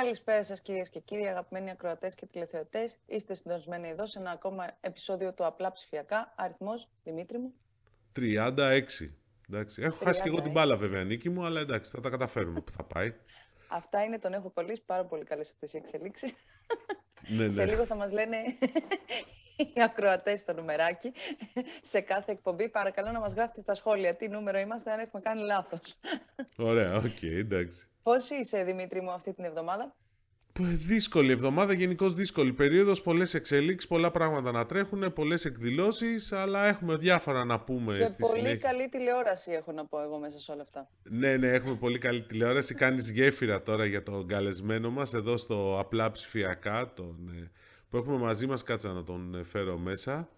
Καλησπέρα 0.00 0.42
σας 0.44 0.60
κυρίες 0.60 0.88
και 0.90 1.00
κύριοι, 1.00 1.26
αγαπημένοι 1.26 1.70
ακροατές 1.70 2.14
και 2.14 2.26
τηλεθεωτές. 2.26 2.98
Είστε 3.06 3.34
συντονισμένοι 3.34 3.88
εδώ 3.88 4.06
σε 4.06 4.18
ένα 4.18 4.30
ακόμα 4.30 4.76
επεισόδιο 4.80 5.34
του 5.34 5.46
Απλά 5.46 5.72
Ψηφιακά. 5.72 6.34
Αριθμός, 6.36 6.88
Δημήτρη 7.04 7.38
μου. 7.38 7.54
36. 8.16 8.82
Εντάξει. 9.48 9.82
Έχω 9.82 9.98
36. 10.00 10.04
χάσει 10.04 10.22
και 10.22 10.28
εγώ 10.28 10.40
την 10.42 10.50
μπάλα 10.50 10.76
βέβαια, 10.76 11.04
Νίκη 11.04 11.30
μου, 11.30 11.44
αλλά 11.44 11.60
εντάξει, 11.60 11.90
θα 11.90 12.00
τα 12.00 12.10
καταφέρουμε 12.10 12.60
που 12.60 12.72
θα 12.72 12.84
πάει. 12.84 13.14
Αυτά 13.78 14.02
είναι, 14.02 14.18
τον 14.18 14.32
έχω 14.32 14.50
κολλήσει 14.50 14.82
πάρα 14.86 15.04
πολύ 15.04 15.24
καλές 15.24 15.50
αυτές 15.50 15.72
οι 15.72 15.76
εξελίξεις. 15.76 16.34
ναι, 17.28 17.44
ναι. 17.44 17.52
Σε 17.58 17.64
λίγο 17.64 17.84
θα 17.84 17.94
μας 17.94 18.12
λένε 18.12 18.36
οι 19.74 19.82
ακροατές 19.82 20.40
στο 20.40 20.52
νουμεράκι 20.52 21.12
σε 21.80 22.00
κάθε 22.00 22.32
εκπομπή. 22.32 22.68
Παρακαλώ 22.68 23.10
να 23.10 23.20
μας 23.20 23.32
γράφετε 23.32 23.60
στα 23.60 23.74
σχόλια 23.74 24.14
τι 24.14 24.28
νούμερο 24.28 24.58
είμαστε, 24.58 24.92
αν 24.92 24.98
έχουμε 25.00 25.22
κάνει 25.22 25.42
λάθος. 25.42 25.98
Ωραία, 26.56 26.96
OK, 26.96 27.02
okay, 27.04 27.36
εντάξει. 27.38 27.88
Πώς 28.04 28.30
είσαι, 28.30 28.64
Δημήτρη 28.64 29.00
μου, 29.00 29.10
αυτή 29.10 29.32
την 29.32 29.44
εβδομάδα; 29.44 29.94
Δύσκολη 30.86 31.32
εβδομάδα, 31.32 31.72
γενικώς 31.72 32.14
δύσκολη 32.14 32.52
περίοδος, 32.52 33.02
πολλές 33.02 33.34
εξελίξεις, 33.34 33.88
πολλά 33.88 34.10
πράγματα 34.10 34.52
να 34.52 34.66
τρέχουν, 34.66 35.12
πολλές 35.12 35.44
εκδηλώσεις, 35.44 36.32
αλλά 36.32 36.66
έχουμε 36.66 36.96
διάφορα 36.96 37.44
να 37.44 37.60
πούμε 37.60 37.98
και 37.98 38.06
στη 38.06 38.22
πολύ 38.22 38.36
συνέχεια. 38.36 38.68
καλή 38.68 38.88
τηλεόραση 38.88 39.52
έχω 39.52 39.72
να 39.72 39.86
πω 39.86 40.02
εγώ 40.02 40.18
μέσα 40.18 40.38
σε 40.38 40.52
όλα 40.52 40.62
αυτά. 40.62 40.88
Ναι, 41.02 41.36
ναι, 41.36 41.48
έχουμε 41.48 41.74
πολύ 41.74 41.98
καλή 41.98 42.22
τηλεόραση. 42.22 42.74
Κάνεις 42.74 43.10
γέφυρα 43.10 43.62
τώρα 43.62 43.84
για 43.84 44.02
τον 44.02 44.26
καλεσμένο 44.26 44.90
μας 44.90 45.14
εδώ 45.14 45.36
στο 45.36 45.78
Απλά 45.78 46.10
Ψηφιακά, 46.10 46.92
τον, 46.92 47.32
ε, 47.42 47.50
που 47.90 47.96
έχουμε 47.96 48.16
μαζί 48.16 48.46
μας, 48.46 48.62
κάτσε 48.62 48.92
να 48.92 49.02
τον 49.02 49.34
ε, 49.34 49.42
φέρω 49.42 49.78
μέσα. 49.78 50.28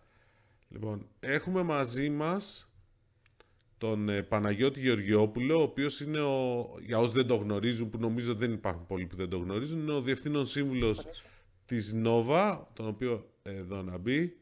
Λοιπόν, 0.68 1.08
έχουμε 1.20 1.62
μαζί 1.62 2.10
μας 2.10 2.70
τον 3.78 4.08
ε, 4.08 4.22
Παναγιώτη 4.22 4.80
Γεωργιόπουλο, 4.80 5.58
ο 5.58 5.62
οποίος 5.62 6.00
είναι, 6.00 6.20
ο, 6.20 6.68
για 6.86 6.98
όσοι 6.98 7.12
δεν 7.12 7.26
το 7.26 7.34
γνωρίζουν, 7.34 7.90
που 7.90 7.98
νομίζω 7.98 8.34
δεν 8.34 8.52
υπάρχουν 8.52 8.86
πολλοί 8.86 9.06
που 9.06 9.16
δεν 9.16 9.28
το 9.28 9.38
γνωρίζουν, 9.38 9.80
είναι 9.80 9.92
ο 9.92 10.00
Διευθύνων 10.00 10.46
Σύμβουλος 10.46 11.06
της 11.66 11.92
Νόβα, 11.92 12.68
τον 12.72 12.88
οποίο 12.88 13.30
εδώ 13.42 13.82
να 13.82 13.98
μπει. 13.98 14.36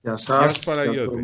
Γεια 0.00 0.16
σας. 0.16 0.38
Γεια 0.40 0.50
σου 0.50 0.64
Παναγιώτη. 0.64 1.22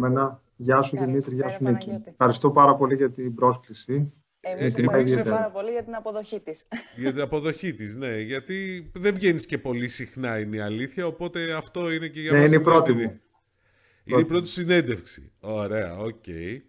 Γεια 0.57 0.83
σου 0.83 0.97
Δημήτρη, 0.99 1.35
γεια 1.35 1.51
σου 1.51 1.65
Νίκη. 1.65 1.91
Ευχαριστώ 2.05 2.51
πάρα 2.51 2.77
πολύ 2.77 2.95
για 2.95 3.11
την 3.11 3.35
πρόσκληση. 3.35 4.13
Εμείς 4.41 4.75
ευχαριστούμε 4.75 5.31
πάρα 5.31 5.51
πολύ 5.51 5.71
για 5.71 5.85
την 5.85 5.95
αποδοχή 5.95 6.41
της. 6.41 6.67
Για 6.97 7.13
την 7.13 7.21
αποδοχή 7.21 7.75
της, 7.75 7.97
ναι. 7.97 8.21
Γιατί 8.21 8.91
δεν 8.95 9.15
βγαίνεις 9.15 9.47
και 9.47 9.59
πολύ 9.59 9.89
συχνά 9.89 10.39
είναι 10.39 10.57
η 10.57 10.61
αλήθεια, 10.61 11.07
οπότε 11.07 11.53
αυτό 11.53 11.93
είναι 11.93 12.09
και 12.09 12.21
για 12.21 12.33
ναι, 12.33 12.39
μας 12.41 12.47
είναι 12.47 12.61
η 12.61 12.65
πρώτη 12.65 12.93
μου. 12.93 13.21
Είναι 14.05 14.21
η 14.21 14.25
πρώτη 14.25 14.49
συνέντευξη. 14.49 15.33
Ωραία, 15.41 15.97
OK. 15.97 16.15
Okay. 16.27 16.61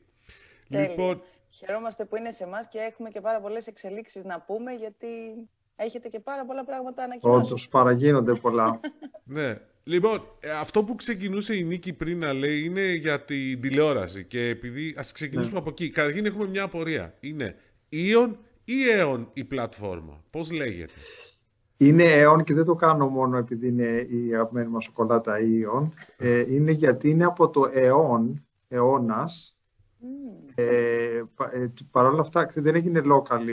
Λοιπόν... 0.67 1.21
Χαιρόμαστε 1.49 2.05
που 2.05 2.15
είναι 2.15 2.31
σε 2.31 2.43
εμάς 2.43 2.67
και 2.67 2.79
έχουμε 2.79 3.09
και 3.09 3.21
πάρα 3.21 3.39
πολλές 3.39 3.67
εξελίξεις 3.67 4.23
να 4.23 4.41
πούμε, 4.41 4.71
γιατί 4.71 5.07
έχετε 5.75 6.09
και 6.09 6.19
πάρα 6.19 6.45
πολλά 6.45 6.63
πράγματα 6.63 7.01
να 7.01 7.03
ανακοινώσετε. 7.03 7.53
Όντως, 7.53 7.63
παραγίνονται 7.69 8.33
πολλά. 8.33 8.79
ναι. 9.23 9.57
Λοιπόν, 9.83 10.23
ε, 10.39 10.51
αυτό 10.51 10.83
που 10.83 10.95
ξεκινούσε 10.95 11.55
η 11.55 11.63
Νίκη 11.63 11.93
πριν 11.93 12.19
να 12.19 12.33
λέει 12.33 12.63
είναι 12.63 12.93
για 12.93 13.21
την 13.21 13.61
τηλεόραση. 13.61 14.25
Και 14.25 14.47
επειδή. 14.47 14.89
Ας 14.89 15.03
ξεκινήσουμε 15.13 15.53
ναι. 15.53 15.59
από 15.59 15.69
εκεί. 15.69 15.89
Καταρχήν 15.89 16.25
έχουμε 16.25 16.47
μια 16.47 16.63
απορία. 16.63 17.13
Είναι 17.19 17.55
Ion 17.91 18.31
ή 18.63 18.73
EON 18.99 19.25
η 19.33 19.43
πλατφόρμα; 19.43 20.23
Πώς 20.29 20.51
λέγεται; 20.51 20.93
Είναι 21.77 22.03
EON 22.05 22.43
και 22.43 22.53
δεν 22.53 22.65
το 22.65 22.75
κάνω 22.75 23.07
μόνο 23.07 23.37
επειδή 23.37 23.67
είναι 23.67 24.07
η 24.09 24.33
αγαπημένη 24.33 24.69
μας 24.69 24.83
σοκολάτα 24.83 25.35
Ion. 25.37 25.89
Ε, 26.17 26.53
είναι 26.53 26.71
γιατί 26.71 27.09
είναι 27.09 27.25
από 27.25 27.49
το 27.49 27.71
Aeon, 27.75 28.33
αιώνα, 28.67 29.29
ε, 30.55 31.23
ε, 31.51 31.71
Παρ' 31.91 32.05
όλα 32.05 32.21
αυτά 32.21 32.51
δεν 32.53 32.75
έγινε 32.75 33.01
local 33.05 33.47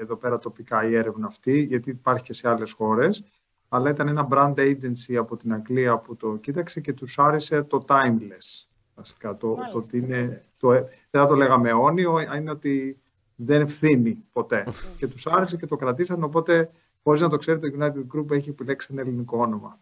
εδώ 0.00 0.16
πέρα 0.16 0.38
τοπικά 0.38 0.88
η 0.88 0.94
έρευνα 0.96 1.26
αυτή, 1.26 1.60
γιατί 1.60 1.90
υπάρχει 1.90 2.22
και 2.22 2.32
σε 2.32 2.48
άλλες 2.48 2.72
χώρες, 2.72 3.24
αλλά 3.68 3.90
ήταν 3.90 4.08
ένα 4.08 4.28
brand 4.30 4.54
agency 4.54 5.14
από 5.18 5.36
την 5.36 5.52
Αγγλία 5.52 5.98
που 5.98 6.16
το 6.16 6.36
κοίταξε 6.36 6.80
και 6.80 6.92
τους 6.92 7.18
άρεσε 7.18 7.62
το 7.62 7.84
timeless. 7.88 8.66
Βασικά, 8.94 9.36
το, 9.36 9.58
το, 9.72 9.82
είναι, 9.92 10.44
το, 10.58 10.70
δεν 10.70 10.88
θα 11.10 11.26
το 11.26 11.34
λέγαμε 11.34 11.68
αιώνιο, 11.68 12.20
είναι 12.36 12.50
ότι 12.50 13.00
δεν 13.36 13.60
ευθύνει 13.60 14.24
ποτέ. 14.32 14.64
και 14.98 15.06
τους 15.06 15.26
άρεσε 15.26 15.56
και 15.56 15.66
το 15.66 15.76
κρατήσαν, 15.76 16.22
οπότε 16.22 16.70
χωρίς 17.02 17.20
να 17.20 17.28
το 17.28 17.36
ξέρετε, 17.36 17.70
το 17.70 17.78
United 17.80 18.16
Group 18.16 18.30
έχει 18.30 18.48
επιλέξει 18.48 18.88
ένα 18.90 19.00
ελληνικό 19.00 19.38
όνομα. 19.38 19.80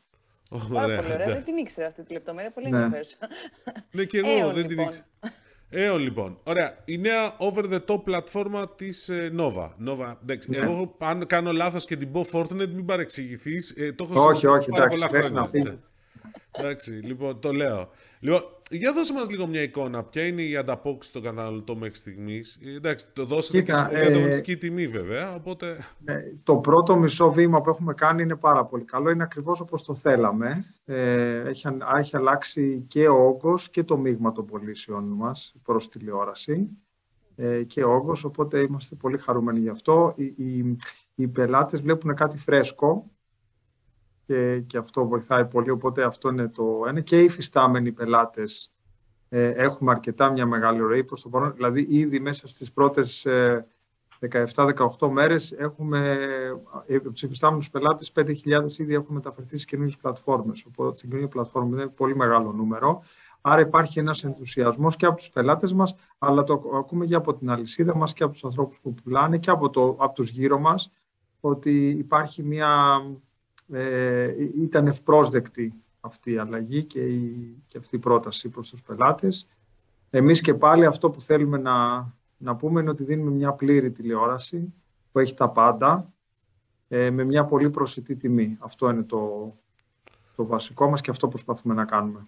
Πάρα 0.72 0.96
πολύ 0.96 1.12
ωραία, 1.12 1.26
δεν 1.26 1.44
την 1.44 1.56
ήξερα 1.56 1.86
αυτή 1.86 2.02
τη 2.02 2.12
λεπτομέρεια, 2.12 2.50
πολύ 2.50 2.70
ναι. 2.70 2.76
ενδιαφέρουσα. 2.76 3.16
Ναι, 3.90 4.04
και 4.04 4.18
εγώ 4.18 4.52
δεν 4.52 4.66
την 4.66 4.70
λοιπόν. 4.70 4.84
ήξερα. 4.84 5.06
Έω 5.70 5.98
λοιπόν. 5.98 6.38
Ωραία. 6.42 6.78
Η 6.84 6.98
νέα 6.98 7.36
over 7.38 7.64
the 7.72 7.78
top 7.86 8.04
πλατφόρμα 8.04 8.68
της 8.68 9.08
ε, 9.08 9.32
Nova. 9.38 9.68
Nova. 9.86 10.14
Εντάξει, 10.22 10.50
ναι. 10.50 10.56
Εγώ 10.56 10.96
αν 10.98 11.26
κάνω 11.26 11.52
λάθος 11.52 11.84
και 11.84 11.96
την 11.96 12.12
πω 12.12 12.26
Fortnite, 12.32 12.68
μην 12.68 12.84
παρεξηγηθείς. 12.84 13.74
Ε, 13.76 13.92
το 13.92 14.08
έχω 14.10 14.22
όχι, 14.22 14.46
όχι, 14.46 14.70
εντάξει, 14.74 14.98
πολλά 14.98 15.08
χρόνια. 15.08 15.50
εντάξει, 16.50 16.90
λοιπόν, 16.90 17.40
το 17.40 17.52
λέω. 17.52 17.90
Λοιπόν, 18.20 18.42
για 18.70 18.92
δώσε 18.92 19.12
μας 19.12 19.30
λίγο 19.30 19.46
μια 19.46 19.62
εικόνα. 19.62 20.04
Ποια 20.04 20.26
είναι 20.26 20.42
η 20.42 20.56
ανταπόκριση 20.56 21.12
των 21.12 21.22
καταναλωτών 21.22 21.78
μέχρι 21.78 21.96
στιγμής. 21.96 22.60
Εντάξει, 22.76 23.06
το 23.12 23.24
δώσετε 23.24 23.60
Κοίτα, 23.60 23.72
και 23.72 23.84
στην 23.84 23.96
ε, 23.96 24.06
ανταγωνιστική 24.06 24.56
τιμή 24.56 24.86
βέβαια. 24.86 25.34
Οπότε... 25.34 25.76
Ναι, 25.98 26.14
το 26.42 26.56
πρώτο 26.56 26.96
μισό 26.96 27.32
βήμα 27.32 27.60
που 27.60 27.70
έχουμε 27.70 27.94
κάνει 27.94 28.22
είναι 28.22 28.36
πάρα 28.36 28.64
πολύ 28.64 28.84
καλό. 28.84 29.10
Είναι 29.10 29.22
ακριβώς 29.22 29.60
όπως 29.60 29.82
το 29.82 29.94
θέλαμε. 29.94 30.64
Ε, 30.84 31.48
έχει, 31.48 31.66
έχει 31.98 32.16
αλλάξει 32.16 32.84
και 32.88 33.08
ο 33.08 33.26
όγκος 33.26 33.70
και 33.70 33.84
το 33.84 33.96
μείγμα 33.96 34.32
των 34.32 34.46
πωλήσεων 34.46 35.04
μας 35.04 35.54
προς 35.62 35.88
τηλεόραση. 35.88 36.68
Ε, 37.36 37.62
και 37.62 37.84
ο 37.84 37.92
όγκος, 37.92 38.24
οπότε 38.24 38.60
είμαστε 38.60 38.94
πολύ 38.94 39.18
χαρούμενοι 39.18 39.58
γι' 39.58 39.68
αυτό. 39.68 40.14
Οι, 40.16 40.24
οι, 40.24 40.76
οι 41.14 41.28
πελάτες 41.28 41.80
βλέπουν 41.80 42.14
κάτι 42.14 42.38
φρέσκο 42.38 43.10
και, 44.28 44.60
και 44.60 44.78
αυτό 44.78 45.06
βοηθάει 45.06 45.44
πολύ. 45.46 45.70
Οπότε 45.70 46.02
αυτό 46.02 46.28
είναι 46.28 46.48
το 46.48 46.84
ένα. 46.88 47.00
Και 47.00 47.20
οι 47.20 47.28
φυστάμενοι 47.28 47.92
πελάτες 47.92 48.72
ε, 49.28 49.48
έχουμε 49.48 49.90
αρκετά 49.90 50.30
μια 50.30 50.46
μεγάλη 50.46 50.78
ροή 50.78 51.04
προς 51.04 51.22
το 51.22 51.28
παρόν. 51.28 51.52
Δηλαδή 51.54 51.86
ήδη 51.90 52.20
μέσα 52.20 52.48
στις 52.48 52.72
πρώτες 52.72 53.24
ε, 53.26 53.66
17-18 54.54 55.08
μέρες 55.10 55.52
έχουμε 55.52 56.18
ε, 56.86 57.00
τους 57.00 57.22
υφιστάμενους 57.22 57.70
πελάτες 57.70 58.12
5.000 58.14 58.34
ήδη 58.78 58.94
έχουν 58.94 59.14
μεταφερθεί 59.14 59.48
στις 59.48 59.64
καινούριες 59.64 59.96
πλατφόρμες. 59.96 60.64
Οπότε 60.68 60.96
στην 60.96 61.08
καινούργια 61.08 61.32
πλατφόρμα 61.32 61.76
είναι 61.76 61.86
πολύ 61.86 62.16
μεγάλο 62.16 62.52
νούμερο. 62.52 63.02
Άρα 63.40 63.60
υπάρχει 63.60 63.98
ένας 63.98 64.24
ενθουσιασμός 64.24 64.96
και 64.96 65.06
από 65.06 65.16
τους 65.16 65.30
πελάτες 65.30 65.72
μας, 65.72 65.94
αλλά 66.18 66.44
το 66.44 66.62
ακούμε 66.74 67.06
και 67.06 67.14
από 67.14 67.34
την 67.34 67.50
αλυσίδα 67.50 67.96
μας 67.96 68.12
και 68.12 68.22
από 68.22 68.32
τους 68.32 68.44
ανθρώπους 68.44 68.78
που 68.82 68.94
πουλάνε 68.94 69.38
και 69.38 69.50
από, 69.50 69.70
το, 69.70 69.96
από 69.98 70.14
τους 70.14 70.28
γύρω 70.28 70.58
μας, 70.58 70.90
ότι 71.40 71.88
υπάρχει 71.88 72.42
μια 72.42 73.00
ε, 73.72 74.34
ήταν 74.62 74.86
ευπρόσδεκτη 74.86 75.74
αυτή 76.00 76.32
η 76.32 76.38
αλλαγή 76.38 76.82
και, 76.84 77.00
η, 77.00 77.56
και 77.68 77.78
αυτή 77.78 77.96
η 77.96 77.98
πρόταση 77.98 78.48
προς 78.48 78.70
τους 78.70 78.82
πελάτες. 78.82 79.46
Εμείς 80.10 80.40
και 80.40 80.54
πάλι 80.54 80.86
αυτό 80.86 81.10
που 81.10 81.20
θέλουμε 81.20 81.58
να, 81.58 82.06
να 82.36 82.56
πούμε 82.56 82.80
είναι 82.80 82.90
ότι 82.90 83.04
δίνουμε 83.04 83.30
μια 83.30 83.52
πλήρη 83.52 83.90
τηλεόραση 83.90 84.74
που 85.12 85.18
έχει 85.18 85.34
τα 85.34 85.48
πάντα 85.48 86.12
ε, 86.88 87.10
με 87.10 87.24
μια 87.24 87.44
πολύ 87.44 87.70
προσιτή 87.70 88.16
τιμή. 88.16 88.56
Αυτό 88.60 88.90
είναι 88.90 89.02
το, 89.02 89.54
το 90.36 90.46
βασικό 90.46 90.88
μας 90.88 91.00
και 91.00 91.10
αυτό 91.10 91.28
προσπαθούμε 91.28 91.74
να 91.74 91.84
κάνουμε. 91.84 92.26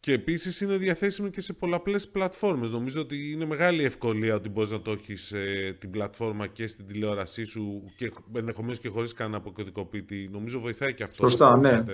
Και 0.00 0.12
επίσης 0.12 0.60
είναι 0.60 0.76
διαθέσιμο 0.76 1.28
και 1.28 1.40
σε 1.40 1.52
πολλαπλές 1.52 2.08
πλατφόρμες. 2.08 2.70
Νομίζω 2.70 3.00
ότι 3.00 3.32
είναι 3.32 3.44
μεγάλη 3.44 3.84
ευκολία 3.84 4.34
ότι 4.34 4.48
μπορείς 4.48 4.70
να 4.70 4.80
το 4.80 4.90
έχεις 4.90 5.32
ε, 5.32 5.76
την 5.78 5.90
πλατφόρμα 5.90 6.46
και 6.46 6.66
στην 6.66 6.86
τηλεόρασή 6.86 7.44
σου 7.44 7.82
και 7.96 8.12
ενδεχομένως 8.36 8.78
και 8.78 8.88
χωρίς 8.88 9.12
κανένα 9.12 9.36
αποκωδικοποιητή. 9.36 10.28
Νομίζω 10.32 10.60
βοηθάει 10.60 10.94
και 10.94 11.02
αυτό. 11.02 11.28
Σωστά, 11.28 11.56
ναι. 11.56 11.84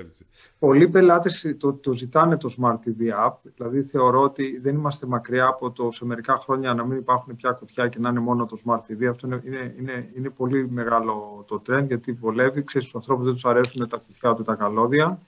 Πολλοί 0.59 0.88
πελάτες 0.88 1.54
το, 1.59 1.72
το 1.72 1.93
ζητάνε 1.93 2.37
το 2.37 2.54
Smart 2.59 2.75
TV 2.75 3.26
App. 3.26 3.34
Δηλαδή 3.56 3.82
θεωρώ 3.82 4.22
ότι 4.22 4.59
δεν 4.59 4.75
είμαστε 4.75 5.06
μακριά 5.06 5.46
από 5.46 5.70
το 5.70 5.90
σε 5.90 6.05
μερικά 6.05 6.37
χρόνια 6.37 6.75
να 6.75 6.84
μην 6.84 6.99
υπάρχουν 6.99 7.37
πια 7.37 7.50
κουτιά 7.50 7.88
και 7.88 7.99
να 7.99 8.08
είναι 8.08 8.20
μόνο 8.20 8.46
το 8.46 8.58
Smart 8.64 8.81
TV. 8.81 9.05
Αυτό 9.05 9.26
είναι, 9.26 9.43
είναι, 9.44 9.75
είναι, 9.78 10.11
είναι 10.17 10.31
πολύ 10.31 10.69
μεγάλο 10.69 11.44
το 11.49 11.62
trend 11.69 11.87
γιατί 11.87 12.12
βολεύει. 12.12 12.64
Ξέρεις, 12.64 12.88
στους 12.88 13.00
ανθρώπους 13.00 13.25
δεν 13.25 13.34
τους 13.34 13.44
αρέσουν 13.44 13.88
τα 13.88 13.96
κουτιά 13.96 14.34
του 14.34 14.43
τα 14.43 14.55
καλώδια. 14.55 15.19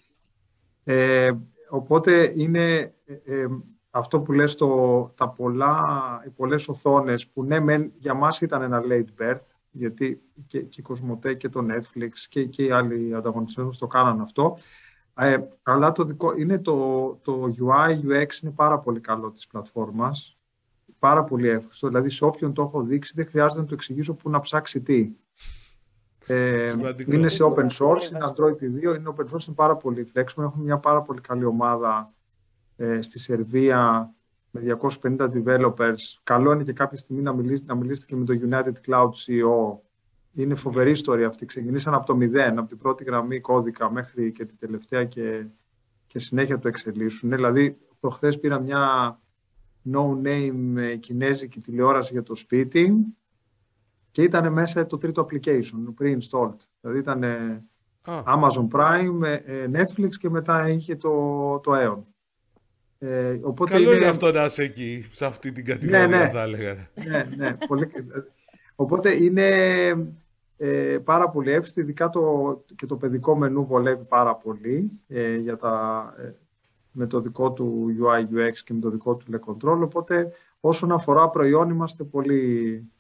Ε, 0.85 1.31
οπότε 1.69 2.33
είναι 2.37 2.95
ε, 3.05 3.15
ε, 3.25 3.47
αυτό 3.91 4.21
που 4.21 4.33
λες 4.33 4.55
το, 4.55 5.03
τα 5.17 5.29
πολλά, 5.29 5.83
οι 6.27 6.31
πολλές 6.31 6.69
οθόνες 6.69 7.27
που 7.27 7.45
ναι 7.45 7.61
μεν 7.61 7.93
για 7.99 8.15
μας 8.15 8.41
ήταν 8.41 8.63
ένα 8.63 8.83
late 8.91 9.23
birth 9.23 9.41
γιατί 9.71 10.23
και, 10.47 10.61
και 10.61 10.81
η 10.81 10.83
Κοσμοτέ 10.83 11.35
και 11.35 11.49
το 11.49 11.67
Netflix 11.71 12.11
και, 12.29 12.45
και 12.45 12.65
οι 12.65 12.71
άλλοι 12.71 13.15
ανταγωνιστές 13.15 13.65
μας 13.65 13.79
το 13.79 13.87
κάναν 13.87 14.21
αυτό 14.21 14.57
ε, 15.19 15.37
αλλά 15.63 15.93
το 15.93 16.05
δικό, 16.05 16.37
είναι 16.37 16.59
το, 16.59 17.09
το 17.23 17.55
UI, 17.59 17.91
UX 17.91 18.43
είναι 18.43 18.53
πάρα 18.55 18.79
πολύ 18.79 19.01
καλό 19.01 19.31
της 19.31 19.47
πλατφόρμας 19.47 20.37
πάρα 20.99 21.25
πολύ 21.25 21.49
εύκολο. 21.49 21.91
Δηλαδή 21.91 22.11
σε 22.11 22.25
όποιον 22.25 22.53
το 22.53 22.63
έχω 22.63 22.83
δείξει 22.83 23.13
δεν 23.17 23.27
χρειάζεται 23.27 23.61
να 23.61 23.67
του 23.67 23.75
εξηγήσω 23.75 24.15
πού 24.15 24.31
να 24.31 24.41
ψάξει 24.41 24.81
τι. 24.81 25.11
Ε, 26.27 26.75
είναι 27.07 27.29
σε 27.29 27.43
open 27.45 27.67
source, 27.67 28.11
είναι 28.11 28.19
Android 28.21 28.53
2, 28.53 28.97
είναι 28.97 29.15
open 29.17 29.35
source, 29.35 29.47
είναι 29.47 29.55
πάρα 29.55 29.77
πολύ 29.77 30.11
flexible. 30.15 30.43
Έχουμε 30.43 30.65
μια 30.65 30.79
πάρα 30.79 31.03
πολύ 31.03 31.21
καλή 31.21 31.45
ομάδα 31.45 32.13
ε, 32.77 33.01
στη 33.03 33.19
Σερβία 33.19 34.11
με 34.51 34.79
250 35.01 35.17
developers. 35.19 36.19
Καλό 36.23 36.53
είναι 36.53 36.63
και 36.63 36.73
κάποια 36.73 36.99
στιγμή 36.99 37.23
να 37.23 37.33
μιλήσετε, 37.33 37.65
να 37.67 37.75
μιλήσετε 37.75 38.07
και 38.07 38.17
με 38.17 38.25
το 38.25 38.35
United 38.43 38.91
Cloud 38.91 39.09
CEO 39.09 39.79
είναι 40.33 40.55
φοβερή 40.55 40.91
ιστορία 40.91 41.27
αυτή. 41.27 41.47
Ξεκινήσαν 41.47 41.95
από 41.95 42.07
το 42.07 42.17
μηδέν, 42.17 42.59
από 42.59 42.69
την 42.69 42.79
πρώτη 42.79 43.05
γραμμή 43.05 43.41
κώδικα 43.41 43.91
μέχρι 43.91 44.33
και 44.33 44.45
την 44.45 44.57
τελευταία 44.59 45.05
και, 45.05 45.47
και 46.07 46.19
συνέχεια 46.19 46.59
το 46.59 46.69
εξελίσσουν. 46.69 47.31
Δηλαδή, 47.31 47.79
προχθές 48.01 48.41
πήρα 48.41 48.61
μια 48.61 49.19
no-name 49.93 50.97
κινέζικη 51.01 51.61
τηλεόραση 51.61 52.13
για 52.13 52.23
το 52.23 52.35
σπίτι 52.35 52.95
και 54.17 54.23
ήταν 54.23 54.53
μέσα 54.53 54.87
το 54.87 54.99
τρίτο 54.99 55.27
application, 55.31 55.95
pre-installed. 56.01 56.57
Δηλαδή 56.81 56.99
ήταν 56.99 57.25
Amazon 58.07 58.69
Prime, 58.73 59.23
ε, 59.23 59.67
Netflix 59.73 60.09
και 60.21 60.31
μετά 60.31 60.69
είχε 60.69 60.97
το, 60.97 61.11
το 61.59 61.73
Aeon. 61.75 62.03
Ε, 62.99 63.39
οπότε 63.43 63.73
Καλό 63.73 63.95
είναι... 63.95 64.07
αυτό 64.07 64.33
να 64.33 64.45
είσαι 64.45 64.63
εκεί, 64.63 65.07
σε 65.11 65.27
αυτή 65.27 65.53
την 65.53 65.65
κατηγορία 65.65 66.07
ναι, 66.07 66.17
ναι. 66.17 66.29
θα 66.29 66.43
έλεγα. 66.43 66.89
Ναι, 67.09 67.29
ναι. 67.37 67.57
Πολύ... 67.67 67.89
Οπότε 68.77 69.25
είναι 69.25 69.49
ε, 70.57 70.99
πάρα 71.05 71.31
πολύ 71.31 71.51
εύστοχο, 71.51 71.81
ειδικά 71.81 72.09
το, 72.09 72.65
και 72.77 72.87
το 72.87 72.97
παιδικό 72.97 73.37
μενού 73.37 73.67
βολεύει 73.67 74.05
πάρα 74.05 74.35
πολύ 74.35 74.91
ε, 75.09 75.37
για 75.37 75.57
τα, 75.57 76.15
ε, 76.19 76.33
με 76.91 77.07
το 77.07 77.21
δικό 77.21 77.53
του 77.53 77.87
UI, 78.03 78.21
UX 78.21 78.53
και 78.65 78.73
με 78.73 78.81
το 78.81 78.91
δικό 78.91 79.17
του 79.17 79.27
Le 79.33 79.51
Control. 79.51 79.81
Οπότε 79.83 80.33
όσον 80.61 80.93
αφορά 80.93 81.29
προϊόν 81.29 81.71
είμαστε 81.71 82.05
πολύ 82.05 82.91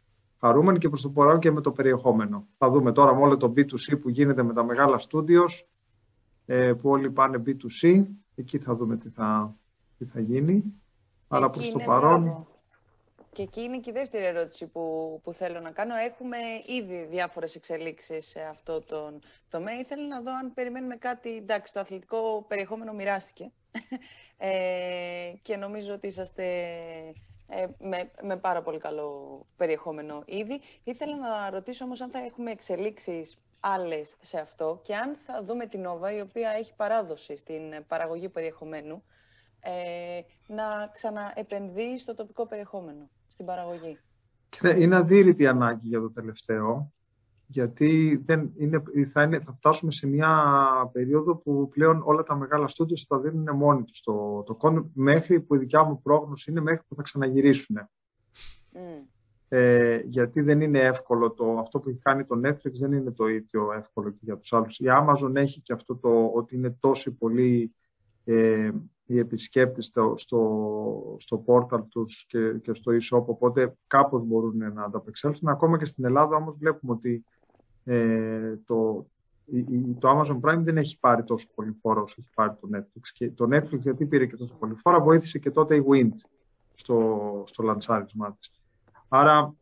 χαρούμενοι 0.40 0.78
και 0.78 0.88
προς 0.88 1.02
το 1.02 1.08
παρόν 1.10 1.38
και 1.38 1.50
με 1.50 1.60
το 1.60 1.70
περιεχόμενο. 1.70 2.46
Θα 2.58 2.70
δούμε 2.70 2.92
τώρα 2.92 3.14
με 3.14 3.20
όλο 3.20 3.36
το 3.36 3.52
B2C 3.56 4.00
που 4.00 4.08
γίνεται 4.08 4.42
με 4.42 4.52
τα 4.52 4.64
μεγάλα 4.64 5.00
studios, 5.08 5.64
ε, 6.46 6.72
που 6.72 6.90
όλοι 6.90 7.10
πάνε 7.10 7.42
B2C. 7.46 8.04
Εκεί 8.34 8.58
θα 8.58 8.74
δούμε 8.74 8.96
τι 8.96 9.08
θα, 9.08 9.56
τι 9.98 10.04
θα 10.04 10.20
γίνει. 10.20 10.64
Αλλά 11.28 11.50
προς 11.50 11.70
το 11.70 11.78
παρόν... 11.78 12.46
Και 13.32 13.42
εκεί 13.42 13.60
είναι 13.60 13.78
και 13.78 13.90
η 13.90 13.92
δεύτερη 13.92 14.24
ερώτηση 14.24 14.66
που, 14.66 15.20
που 15.22 15.32
θέλω 15.32 15.60
να 15.60 15.70
κάνω. 15.70 15.94
Έχουμε 15.94 16.36
ήδη 16.80 17.06
διάφορες 17.10 17.54
εξελίξεις 17.54 18.26
σε 18.26 18.40
αυτό 18.40 18.80
το 18.80 19.18
τομέα. 19.48 19.78
Ήθελα 19.78 20.06
να 20.06 20.20
δω 20.20 20.30
αν 20.36 20.54
περιμένουμε 20.54 20.96
κάτι. 20.96 21.36
Εντάξει, 21.36 21.72
το 21.72 21.80
αθλητικό 21.80 22.44
περιεχόμενο 22.48 22.92
μοιράστηκε. 22.92 23.52
ε, 24.36 25.32
και 25.42 25.56
νομίζω 25.56 25.94
ότι 25.94 26.06
είσαστε 26.06 26.44
ε, 27.48 27.66
με, 27.78 28.10
με 28.22 28.36
πάρα 28.36 28.62
πολύ 28.62 28.78
καλό 28.78 29.40
περιεχόμενο 29.56 30.22
ήδη. 30.26 30.60
Ήθελα 30.84 31.16
να 31.16 31.50
ρωτήσω 31.50 31.84
όμως 31.84 32.00
αν 32.00 32.10
θα 32.10 32.18
έχουμε 32.18 32.50
εξελίξεις 32.50 33.38
άλλες 33.60 34.16
σε 34.20 34.38
αυτό 34.38 34.80
και 34.82 34.96
αν 34.96 35.14
θα 35.14 35.42
δούμε 35.44 35.66
την 35.66 35.84
Nova, 35.86 36.16
η 36.16 36.20
οποία 36.20 36.50
έχει 36.50 36.74
παράδοση 36.76 37.36
στην 37.36 37.62
παραγωγή 37.86 38.28
περιεχομένου, 38.28 39.02
ε, 39.60 40.20
να 40.46 40.90
ξαναεπενδύει 40.92 41.98
στο 41.98 42.14
τοπικό 42.14 42.46
περιεχόμενο, 42.46 43.10
στην 43.26 43.46
παραγωγή. 43.46 43.98
Είναι 44.76 44.96
αδύρυτη 44.96 45.46
ανάγκη 45.46 45.88
για 45.88 46.00
το 46.00 46.10
τελευταίο, 46.12 46.92
γιατί 47.46 48.22
δεν 48.24 48.52
είναι, 48.56 48.82
θα, 49.08 49.22
είναι, 49.22 49.40
θα 49.40 49.52
φτάσουμε 49.52 49.92
σε 49.92 50.06
μια 50.06 50.60
περίοδο 50.92 51.36
που 51.36 51.68
πλέον 51.68 52.02
όλα 52.04 52.22
τα 52.22 52.36
μεγάλα 52.36 52.68
στούντιο 52.68 52.96
θα 53.08 53.18
δίνουν 53.18 53.56
μόνοι 53.56 53.84
τους 53.84 54.00
το, 54.00 54.42
το 54.42 54.88
μέχρι 54.92 55.40
που 55.40 55.54
η 55.54 55.58
δικιά 55.58 55.82
μου 55.82 56.02
πρόγνωση 56.02 56.50
είναι 56.50 56.60
μέχρι 56.60 56.82
που 56.88 56.94
θα 56.94 57.02
ξαναγυρίσουν. 57.02 57.76
Ε, 59.48 60.00
γιατί 60.04 60.40
δεν 60.40 60.60
είναι 60.60 60.80
εύκολο 60.80 61.30
το, 61.30 61.58
αυτό 61.58 61.80
που 61.80 61.88
έχει 61.88 61.98
κάνει 61.98 62.24
το 62.24 62.40
Netflix 62.44 62.72
δεν 62.72 62.92
είναι 62.92 63.10
το 63.12 63.26
ίδιο 63.26 63.72
εύκολο 63.72 64.10
και 64.10 64.20
για 64.20 64.38
τους 64.38 64.52
άλλους. 64.52 64.78
Η 64.78 64.84
Amazon 64.88 65.34
έχει 65.34 65.60
και 65.60 65.72
αυτό 65.72 65.96
το 65.96 66.30
ότι 66.34 66.56
είναι 66.56 66.76
τόσο 66.80 67.12
πολύ 67.12 67.74
ε, 68.24 68.70
οι 69.06 69.18
επισκέπτες 69.18 69.86
στο, 69.86 70.14
στο, 70.16 71.16
στο 71.18 71.44
portal 71.46 71.80
τους 71.88 72.24
και, 72.28 72.52
και 72.52 72.74
στο 72.74 72.92
e-shop, 72.92 73.24
οπότε 73.24 73.76
κάπως 73.86 74.22
μπορούν 74.24 74.72
να 74.72 74.82
ανταπεξέλθουν. 74.82 75.48
Ακόμα 75.48 75.78
και 75.78 75.84
στην 75.84 76.04
Ελλάδα 76.04 76.36
όμως 76.36 76.56
βλέπουμε 76.58 76.92
ότι 76.92 77.24
ε, 77.88 78.56
το, 78.66 79.06
το 79.98 80.10
Amazon 80.10 80.40
Prime 80.40 80.60
δεν 80.62 80.76
έχει 80.76 80.98
πάρει 80.98 81.24
τόσο 81.24 81.46
πολύ 81.54 81.72
φόρο 81.80 82.02
όσο 82.02 82.14
έχει 82.18 82.30
πάρει 82.34 82.52
το 82.60 82.68
Netflix. 82.74 83.08
Και 83.12 83.30
το 83.30 83.48
Netflix 83.50 83.78
γιατί 83.78 84.06
πήρε 84.06 84.26
και 84.26 84.36
τόσο 84.36 84.54
πολύ 84.58 84.74
φόρο, 84.74 85.02
βοήθησε 85.02 85.38
και 85.38 85.50
τότε 85.50 85.76
η 85.76 85.84
Wind 85.90 86.14
στο, 86.74 87.42
στο 87.46 87.62
λανσάρισμά 87.62 88.32
της. 88.32 88.50
Άρα 89.08 89.54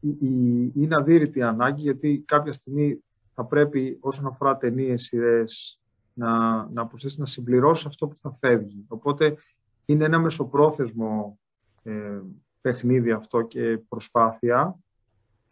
η, 0.00 0.08
η, 0.08 0.72
είναι 0.74 0.96
αδύρυτη 0.96 1.42
ανάγκη 1.42 1.80
γιατί 1.80 2.22
κάποια 2.26 2.52
στιγμή 2.52 3.04
θα 3.34 3.44
πρέπει 3.44 3.98
όσον 4.00 4.26
αφορά 4.26 4.56
ταινίες, 4.56 5.02
σειρές, 5.02 5.80
να, 6.12 6.64
να 6.70 6.86
προσθέσεις 6.86 7.18
να 7.18 7.26
συμπληρώσεις 7.26 7.86
αυτό 7.86 8.08
που 8.08 8.16
θα 8.16 8.36
φεύγει. 8.40 8.84
Οπότε 8.88 9.36
είναι 9.84 10.04
ένα 10.04 10.18
μεσοπρόθεσμο 10.18 11.38
ε, 11.82 12.20
παιχνίδι 12.60 13.10
αυτό 13.10 13.42
και 13.42 13.78
προσπάθεια, 13.88 14.78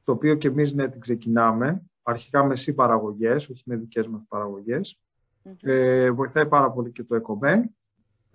το 0.04 0.12
οποίο 0.12 0.34
και 0.34 0.48
εμείς 0.48 0.72
ναι, 0.72 0.88
την 0.88 1.00
ξεκινάμε, 1.00 1.82
αρχικά 2.04 2.44
με 2.44 2.54
παραγωγές, 2.74 3.48
όχι 3.48 3.62
με 3.66 3.76
δικές 3.76 4.06
μας 4.06 4.22
παραγωγές. 4.28 4.98
Ε, 5.60 6.10
βοηθάει 6.10 6.46
πάρα 6.46 6.70
πολύ 6.70 6.90
και 6.90 7.04
το 7.04 7.14
ΕΚΟΜΕ. 7.14 7.70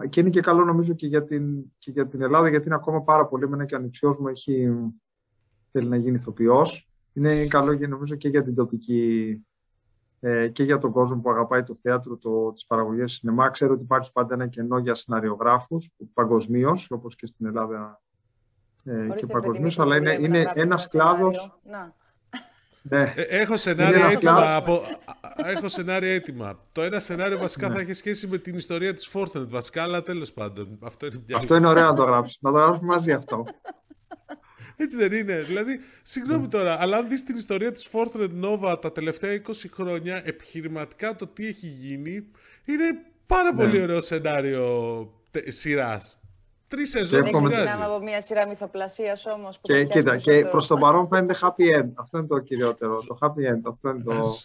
Και 0.09 0.19
είναι 0.19 0.29
και 0.29 0.41
καλό 0.41 0.65
νομίζω 0.65 0.93
και 0.93 1.07
για 1.07 1.23
την, 1.23 1.63
και 1.77 1.91
για 1.91 2.07
την 2.07 2.21
Ελλάδα, 2.21 2.49
γιατί 2.49 2.65
είναι 2.65 2.75
ακόμα 2.75 3.01
πάρα 3.01 3.25
πολύ. 3.25 3.49
Με 3.49 3.65
και 3.65 3.75
ανοιξιός 3.75 4.17
μου 4.17 4.27
έχει, 4.27 4.69
θέλει 5.71 5.87
να 5.87 5.95
γίνει 5.95 6.15
ηθοποιός. 6.15 6.89
Είναι 7.13 7.47
καλό 7.47 7.75
και 7.75 7.87
νομίζω 7.87 8.15
και 8.15 8.29
για 8.29 8.43
την 8.43 8.55
τοπική 8.55 9.45
ε, 10.19 10.47
και 10.47 10.63
για 10.63 10.77
τον 10.77 10.91
κόσμο 10.91 11.21
που 11.21 11.29
αγαπάει 11.29 11.63
το 11.63 11.75
θέατρο, 11.75 12.17
το, 12.17 12.51
τις 12.51 12.65
παραγωγές 12.65 13.13
σινεμά. 13.13 13.49
Ξέρω 13.49 13.73
ότι 13.73 13.83
υπάρχει 13.83 14.11
πάντα 14.11 14.33
ένα 14.33 14.47
κενό 14.47 14.77
για 14.77 14.95
σεναριογράφους 14.95 15.89
παγκοσμίως, 16.13 16.91
όπως 16.91 17.15
και 17.15 17.27
στην 17.27 17.45
Ελλάδα 17.45 18.01
ε, 18.83 19.07
και 19.15 19.25
παγκοσμίως, 19.25 19.79
αλλά 19.79 19.95
είναι, 19.95 20.13
είναι 20.13 20.51
ένας 20.53 20.89
κλάδος... 20.89 21.59
Ναι. 22.81 23.13
Ε, 23.15 23.21
έχω 23.21 23.57
σενάρια 23.57 24.05
έτοιμα. 24.05 24.55
Από... 24.55 24.81
έχω 25.35 25.67
σενάρια 25.67 26.13
έτοιμα. 26.13 26.59
Το 26.71 26.81
ένα 26.81 26.99
σενάριο 26.99 27.37
βασικά 27.37 27.67
ναι. 27.67 27.75
θα 27.75 27.81
έχει 27.81 27.93
σχέση 27.93 28.27
με 28.27 28.37
την 28.37 28.55
ιστορία 28.55 28.93
της 28.93 29.09
Fortnite 29.13 29.47
βασικά, 29.47 29.83
αλλά 29.83 30.03
τέλος 30.03 30.33
πάντων. 30.33 30.77
Αυτό 30.81 31.05
είναι, 31.05 31.23
αυτό 31.35 31.55
είναι 31.55 31.67
ωραίο 31.67 31.85
να 31.85 31.93
το 31.93 32.03
γράψεις. 32.03 32.37
Να 32.41 32.51
το 32.51 32.57
γράψουμε 32.57 32.93
μαζί 32.93 33.11
αυτό. 33.11 33.45
Έτσι 34.81 34.97
δεν 34.97 35.11
είναι. 35.11 35.39
Δηλαδή, 35.39 35.79
συγγνώμη 36.01 36.45
mm. 36.45 36.49
τώρα, 36.49 36.81
αλλά 36.81 36.97
αν 36.97 37.09
δεις 37.09 37.23
την 37.23 37.35
ιστορία 37.35 37.71
της 37.71 37.89
Fortnite 37.91 38.43
Nova 38.43 38.81
τα 38.81 38.91
τελευταία 38.91 39.41
20 39.47 39.51
χρόνια, 39.73 40.21
επιχειρηματικά 40.25 41.15
το 41.15 41.27
τι 41.27 41.47
έχει 41.47 41.67
γίνει, 41.67 42.27
είναι 42.65 42.85
πάρα 43.25 43.53
ναι. 43.53 43.63
πολύ 43.63 43.81
ωραίο 43.81 44.01
σενάριο 44.01 45.11
σειράς. 45.47 46.18
Τρεις 46.69 46.89
σεζόν 46.89 47.23
Δεν 47.23 47.31
ξεκινάμε 47.31 47.85
από 47.85 47.99
μια 48.03 48.21
σειρά 48.21 48.47
μυθοπλασίας 48.47 49.25
όμως. 49.25 49.59
Και 49.61 49.85
κοίτα, 49.85 50.17
και 50.17 50.45
προς 50.51 50.67
το 50.67 50.75
παρόν 50.75 51.07
φαίνεται 51.07 51.35
happy 51.41 51.81
end. 51.81 51.89
Αυτό 51.95 52.17
είναι 52.17 52.27
το 52.27 52.39
κυριότερο. 52.39 53.03
Το 53.07 53.17
happy 53.21 53.53
end. 53.53 53.61
Αυτό 53.63 53.89
είναι 53.89 54.03
το. 54.03 54.35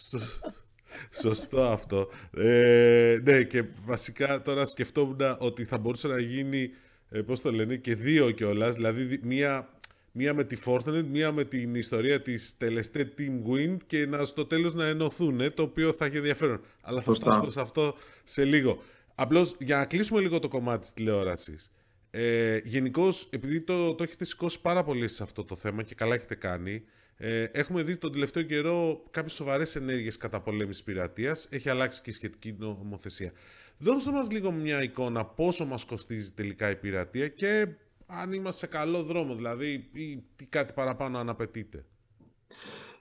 Σωστό 1.23 1.63
αυτό. 1.63 2.09
Ε, 2.37 3.19
ναι, 3.23 3.43
και 3.43 3.65
βασικά 3.85 4.43
τώρα 4.43 4.65
σκεφτόμουν 4.65 5.37
ότι 5.39 5.65
θα 5.65 5.79
μπορούσε 5.79 6.09
να 6.09 6.21
γίνει, 6.21 6.71
ε, 7.11 7.21
πώς 7.21 7.41
το 7.41 7.53
λένε, 7.53 7.77
και 7.77 7.95
δύο 7.95 8.31
κιόλας. 8.31 8.75
Δηλαδή, 8.75 9.21
μία 9.23 9.69
Μία 10.17 10.35
με 10.35 10.45
τη 10.45 10.57
Fortnite, 10.67 11.05
μία 11.11 11.33
με 11.33 11.45
την 11.45 11.75
ιστορία 11.75 12.23
της 12.23 12.57
τελεστέ 12.57 13.13
Team 13.19 13.51
Win 13.51 13.77
και 13.87 14.07
να 14.07 14.25
στο 14.25 14.47
τέλος 14.47 14.75
να 14.75 14.87
ενωθούν, 14.87 15.55
το 15.55 15.63
οποίο 15.63 15.93
θα 15.93 16.05
έχει 16.05 16.17
ενδιαφέρον. 16.17 16.61
Αλλά 16.81 17.01
θα 17.01 17.13
φτάσουμε 17.13 17.51
σε 17.51 17.61
αυτό 17.61 17.95
σε 18.25 18.45
λίγο. 18.45 18.83
Απλώς 19.15 19.57
για 19.59 19.77
να 19.77 19.85
κλείσουμε 19.85 20.21
λίγο 20.21 20.39
το 20.39 20.49
κομμάτι 20.49 20.81
της 20.81 20.93
τηλεόρασης. 20.93 21.71
Ε, 22.17 22.61
Γενικώς, 22.65 23.29
επειδή 23.31 23.61
το, 23.61 23.95
το 23.95 24.03
έχετε 24.03 24.25
σηκώσει 24.25 24.61
πάρα 24.61 24.85
πολύ 24.85 25.09
σε 25.09 25.23
αυτό 25.23 25.45
το 25.45 25.57
θέμα 25.57 25.83
και 25.83 25.95
καλά 25.95 26.15
έχετε 26.15 26.35
κάνει, 26.35 26.85
ε, 27.17 27.43
έχουμε 27.43 27.83
δει 27.83 27.97
τον 27.97 28.13
τελευταίο 28.13 28.43
καιρό 28.43 29.03
κάποιες 29.11 29.33
σοβαρές 29.33 29.77
ενέργειες 29.77 30.17
κατά 30.17 30.41
πολέμηση 30.41 30.85
πειρατείας. 30.85 31.49
Έχει 31.51 31.69
αλλάξει 31.69 32.03
και 32.03 32.11
η 32.11 32.13
σχετική 32.13 32.57
νομοθεσία. 32.59 33.33
Δώστε 33.79 34.11
μας 34.11 34.31
λίγο 34.31 34.51
μια 34.53 34.83
εικόνα 34.83 35.25
πόσο 35.25 35.67
μας 35.67 35.85
κοστίζει 35.85 36.33
τελικά 36.33 36.71
η 36.71 36.77
πειρατεία 36.77 37.29
και 37.29 37.69
αν 38.07 38.33
είμαστε 38.33 38.67
σε 38.67 38.73
καλό 38.73 39.03
δρόμο, 39.03 39.35
δηλαδή, 39.35 39.91
ή 39.93 40.25
τι 40.37 40.47
κάτι 40.47 40.73
παραπάνω 40.73 41.19
αν 41.19 41.29
απαιτείται. 41.29 41.85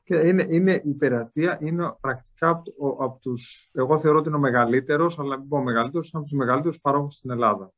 Είναι, 0.03 0.47
είναι, 0.49 0.81
η 0.85 0.93
πειρατεία 0.93 1.59
είναι 1.61 1.95
πρακτικά 2.01 2.49
από, 2.49 2.97
από 2.99 3.19
τους, 3.21 3.69
εγώ 3.73 3.99
θεωρώ 3.99 4.17
ότι 4.17 4.27
είναι 4.27 4.37
ο 4.37 4.41
μεγαλύτερος, 4.41 5.19
αλλά 5.19 5.39
μην 5.39 5.47
πω 5.47 5.57
ο 5.57 5.63
μεγαλύτερος, 5.63 6.09
είναι 6.11 6.21
από 6.21 6.29
τους 6.29 6.39
μεγαλύτερους 6.39 6.79
παρόχους 6.79 7.15
στην 7.15 7.29
Ελλάδα. 7.29 7.73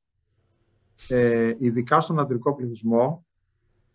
Ε, 1.08 1.56
ειδικά 1.60 2.00
στον 2.00 2.20
αντρικό 2.20 2.56
πληθυσμό, 2.56 3.26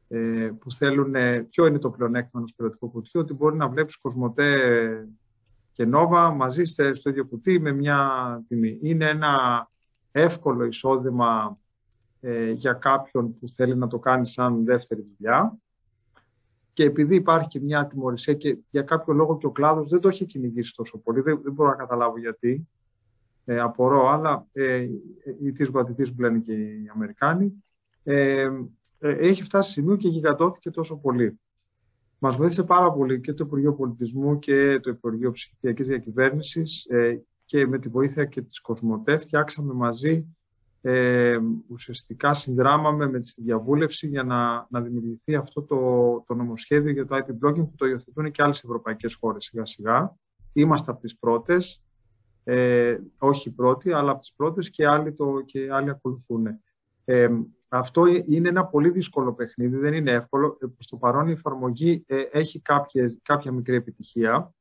ε, 0.09 0.51
που 0.59 0.73
θέλουν, 0.73 1.15
ποιο 1.51 1.67
είναι 1.67 1.79
το 1.79 1.91
πλεονέκτημα 1.91 2.33
ενός 2.35 2.55
πειρατικού 2.55 2.91
κουτιού, 2.91 3.21
ότι 3.21 3.35
μπορεί 3.35 3.57
να 3.57 3.69
βλέπεις 3.69 3.97
κοσμοτέ 3.97 5.09
και 5.73 5.85
νόβα 5.85 6.31
μαζί 6.31 6.65
στο 6.65 7.11
ίδιο 7.11 7.27
κουτί 7.27 7.61
με 7.61 7.73
μια 7.73 8.43
τιμή. 8.49 8.79
Είναι 8.83 9.09
ένα 9.09 9.69
εύκολο 10.13 10.65
εισόδημα 10.65 11.59
ε, 12.21 12.51
για 12.51 12.73
κάποιον 12.73 13.39
που 13.39 13.49
θέλει 13.49 13.77
να 13.77 13.87
το 13.87 13.99
κάνει 13.99 14.29
σαν 14.29 14.65
δεύτερη 14.65 15.07
δουλειά. 15.17 15.59
Και 16.73 16.85
επειδή 16.85 17.15
υπάρχει 17.15 17.49
και 17.49 17.61
μια 17.61 17.81
ατιμορρησία 17.81 18.35
και 18.35 18.59
για 18.71 18.83
κάποιο 18.83 19.13
λόγο 19.13 19.37
και 19.37 19.47
ο 19.47 19.51
κλάδος 19.51 19.89
δεν 19.89 20.01
το 20.01 20.09
έχει 20.09 20.25
κυνηγήσει 20.25 20.75
τόσο 20.75 20.99
πολύ, 20.99 21.21
δεν, 21.21 21.41
δεν 21.43 21.53
μπορώ 21.53 21.69
να 21.71 21.77
καταλάβω 21.77 22.19
γιατί, 22.19 22.69
ε, 23.51 23.61
απορώ, 23.61 24.09
αλλά 24.09 24.47
ε, 24.53 24.87
η 25.43 25.53
της 25.53 25.69
γουατητής 25.69 26.15
που 26.15 26.21
λένε 26.21 26.39
και 26.39 26.53
οι 26.53 26.91
Αμερικάνοι, 26.95 27.65
ε, 28.03 28.49
ε, 28.99 29.11
έχει 29.11 29.43
φτάσει 29.43 29.73
σημείο 29.73 29.97
και 29.97 30.09
γιγαντώθηκε 30.09 30.71
τόσο 30.71 30.97
πολύ. 30.97 31.41
Μας 32.19 32.37
βοήθησε 32.37 32.63
πάρα 32.63 32.93
πολύ 32.93 33.21
και 33.21 33.33
το 33.33 33.45
Υπουργείο 33.47 33.75
Πολιτισμού 33.75 34.39
και 34.39 34.81
το 34.81 34.91
Υπουργείο 34.91 35.31
Ψηφιακής 35.31 35.87
Διακυβέρνησης 35.87 36.85
ε, 36.85 37.23
και 37.45 37.67
με 37.67 37.79
τη 37.79 37.89
βοήθεια 37.89 38.25
και 38.25 38.43
της 38.43 38.61
Κοσμοτέ 38.61 39.19
φτιάξαμε 39.19 39.73
μαζί, 39.73 40.37
ε, 40.81 41.39
ουσιαστικά 41.69 42.35
συνδράμαμε 42.35 43.09
με 43.09 43.19
τη 43.19 43.33
διαβούλευση 43.37 44.07
για 44.07 44.23
να, 44.23 44.67
να 44.71 44.81
δημιουργηθεί 44.81 45.35
αυτό 45.35 45.63
το, 45.63 45.79
το 46.27 46.35
νομοσχέδιο 46.35 46.93
για 46.93 47.07
το 47.07 47.17
IP 47.17 47.47
blogging 47.47 47.67
που 47.69 47.75
το 47.77 47.87
υιοθετούν 47.87 48.31
και 48.31 48.43
άλλες 48.43 48.63
ευρωπαϊκές 48.65 49.15
χώρες 49.15 49.45
σιγά 49.45 49.67
σιγά. 49.67 50.17
Είμαστε 50.53 50.91
από 50.91 51.01
τις 51.01 51.19
πρώτες, 51.19 51.83
ε, 52.45 52.99
όχι 53.19 53.49
οι 53.49 53.53
πρώτοι, 53.53 53.93
αλλά 53.93 54.11
από 54.11 54.21
τις 54.21 54.33
πρώτες 54.37 54.71
και 54.71 54.87
άλλοι, 54.87 55.13
το, 55.13 55.41
και 55.47 55.73
άλλοι 55.73 55.91
ακολουθούν. 55.91 56.47
Ε, 57.05 57.29
αυτό 57.73 58.07
είναι 58.07 58.49
ένα 58.49 58.67
πολύ 58.67 58.91
δύσκολο 58.91 59.33
παιχνίδι, 59.33 59.77
δεν 59.77 59.95
είναι 59.95 60.11
εύκολο. 60.11 60.59
Ε, 60.63 60.67
στο 60.79 60.97
παρόν 60.97 61.29
η 61.29 61.33
εφαρμογή 61.33 62.05
ε, 62.07 62.21
έχει 62.33 62.61
κάποια, 62.61 63.17
κάποια 63.23 63.53
μικρή 63.53 63.77
επιτυχία 63.77 64.55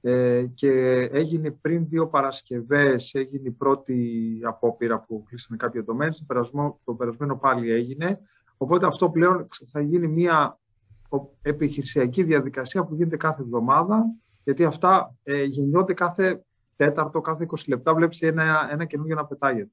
ε, 0.00 0.46
και 0.54 0.70
έγινε 1.12 1.50
πριν 1.50 1.86
δύο 1.88 2.08
Παρασκευές, 2.08 3.14
έγινε 3.14 3.48
η 3.48 3.50
πρώτη 3.50 4.38
απόπειρα 4.42 5.00
που 5.00 5.22
κλείσανε 5.28 5.56
κάποια 5.56 5.82
δομένη, 5.82 6.12
το 6.12 6.24
περασμένο, 6.26 6.80
το 6.84 6.94
περασμένο 6.94 7.36
πάλι 7.36 7.70
έγινε. 7.70 8.20
Οπότε 8.56 8.86
αυτό 8.86 9.10
πλέον 9.10 9.48
θα 9.66 9.80
γίνει 9.80 10.06
μια 10.06 10.58
επιχειρησιακή 11.42 12.22
διαδικασία 12.22 12.84
που 12.84 12.94
γίνεται 12.94 13.16
κάθε 13.16 13.42
εβδομάδα, 13.42 14.04
γιατί 14.46 14.64
αυτά 14.64 15.14
ε, 15.22 15.42
γεννιόνται 15.42 15.94
κάθε 15.94 16.44
τέταρτο, 16.76 17.20
κάθε 17.20 17.46
20 17.50 17.54
λεπτά 17.66 17.94
βλέπεις 17.94 18.22
ένα, 18.22 18.68
ένα 18.70 18.84
καινούργιο 18.84 19.14
να 19.14 19.26
πετάγεται. 19.26 19.70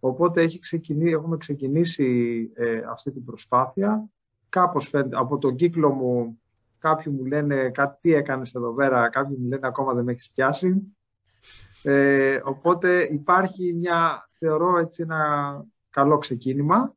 Οπότε 0.00 0.42
έχει 0.42 0.58
ξεκινήσει, 0.58 1.12
έχουμε 1.12 1.36
ξεκινήσει 1.36 2.50
ε, 2.54 2.80
αυτή 2.90 3.12
την 3.12 3.24
προσπάθεια. 3.24 4.08
Κάπως 4.48 4.88
φαίνεται, 4.88 5.16
από 5.16 5.38
τον 5.38 5.54
κύκλο 5.54 5.90
μου 5.90 6.40
κάποιοι 6.78 7.12
μου 7.16 7.24
λένε 7.24 7.70
κάτι 7.70 7.98
τι 8.00 8.14
έκανες 8.14 8.54
εδώ 8.54 8.74
πέρα, 8.74 9.08
κάποιοι 9.08 9.36
μου 9.40 9.48
λένε 9.48 9.66
ακόμα 9.66 9.94
δεν 9.94 10.04
με 10.04 10.12
έχεις 10.12 10.30
πιάσει. 10.30 10.96
Ε, 11.82 12.40
οπότε 12.44 13.08
υπάρχει 13.10 13.72
μια, 13.72 14.28
θεωρώ 14.38 14.78
έτσι 14.78 15.02
ένα 15.02 15.64
καλό 15.90 16.18
ξεκίνημα, 16.18 16.94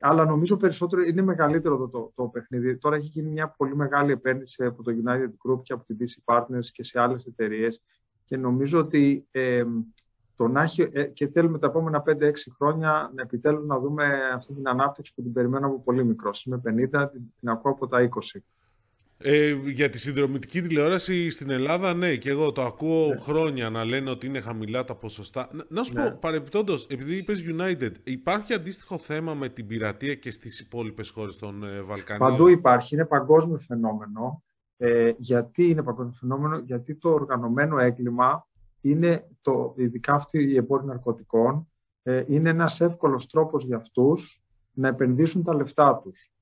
αλλά 0.00 0.24
νομίζω 0.24 0.56
περισσότερο 0.56 1.02
είναι 1.02 1.22
μεγαλύτερο 1.22 1.76
το, 1.76 1.88
το, 1.88 2.12
το 2.14 2.24
παιχνίδι. 2.24 2.76
Τώρα 2.76 2.96
έχει 2.96 3.06
γίνει 3.06 3.30
μια 3.30 3.48
πολύ 3.48 3.76
μεγάλη 3.76 4.12
επένδυση 4.12 4.64
από 4.64 4.82
το 4.82 4.92
United 5.04 5.50
Group 5.50 5.62
και 5.62 5.72
από 5.72 5.84
την 5.84 5.96
DC 6.00 6.34
Partners 6.34 6.66
και 6.72 6.84
σε 6.84 7.00
άλλες 7.00 7.24
εταιρείες 7.24 7.82
και 8.24 8.36
νομίζω 8.36 8.78
ότι 8.78 9.26
ε, 9.30 9.64
το 10.36 10.48
να 10.48 10.62
έχει, 10.62 10.88
ε, 10.92 11.04
και 11.04 11.28
θέλουμε 11.28 11.58
τα 11.58 11.66
επόμενα 11.66 12.02
5-6 12.06 12.32
χρόνια 12.56 13.10
να 13.14 13.22
επιτέλους 13.22 13.66
να 13.66 13.78
δούμε 13.78 14.30
αυτή 14.34 14.54
την 14.54 14.68
ανάπτυξη 14.68 15.14
που 15.14 15.22
την 15.22 15.32
περιμένω 15.32 15.66
από 15.66 15.80
πολύ 15.80 16.04
μικρό. 16.04 16.30
Είμαι 16.44 16.60
50, 16.64 17.10
την, 17.12 17.22
την 17.40 17.48
ακούω 17.48 17.72
από 17.72 17.86
τα 17.86 18.08
20. 18.34 18.40
Ε, 19.22 19.52
για 19.64 19.88
τη 19.88 19.98
συνδρομητική 19.98 20.60
τηλεόραση 20.60 21.30
στην 21.30 21.50
Ελλάδα, 21.50 21.94
ναι, 21.94 22.16
και 22.16 22.30
εγώ 22.30 22.52
το 22.52 22.62
ακούω 22.62 23.06
ναι. 23.06 23.16
χρόνια 23.16 23.70
να 23.70 23.84
λένε 23.84 24.10
ότι 24.10 24.26
είναι 24.26 24.40
χαμηλά 24.40 24.84
τα 24.84 24.94
ποσοστά. 24.94 25.48
Να, 25.52 25.64
να 25.68 25.82
σου 25.82 25.92
ναι. 25.92 26.10
πω, 26.10 26.18
παρεμπιπτόντως, 26.20 26.86
επειδή 26.86 27.16
είπες 27.16 27.44
United, 27.46 27.92
υπάρχει 28.04 28.54
αντίστοιχο 28.54 28.98
θέμα 28.98 29.34
με 29.34 29.48
την 29.48 29.66
πειρατεία 29.66 30.14
και 30.14 30.30
στις 30.30 30.60
υπόλοιπες 30.60 31.10
χώρες 31.10 31.36
των 31.36 31.64
ε, 31.64 31.80
Βαλκανίων; 31.80 32.30
Παντού 32.30 32.48
υπάρχει, 32.48 32.94
είναι 32.94 33.04
παγκόσμιο 33.04 33.58
φαινόμενο. 33.58 34.42
Ε, 34.76 35.12
γιατί 35.16 35.68
είναι 35.68 35.82
παγκόσμιο 35.82 36.14
φαινόμενο, 36.20 36.58
γιατί 36.58 36.94
το 36.94 37.10
οργανωμένο 37.10 37.78
έγκλημα 37.78 38.48
είναι, 38.80 39.28
το, 39.40 39.74
ειδικά 39.76 40.14
αυτή 40.14 40.42
η 40.42 40.56
εμπόροι 40.56 40.84
ναρκωτικών, 40.86 41.68
ε, 42.02 42.24
είναι 42.28 42.50
ένας 42.50 42.80
εύκολος 42.80 43.26
τρόπος 43.26 43.64
για 43.64 43.76
αυτούς 43.76 44.42
να 44.72 44.88
επενδύσουν 44.88 45.44
τα 45.44 45.54
λεφτά 45.54 46.00
τους. 46.02 46.32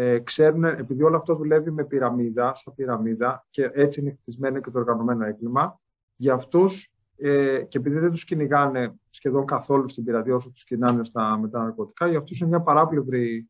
Ε, 0.00 0.18
ξέρουν, 0.18 0.64
επειδή 0.64 1.02
όλο 1.02 1.16
αυτό 1.16 1.34
δουλεύει 1.34 1.70
με 1.70 1.84
πυραμίδα, 1.84 2.54
σαν 2.54 2.74
πυραμίδα, 2.74 3.46
και 3.50 3.70
έτσι 3.72 4.00
είναι 4.00 4.16
χτισμένο 4.20 4.60
και 4.60 4.70
το 4.70 4.78
οργανωμένο 4.78 5.24
έγκλημα, 5.24 5.80
για 6.16 6.34
αυτούς, 6.34 6.92
ε, 7.16 7.62
και 7.68 7.78
επειδή 7.78 7.98
δεν 7.98 8.10
τους 8.10 8.24
κυνηγάνε 8.24 8.94
σχεδόν 9.10 9.46
καθόλου 9.46 9.88
στην 9.88 10.04
πειρατεία 10.04 10.34
όσο 10.34 10.50
τους 10.50 10.64
κυνάνε 10.64 11.04
στα, 11.04 11.38
με 11.38 11.48
τα 11.48 11.62
ναρκωτικά, 11.62 12.08
για 12.08 12.18
αυτούς 12.18 12.40
είναι 12.40 12.48
μια 12.48 12.60
παράπλευρη 12.60 13.48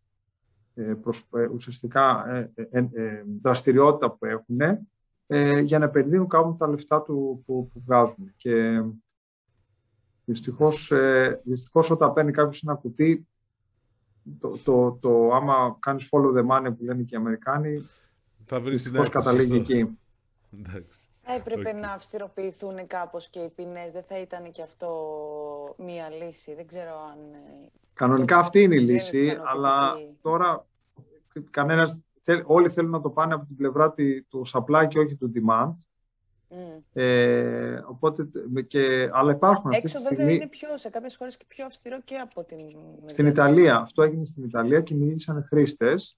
ε, 0.75 0.95
ε 1.31 1.47
ουσιαστικά 1.53 2.29
ε, 2.29 2.53
ε, 2.71 3.23
δραστηριότητα 3.43 4.11
που 4.11 4.25
έχουν 4.25 4.61
ε, 5.27 5.61
για 5.61 5.79
να 5.79 5.85
επενδύουν 5.85 6.29
κάπου 6.29 6.57
τα 6.59 6.69
λεφτά 6.69 7.03
του 7.03 7.43
που, 7.47 7.71
που 7.73 7.83
βγάζουν. 7.87 8.33
Και 8.37 8.83
δυστυχώς, 10.25 10.91
ε, 10.91 11.41
δυστυχώς 11.45 11.91
όταν 11.91 12.13
παίρνει 12.13 12.33
κάποιος 12.33 12.63
ένα 12.63 12.75
κουτί, 12.75 13.27
το, 14.41 14.59
το, 14.65 14.99
το, 15.01 15.35
άμα 15.35 15.77
κάνεις 15.79 16.09
follow 16.11 16.39
the 16.39 16.47
money 16.47 16.77
που 16.77 16.85
λένε 16.85 17.03
και 17.03 17.15
οι 17.15 17.19
Αμερικάνοι, 17.19 17.89
θα 18.45 18.61
βρεις 18.61 18.83
την 18.83 19.11
καταλήγει 19.11 19.57
εκεί. 19.57 19.99
Θα 21.21 21.35
έπρεπε 21.35 21.73
να 21.73 21.93
αυστηροποιηθούν 21.93 22.87
κάπως 22.87 23.29
και 23.29 23.39
οι 23.39 23.49
ποινές. 23.49 23.93
Δεν 23.93 24.03
θα 24.03 24.19
ήταν 24.19 24.51
και 24.51 24.63
αυτό 24.63 24.89
μία 25.79 26.11
λύση. 26.11 26.55
Δεν 26.55 26.67
ξέρω 26.67 26.91
αν... 27.13 27.19
Ε, 27.33 27.71
Κανονικά 27.93 28.39
αυτή 28.39 28.63
είναι 28.63 28.75
η 28.75 28.81
λύση, 28.81 29.39
αλλά 29.45 29.95
τώρα 30.23 30.67
κανένας 31.51 32.01
όλοι 32.45 32.69
θέλουν 32.69 32.91
να 32.91 33.01
το 33.01 33.11
πάνε 33.11 33.35
από 33.35 33.47
την 33.47 33.57
πλευρά 33.57 33.95
του 34.29 34.47
supply 34.53 34.87
και 34.89 34.99
όχι 34.99 35.15
του 35.15 35.33
demand. 35.35 35.75
Mm. 36.51 36.83
Ε, 36.93 37.38
οπότε, 38.01 38.29
και, 38.67 39.11
αλλά 39.13 39.33
υπάρχουν 39.33 39.71
Έξω 39.71 39.99
αυτή 39.99 40.09
τη 40.09 40.15
βέβαια 40.15 40.35
είναι 40.35 40.47
πιο, 40.47 40.69
σε 40.75 40.91
κάποιες 40.91 41.17
χώρες 41.17 41.37
και 41.37 41.45
πιο 41.49 41.67
αυστηρό 41.67 42.01
και 42.05 42.17
από 42.17 42.45
την... 42.45 42.59
Στην 43.07 43.27
Ιταλία. 43.27 43.77
Αυτό 43.77 44.03
έγινε 44.03 44.25
στην 44.25 44.45
Ιταλία 44.45 44.81
και 44.81 44.95
μίλησαν 44.95 45.45
χρήστες. 45.49 46.17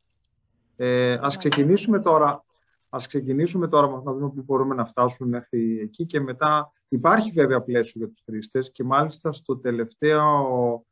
Ε, 0.77 1.19
ας 1.21 1.37
ξεκινήσουμε 1.37 2.01
τώρα 2.01 2.45
Ας 2.93 3.07
ξεκινήσουμε 3.07 3.69
τώρα 3.69 3.89
να 3.89 4.13
δούμε 4.13 4.29
πού 4.29 4.43
μπορούμε 4.43 4.75
να 4.75 4.87
φτάσουμε 4.87 5.29
μέχρι 5.29 5.79
εκεί 5.79 6.07
και 6.07 6.21
μετά 6.21 6.73
υπάρχει 6.89 7.31
βέβαια 7.31 7.61
πλαίσιο 7.61 7.93
για 7.95 8.09
τους 8.09 8.23
χρήστες 8.25 8.71
και 8.73 8.85
μάλιστα 8.85 9.33
στο 9.33 9.57
τελευταίο 9.57 10.87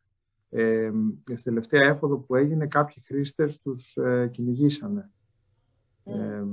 ε, 0.51 0.91
στη 1.25 1.43
τελευταία 1.43 1.83
έφοδο 1.83 2.17
που 2.17 2.35
έγινε 2.35 2.67
κάποιοι 2.67 3.03
χρήστες 3.07 3.61
τους 3.61 3.97
ε, 3.97 4.29
κυνηγήσανε. 4.33 5.11
Ναι. 6.05 6.15
Ε, 6.15 6.45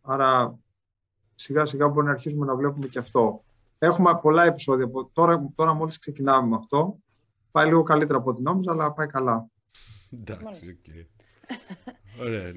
άρα 0.00 0.58
σιγά 1.34 1.66
σιγά 1.66 1.88
μπορεί 1.88 2.06
να 2.06 2.12
αρχίσουμε 2.12 2.46
να 2.46 2.56
βλέπουμε 2.56 2.86
και 2.86 2.98
αυτό. 2.98 3.44
Έχουμε 3.84 4.18
πολλά 4.22 4.44
επεισόδια. 4.44 4.90
Τώρα, 5.12 5.50
τώρα 5.54 5.72
μόλις 5.72 5.98
ξεκινάμε 5.98 6.48
με 6.48 6.56
αυτό. 6.56 6.98
Πάει 7.50 7.66
λίγο 7.66 7.82
καλύτερα 7.82 8.18
από 8.18 8.30
ό,τι 8.30 8.42
νόμιζα, 8.42 8.72
αλλά 8.72 8.92
πάει 8.92 9.06
καλά. 9.06 9.46
Εντάξει, 10.12 10.80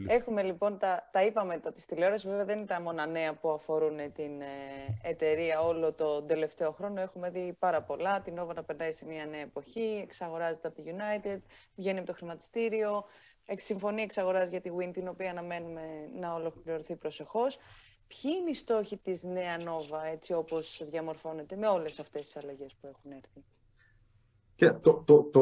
Έχουμε 0.07 0.43
λοιπόν, 0.43 0.77
τα, 0.77 1.09
τα 1.11 1.23
είπαμε 1.23 1.57
τα 1.57 1.73
της 1.73 1.85
τηλεόρασης, 1.85 2.29
βέβαια 2.29 2.45
δεν 2.45 2.57
είναι 2.57 2.65
τα 2.65 2.81
μόνα 2.81 3.05
νέα 3.05 3.33
που 3.33 3.49
αφορούν 3.49 3.97
την 4.13 4.41
ε, 4.41 4.99
εταιρεία 5.01 5.61
όλο 5.61 5.93
το 5.93 6.21
τελευταίο 6.21 6.71
χρόνο. 6.71 7.01
Έχουμε 7.01 7.29
δει 7.29 7.55
πάρα 7.59 7.81
πολλά. 7.81 8.21
Την 8.21 8.33
Nova 8.39 8.55
να 8.55 8.63
περνάει 8.63 8.91
σε 8.91 9.05
μια 9.05 9.25
νέα 9.25 9.41
εποχή, 9.41 9.99
εξαγοράζεται 10.03 10.67
από 10.67 10.81
τη 10.81 10.91
United, 10.91 11.39
βγαίνει 11.75 11.97
από 11.97 12.07
το 12.07 12.13
χρηματιστήριο, 12.13 13.03
συμφωνεί 13.53 14.01
εξαγοράζει 14.01 14.49
για 14.49 14.61
τη 14.61 14.69
Win, 14.79 14.89
την 14.93 15.07
οποία 15.07 15.29
αναμένουμε 15.29 15.81
να 16.19 16.33
ολοκληρωθεί 16.33 16.95
προσεχώς. 16.95 17.57
Ποιοι 18.07 18.31
είναι 18.39 18.49
οι 18.49 18.53
στόχοι 18.53 18.97
της 18.97 19.23
νέα 19.23 19.57
Nova, 19.57 20.11
έτσι 20.13 20.33
όπως 20.33 20.85
διαμορφώνεται, 20.89 21.55
με 21.55 21.67
όλες 21.67 21.99
αυτές 21.99 22.21
τις 22.21 22.37
αλλαγές 22.37 22.75
που 22.81 22.87
έχουν 22.87 23.11
έρθει; 23.11 23.43
Και 24.55 24.71
το, 24.71 25.03
το, 25.05 25.23
το, 25.23 25.41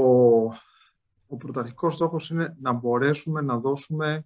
ο 1.27 1.37
πρωταρχικός 1.37 1.93
στόχος 1.93 2.29
είναι 2.29 2.57
να 2.61 2.71
μπορέσουμε 2.71 3.41
να 3.41 3.57
δώσουμε 3.57 4.25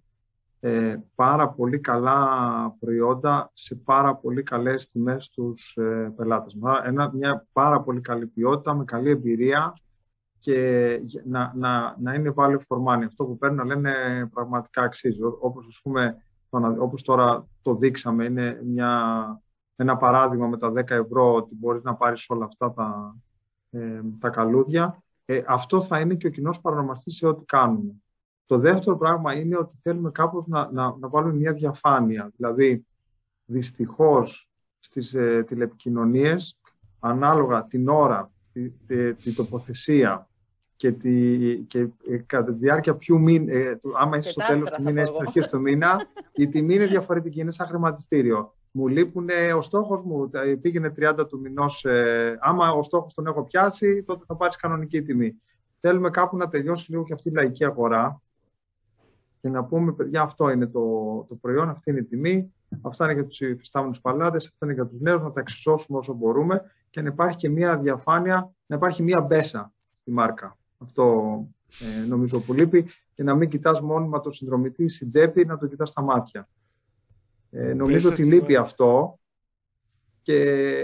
ε, 0.60 0.96
πάρα 1.14 1.48
πολύ 1.48 1.80
καλά 1.80 2.76
προϊόντα 2.80 3.50
σε 3.54 3.74
πάρα 3.74 4.14
πολύ 4.16 4.42
καλές 4.42 4.88
τιμές 4.88 5.24
στους 5.24 5.76
ε, 5.76 6.12
πελάτες 6.16 6.54
μας. 6.54 6.84
Ένα, 6.84 7.10
μια 7.14 7.46
πάρα 7.52 7.82
πολύ 7.82 8.00
καλή 8.00 8.26
ποιότητα, 8.26 8.74
με 8.74 8.84
καλή 8.84 9.10
εμπειρία 9.10 9.72
και 10.38 11.00
να, 11.24 11.52
να, 11.54 11.96
να 12.00 12.14
είναι 12.14 12.32
value 12.36 12.58
for 12.68 12.78
money. 12.86 13.04
Αυτό 13.06 13.24
που 13.24 13.38
παίρνουν 13.38 13.58
να 13.58 13.64
λένε 13.74 14.26
πραγματικά 14.32 14.82
αξίζει. 14.82 15.22
Όπως, 15.22 15.66
ας 15.66 15.80
πούμε, 15.82 16.22
όπως 16.78 17.02
τώρα 17.02 17.46
το 17.68 17.74
δείξαμε, 17.74 18.24
είναι 18.24 18.60
μια, 18.64 19.42
ένα 19.76 19.96
παράδειγμα 19.96 20.46
με 20.46 20.58
τα 20.58 20.70
10 20.70 20.90
ευρώ 20.90 21.34
ότι 21.34 21.54
μπορείς 21.54 21.82
να 21.82 21.94
πάρεις 21.94 22.30
όλα 22.30 22.44
αυτά 22.44 22.72
τα, 22.72 23.16
ε, 23.70 24.00
τα 24.18 24.28
καλούδια 24.28 25.02
ε, 25.24 25.42
αυτό 25.46 25.80
θα 25.80 26.00
είναι 26.00 26.14
και 26.14 26.26
ο 26.26 26.30
κοινός 26.30 26.60
παρονομαστής 26.60 27.16
σε 27.16 27.26
ό,τι 27.26 27.44
κάνουμε. 27.44 27.92
Το 28.46 28.58
δεύτερο 28.58 28.96
πράγμα 28.96 29.34
είναι 29.34 29.56
ότι 29.56 29.76
θέλουμε 29.76 30.10
κάπως 30.10 30.46
να, 30.46 30.72
να, 30.72 30.96
να 30.96 31.08
βάλουμε 31.08 31.34
μια 31.34 31.52
διαφάνεια. 31.52 32.32
Δηλαδή, 32.36 32.86
δυστυχώς 33.44 34.48
στις 34.78 35.14
ε, 35.14 35.42
τηλεπικοινωνίες, 35.46 36.58
ανάλογα 36.98 37.64
την 37.64 37.88
ώρα, 37.88 38.30
τη, 38.52 38.70
τη, 39.12 39.32
τοποθεσία 39.32 40.27
και, 40.78 40.92
τη, 40.92 41.56
και 41.58 41.78
ε, 42.08 42.16
κατά 42.26 42.52
τη 42.52 42.58
διάρκεια 42.58 42.94
ποιου 42.94 43.20
μήνα, 43.20 43.52
ε, 43.52 43.80
άμα 43.98 44.16
είσαι 44.16 44.30
στο 44.30 44.46
τέλος 44.46 44.70
του 44.70 44.82
μήνα 44.82 45.02
ή 45.02 45.06
στην 45.06 45.20
αρχή 45.20 45.40
του 45.40 45.60
μήνα, 45.60 46.00
η 46.32 46.48
τιμή 46.48 46.74
είναι 46.74 46.86
διαφορετική, 46.86 47.40
είναι 47.40 47.52
σαν 47.52 47.66
χρηματιστήριο 47.66 48.52
μου 48.70 48.88
λείπουν 48.88 49.28
ο 49.56 49.62
στόχος 49.62 50.02
μου. 50.04 50.30
Πήγαινε 50.60 50.94
30 50.96 51.26
του 51.28 51.40
μηνός. 51.40 51.84
Ε, 51.84 52.38
άμα 52.40 52.72
ο 52.72 52.82
στόχος 52.82 53.14
τον 53.14 53.26
έχω 53.26 53.44
πιάσει, 53.44 54.02
τότε 54.02 54.24
θα 54.26 54.36
πάρεις 54.36 54.56
κανονική 54.56 55.02
τιμή. 55.02 55.42
Θέλουμε 55.80 56.10
κάπου 56.10 56.36
να 56.36 56.48
τελειώσει 56.48 56.90
λίγο 56.90 57.04
και 57.04 57.12
αυτή 57.12 57.28
η 57.28 57.32
λαϊκή 57.32 57.64
αγορά 57.64 58.22
και 59.40 59.48
και 59.48 59.48
να 59.48 59.64
πούμε, 59.64 59.92
παιδιά, 59.92 60.22
αυτό 60.22 60.50
είναι 60.50 60.66
το, 60.66 60.80
το 61.28 61.34
προϊόν, 61.34 61.68
αυτή 61.68 61.90
είναι 61.90 62.00
η 62.00 62.04
τιμή, 62.04 62.54
αυτά 62.82 63.04
είναι 63.04 63.14
για 63.14 63.26
τους 63.26 63.40
υφιστάμενους 63.40 64.00
παλάτες, 64.00 64.46
αυτά 64.46 64.66
είναι 64.66 64.74
για 64.74 64.86
τους 64.86 65.00
νέους, 65.00 65.22
να 65.22 65.32
τα 65.32 65.40
εξισώσουμε 65.40 65.98
όσο 65.98 66.12
μπορούμε 66.12 66.62
και 66.90 67.00
να 67.00 67.08
υπάρχει 67.08 67.36
και 67.36 67.48
μια 67.48 67.78
διαφάνεια, 67.78 68.54
να 68.66 68.76
υπάρχει 68.76 69.02
μια 69.02 69.20
μπέσα 69.20 69.72
στη 70.00 70.10
μάρκα. 70.10 70.57
Αυτό 70.78 71.46
ε, 71.80 72.06
νομίζω 72.06 72.40
που 72.40 72.52
λείπει 72.54 72.86
και 73.14 73.22
να 73.22 73.34
μην 73.34 73.48
κοιτάς 73.48 73.80
μόνιμα 73.80 74.20
τον 74.20 74.32
συνδρομητή 74.32 74.88
στην 74.88 75.08
τσέπη, 75.08 75.44
να 75.44 75.58
το 75.58 75.66
κοιτάς 75.66 75.88
στα 75.88 76.02
μάτια. 76.02 76.48
Ε, 77.50 77.74
νομίζω 77.74 78.10
ότι 78.10 78.24
λείπει 78.24 78.56
αυτό 78.56 79.18
και 80.22 80.40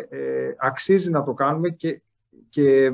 ε, 0.08 0.54
αξίζει 0.56 1.10
να 1.10 1.22
το 1.22 1.34
κάνουμε 1.34 1.68
και, 1.68 2.02
και 2.48 2.92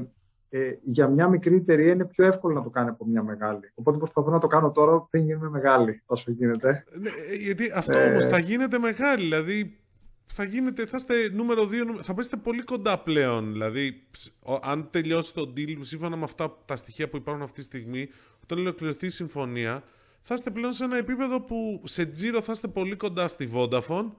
ε, 0.49 0.73
για 0.83 1.09
μια 1.09 1.29
μικρή 1.29 1.55
εταιρεία 1.55 1.93
είναι 1.93 2.05
πιο 2.05 2.25
εύκολο 2.25 2.55
να 2.55 2.63
το 2.63 2.71
κάνει 2.71 2.89
από 2.89 3.07
μια 3.07 3.23
μεγάλη. 3.23 3.73
Οπότε 3.75 3.99
προσπαθώ 3.99 4.31
να 4.31 4.39
το 4.39 4.47
κάνω 4.47 4.71
τώρα 4.71 5.01
πριν 5.11 5.25
γίνουμε 5.25 5.49
μεγάλη, 5.49 6.03
όσο 6.07 6.31
γίνεται. 6.31 6.85
Ναι, 7.01 7.11
ε, 7.31 7.35
γιατί 7.35 7.71
αυτό 7.75 7.99
ε... 7.99 8.11
όμως 8.11 8.27
θα 8.27 8.39
γίνεται 8.39 8.79
μεγάλη, 8.79 9.23
δηλαδή 9.25 9.79
θα, 10.33 10.45
γίνετε, 10.45 10.87
θα 10.87 10.97
είστε 10.97 11.31
νούμερο 11.33 11.69
2, 11.99 12.03
θα 12.03 12.15
πέσετε 12.15 12.37
πολύ 12.37 12.63
κοντά 12.63 12.99
πλέον. 12.99 13.53
Δηλαδή, 13.53 14.03
αν 14.63 14.89
τελειώσει 14.91 15.35
το 15.35 15.53
deal, 15.57 15.77
σύμφωνα 15.81 16.17
με 16.17 16.25
αυτά 16.25 16.57
τα 16.67 16.77
στοιχεία 16.77 17.09
που 17.09 17.17
υπάρχουν 17.17 17.43
αυτή 17.43 17.57
τη 17.57 17.63
στιγμή, 17.63 18.09
όταν 18.43 18.59
ολοκληρωθεί 18.59 19.07
η 19.07 19.11
συμφωνία, 19.11 19.85
θα 20.23 20.35
είστε 20.35 20.51
πλέον 20.51 20.73
σε 20.73 20.85
ένα 20.85 20.97
επίπεδο 20.97 21.41
που 21.41 21.83
σε 21.85 22.07
τζίρο 22.07 22.43
θα 22.43 22.53
είστε 22.53 22.69
πολύ 22.69 22.97
κοντά 22.97 23.29
στη 23.29 23.51
Vodafone, 23.55 24.11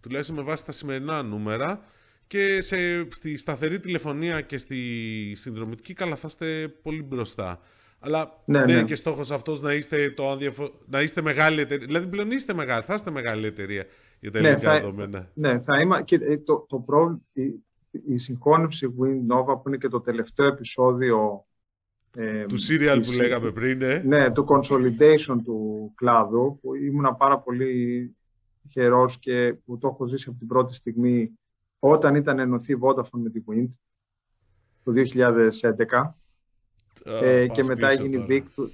τουλάχιστον 0.00 0.36
με 0.36 0.42
βάση 0.42 0.64
τα 0.64 0.72
σημερινά 0.72 1.22
νούμερα, 1.22 1.84
και 2.26 2.60
σε, 2.60 3.08
στη 3.10 3.36
σταθερή 3.36 3.80
τηλεφωνία 3.80 4.40
και 4.40 4.58
στη 4.58 4.76
συνδρομητική 5.36 5.94
καλά 5.94 6.16
θα 6.16 6.26
είστε 6.26 6.68
πολύ 6.82 7.02
μπροστά. 7.02 7.60
Αλλά 7.98 8.42
ναι, 8.44 8.58
δεν 8.58 8.66
ναι. 8.66 8.72
είναι 8.72 8.84
και 8.84 8.94
στόχος 8.94 9.30
αυτός 9.30 9.60
να 9.60 9.72
είστε, 9.72 10.10
το 10.10 10.30
αδιαφο... 10.30 10.80
να 10.86 11.00
είστε 11.02 11.22
μεγάλη 11.22 11.60
εταιρεία. 11.60 11.86
Δηλαδή 11.86 12.06
πλέον 12.06 12.30
είστε 12.30 12.54
μεγάλη, 12.54 12.82
θα 12.82 12.94
είστε 12.94 13.10
μεγάλη 13.10 13.46
εταιρεία 13.46 13.80
για 13.80 13.84
τα 13.84 14.05
ναι, 14.20 14.38
ελληνικά 14.38 14.72
θα, 14.72 14.80
δεδομένα. 14.80 15.30
Ναι, 15.34 15.60
θα 15.60 15.80
είμαι. 15.80 16.02
Και 16.02 16.16
ε, 16.22 16.38
το, 16.38 16.66
το 16.68 16.78
πρόβλημα, 16.78 17.20
η, 17.32 17.64
η 18.06 18.18
συγχώνευση 18.18 18.94
WinNova 19.00 19.62
που 19.62 19.62
είναι 19.66 19.76
και 19.76 19.88
το 19.88 20.00
τελευταίο 20.00 20.46
επεισόδιο 20.46 21.44
ε, 22.16 22.46
του 22.46 22.56
serial 22.58 23.02
που 23.04 23.12
λέγαμε 23.12 23.50
πριν, 23.50 23.82
ε. 23.82 24.02
Ναι, 24.06 24.30
το 24.30 24.46
consolidation 24.48 25.36
του 25.44 25.92
κλάδου, 25.94 26.58
που 26.62 26.74
ήμουν 26.74 27.16
πάρα 27.16 27.38
πολύ 27.38 28.16
χερός 28.70 29.18
και 29.18 29.54
που 29.64 29.78
το 29.78 29.88
έχω 29.88 30.06
ζήσει 30.06 30.28
από 30.28 30.38
την 30.38 30.46
πρώτη 30.46 30.74
στιγμή 30.74 31.38
όταν 31.78 32.14
ήταν 32.14 32.38
ενωθεί 32.38 32.72
η 32.72 32.78
Vodafone 32.80 33.20
με 33.22 33.30
τη 33.30 33.42
Wind 33.48 33.68
το 34.84 34.92
2011 35.92 36.12
ε, 37.22 37.46
και 37.46 37.64
μετά 37.64 37.90
έγινε 37.90 38.16
η 38.16 38.26
Victus 38.28 38.70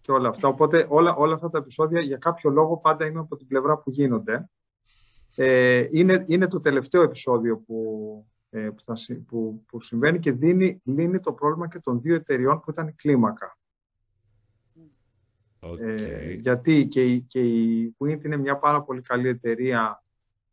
και 0.00 0.12
όλα 0.12 0.28
αυτά. 0.28 0.48
Οπότε 0.48 0.86
όλα, 0.88 1.14
όλα 1.14 1.34
αυτά 1.34 1.50
τα 1.50 1.58
επεισόδια 1.58 2.00
για 2.00 2.16
κάποιο 2.16 2.50
λόγο 2.50 2.76
πάντα 2.76 3.06
είμαι 3.06 3.20
από 3.20 3.36
την 3.36 3.46
πλευρά 3.46 3.78
που 3.78 3.90
γίνονται. 3.90 4.50
Ε, 5.40 5.88
είναι, 5.90 6.24
είναι 6.28 6.48
το 6.48 6.60
τελευταίο 6.60 7.02
επεισόδιο 7.02 7.58
που, 7.58 8.26
ε, 8.50 8.70
που, 8.70 8.82
θα, 8.82 8.94
που, 9.26 9.64
που, 9.66 9.80
συμβαίνει 9.80 10.18
και 10.18 10.32
δίνει, 10.32 10.80
λύνει 10.84 11.20
το 11.20 11.32
πρόβλημα 11.32 11.68
και 11.68 11.78
των 11.78 12.00
δύο 12.00 12.14
εταιριών 12.14 12.60
που 12.60 12.70
ήταν 12.70 12.94
κλίμακα. 12.94 13.58
Okay. 15.60 15.78
Ε, 15.80 16.32
γιατί 16.32 16.86
και 16.86 17.04
η, 17.04 17.20
και 17.20 17.40
η 17.40 17.94
Wind 17.98 18.24
είναι 18.24 18.36
μια 18.36 18.56
πάρα 18.56 18.82
πολύ 18.82 19.00
καλή 19.00 19.28
εταιρεία 19.28 20.02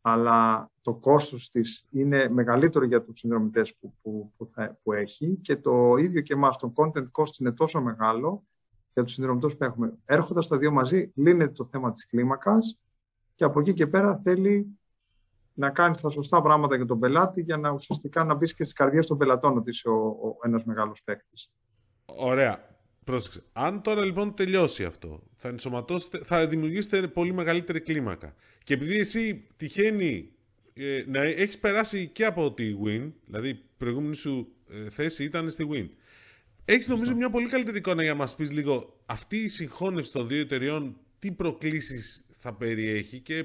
αλλά 0.00 0.70
το 0.82 0.94
κόστος 0.94 1.50
της 1.50 1.86
είναι 1.90 2.28
μεγαλύτερο 2.28 2.84
για 2.84 3.02
τους 3.02 3.18
συνδρομητές 3.18 3.74
που, 3.74 3.94
που, 4.02 4.32
που, 4.36 4.46
θα, 4.46 4.78
που 4.82 4.92
έχει 4.92 5.38
και 5.42 5.56
το 5.56 5.96
ίδιο 5.96 6.20
και 6.20 6.32
εμάς, 6.32 6.56
το 6.56 6.72
content 6.76 7.10
cost 7.12 7.38
είναι 7.38 7.52
τόσο 7.52 7.80
μεγάλο 7.80 8.44
για 8.92 9.04
τους 9.04 9.12
συνδρομητές 9.12 9.56
που 9.56 9.64
έχουμε. 9.64 9.92
Έρχοντας 10.04 10.48
τα 10.48 10.58
δύο 10.58 10.70
μαζί, 10.70 11.12
λύνεται 11.14 11.52
το 11.52 11.64
θέμα 11.64 11.92
της 11.92 12.06
κλίμακας 12.06 12.78
και 13.36 13.44
από 13.44 13.60
εκεί 13.60 13.72
και 13.72 13.86
πέρα 13.86 14.20
θέλει 14.24 14.78
να 15.52 15.70
κάνει 15.70 15.96
τα 16.00 16.08
σωστά 16.10 16.42
πράγματα 16.42 16.76
για 16.76 16.86
τον 16.86 16.98
πελάτη 16.98 17.40
για 17.40 17.56
να 17.56 17.70
ουσιαστικά 17.70 18.24
να 18.24 18.34
μπει 18.34 18.46
και 18.46 18.64
στις 18.64 18.72
καρδιές 18.72 19.06
των 19.06 19.18
πελατών 19.18 19.56
ότι 19.56 19.70
είσαι 19.70 19.88
ο, 19.88 20.06
ο, 20.06 20.36
ένας 20.42 20.64
μεγάλος 20.64 21.02
παίκτης. 21.02 21.50
Ωραία. 22.04 22.74
Πρόσεξε. 23.04 23.42
Αν 23.52 23.82
τώρα 23.82 24.04
λοιπόν 24.04 24.34
τελειώσει 24.34 24.84
αυτό, 24.84 25.22
θα, 25.36 25.54
θα 26.24 26.46
δημιουργήσετε 26.46 27.08
πολύ 27.08 27.32
μεγαλύτερη 27.32 27.80
κλίμακα. 27.80 28.34
Και 28.64 28.74
επειδή 28.74 28.98
εσύ 28.98 29.46
τυχαίνει 29.56 30.30
ε, 30.74 31.04
να 31.06 31.20
έχεις 31.22 31.58
περάσει 31.58 32.08
και 32.08 32.24
από 32.24 32.52
τη 32.52 32.76
Win, 32.84 33.12
δηλαδή 33.26 33.48
η 33.48 33.64
προηγούμενη 33.76 34.14
σου 34.14 34.52
ε, 34.70 34.90
θέση 34.90 35.24
ήταν 35.24 35.50
στη 35.50 35.68
Win. 35.72 35.88
Έχεις 36.64 36.88
νομίζω 36.88 37.14
μια 37.14 37.30
πολύ 37.30 37.48
καλύτερη 37.48 37.78
εικόνα 37.78 38.02
για 38.02 38.12
να 38.12 38.18
μας 38.18 38.34
πεις 38.36 38.52
λίγο 38.52 39.00
αυτή 39.06 39.36
η 39.36 39.48
συγχώνευση 39.48 40.12
των 40.12 40.28
δύο 40.28 40.40
εταιριών, 40.40 40.96
τι 41.18 41.32
προκλήσεις 41.32 42.25
θα 42.46 42.54
περιέχει 42.54 43.20
και 43.20 43.44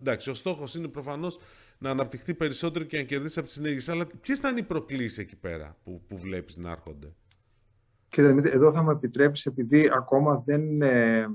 εντάξει, 0.00 0.30
ο 0.30 0.34
στόχος 0.34 0.74
είναι 0.74 0.88
προφανώς 0.88 1.38
να 1.78 1.90
αναπτυχθεί 1.90 2.34
περισσότερο 2.34 2.84
και 2.84 2.96
να 2.96 3.02
κερδίσει 3.02 3.38
από 3.38 3.48
τις 3.48 3.56
συνέχειε. 3.56 3.92
Αλλά 3.94 4.06
ποιες 4.20 4.40
θα 4.40 4.48
είναι 4.48 4.58
οι 4.58 4.62
προκλήσεις 4.62 5.18
εκεί 5.18 5.36
πέρα 5.36 5.76
που, 5.84 6.02
που 6.08 6.16
βλέπεις 6.16 6.56
να 6.56 6.70
έρχονται; 6.70 7.14
Και 8.08 8.22
εδώ 8.44 8.72
θα 8.72 8.82
μου 8.82 8.90
επιτρέψεις, 8.90 9.46
επειδή 9.46 9.90
ακόμα 9.94 10.42
δεν. 10.46 10.82
Ε, 10.82 11.28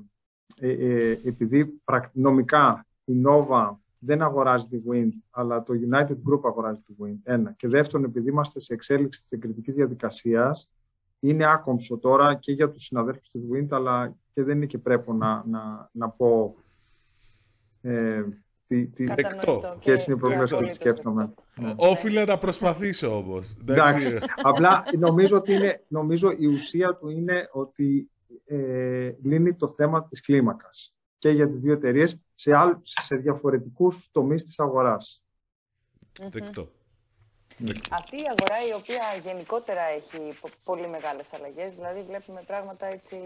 ε, 0.59 0.69
ε 0.69 1.19
επειδή 1.23 1.81
νομικά 2.11 2.85
η 3.05 3.13
Nova 3.25 3.75
δεν 3.99 4.21
αγοράζει 4.21 4.67
τη 4.67 4.81
Wind, 4.91 5.11
αλλά 5.29 5.63
το 5.63 5.73
United 5.91 6.17
Group 6.31 6.41
αγοράζει 6.43 6.79
τη 6.79 6.93
Wind. 7.03 7.19
Ένα. 7.23 7.51
Και 7.51 7.67
δεύτερον, 7.67 8.05
επειδή 8.05 8.29
είμαστε 8.29 8.59
σε 8.59 8.73
εξέλιξη 8.73 9.21
της 9.21 9.31
εγκριτικής 9.31 9.75
διαδικασίας, 9.75 10.69
είναι 11.19 11.51
άκομψο 11.51 11.97
τώρα 11.97 12.35
και 12.35 12.51
για 12.51 12.71
τους 12.71 12.83
συναδέλφους 12.83 13.29
της 13.29 13.41
Wind, 13.51 13.67
αλλά 13.69 14.15
και 14.33 14.43
δεν 14.43 14.55
είναι 14.55 14.65
και 14.65 14.77
πρέπει 14.77 15.11
να, 15.11 15.43
να, 15.47 15.89
να 15.91 16.09
πω 16.09 16.55
ε, 17.87 18.23
τι, 18.67 18.87
τι, 18.87 19.03
και 19.79 19.91
είναι 19.91 20.03
οι 20.07 20.15
προβλήματα 20.15 20.57
που 20.57 20.71
σκέφτομαι. 20.71 21.33
Όφιλε 21.75 22.25
να 22.25 22.37
προσπαθήσω 22.37 23.17
όμως. 23.17 23.57
Εντάξει. 23.61 24.17
Απλά 24.41 24.83
νομίζω 24.97 25.37
ότι 25.37 25.53
είναι, 25.53 25.83
νομίζω 25.87 26.31
η 26.37 26.45
ουσία 26.45 26.95
του 26.95 27.09
είναι 27.09 27.49
ότι 27.51 28.09
ε, 28.45 29.11
λύνει 29.23 29.53
το 29.53 29.67
θέμα 29.67 30.07
της 30.07 30.21
κλίμακας 30.21 30.95
και 31.17 31.29
για 31.29 31.47
τις 31.47 31.59
δύο 31.59 31.73
εταιρείες 31.73 32.17
σε, 32.35 32.51
σε 32.81 33.15
διαφορετικούς 33.15 34.09
τομείς 34.11 34.43
της 34.43 34.59
αγοράς. 34.59 35.23
Δεκτό. 36.31 36.71
Αυτή 37.91 38.15
η 38.15 38.25
αγορά 38.27 38.67
η 38.69 38.73
οποία 38.73 39.03
γενικότερα 39.23 39.81
έχει 39.81 40.33
πολύ 40.63 40.87
μεγάλες 40.87 41.33
αλλαγές, 41.33 41.73
δηλαδή 41.73 42.01
βλέπουμε 42.01 42.41
πράγματα 42.47 42.85
έτσι 42.85 43.17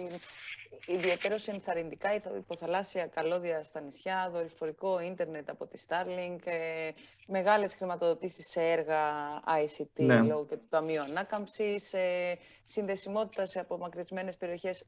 ιδιαίτερο 0.85 1.35
ενθαρρυντικά, 1.45 2.15
υποθαλάσσια 2.15 3.05
καλώδια 3.07 3.63
στα 3.63 3.79
νησιά, 3.81 4.29
δορυφορικό 4.33 4.99
ίντερνετ 4.99 5.49
από 5.49 5.65
τη 5.65 5.81
Starlink, 5.87 6.39
ε, 6.43 6.89
μεγάλες 7.27 7.75
χρηματοδοτήσεις 7.75 8.47
σε 8.49 8.61
έργα 8.61 9.01
ICT 9.45 10.03
ναι. 10.05 10.21
λόγω 10.21 10.45
και 10.45 10.55
του 10.55 10.67
Ταμείου 10.69 11.01
Ανάκαμψης, 11.01 11.93
ε, 11.93 12.37
συνδεσιμότητα 12.63 13.45
σε 13.45 13.59
απομακρυσμένες 13.59 14.37
περιοχές 14.37 14.83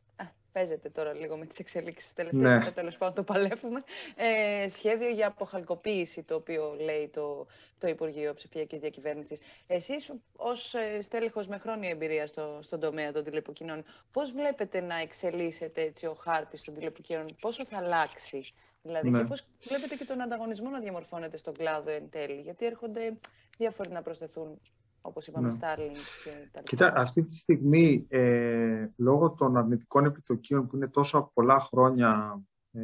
παίζεται 0.53 0.89
τώρα 0.89 1.13
λίγο 1.13 1.37
με 1.37 1.45
τις 1.45 1.59
εξελίξεις 1.59 2.13
τελευταίες, 2.13 2.63
ναι. 2.63 2.71
τέλος 2.71 2.97
πάντων 2.97 3.15
το 3.15 3.23
παλεύουμε, 3.33 3.83
ε, 4.15 4.69
σχέδιο 4.69 5.09
για 5.09 5.27
αποχαλκοποίηση, 5.27 6.23
το 6.23 6.35
οποίο 6.35 6.75
λέει 6.79 7.07
το, 7.07 7.47
το 7.77 7.87
Υπουργείο 7.87 8.33
Ψηφιακής 8.33 8.79
Διακυβέρνησης. 8.79 9.41
Εσείς 9.67 10.11
ως 10.35 10.73
ε, 10.73 11.01
στέλεχος 11.01 11.47
με 11.47 11.57
χρόνια 11.57 11.89
εμπειρίας 11.89 12.29
στο, 12.29 12.59
στον 12.61 12.79
τομέα 12.79 13.11
των 13.11 13.23
τηλεπικοινών, 13.23 13.83
πώς 14.11 14.31
βλέπετε 14.31 14.81
να 14.81 14.95
εξελίσσεται 14.95 15.81
έτσι 15.81 16.05
ο 16.05 16.13
χάρτης 16.13 16.61
των 16.61 16.73
τηλεπικοινών, 16.73 17.25
πόσο 17.41 17.65
θα 17.65 17.77
αλλάξει, 17.77 18.53
δηλαδή, 18.81 19.09
ναι. 19.09 19.17
και 19.19 19.25
πώς 19.25 19.45
βλέπετε 19.67 19.95
και 19.95 20.05
τον 20.05 20.21
ανταγωνισμό 20.21 20.69
να 20.69 20.79
διαμορφώνεται 20.79 21.37
στον 21.37 21.53
κλάδο 21.53 21.91
εν 21.91 22.09
τέλει, 22.09 22.41
γιατί 22.41 22.65
έρχονται 22.65 23.17
διάφοροι 23.57 23.89
να 23.89 24.01
προσθεθούν 24.01 24.59
όπως 25.05 25.27
είπαμε, 25.27 25.47
ναι. 25.47 25.55
Starlink 25.59 25.97
και 26.23 26.47
τα 26.51 26.61
Κοίτα, 26.61 26.93
αυτή 26.95 27.23
τη 27.23 27.35
στιγμή, 27.35 28.05
ε, 28.09 28.87
λόγω 28.97 29.29
των 29.29 29.57
αρνητικών 29.57 30.05
επιτοκίων 30.05 30.67
που 30.67 30.75
είναι 30.75 30.87
τόσο 30.87 31.31
πολλά 31.33 31.59
χρόνια 31.59 32.41
ε, 32.71 32.79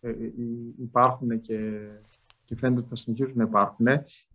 ε, 0.00 0.10
ε 0.10 0.32
υπάρχουν 0.78 1.40
και, 1.40 1.88
και 2.44 2.56
φαίνεται 2.56 2.80
ότι 2.80 2.88
θα 2.88 2.96
συνεχίσουν 2.96 3.36
να 3.36 3.44
υπάρχουν, 3.44 3.86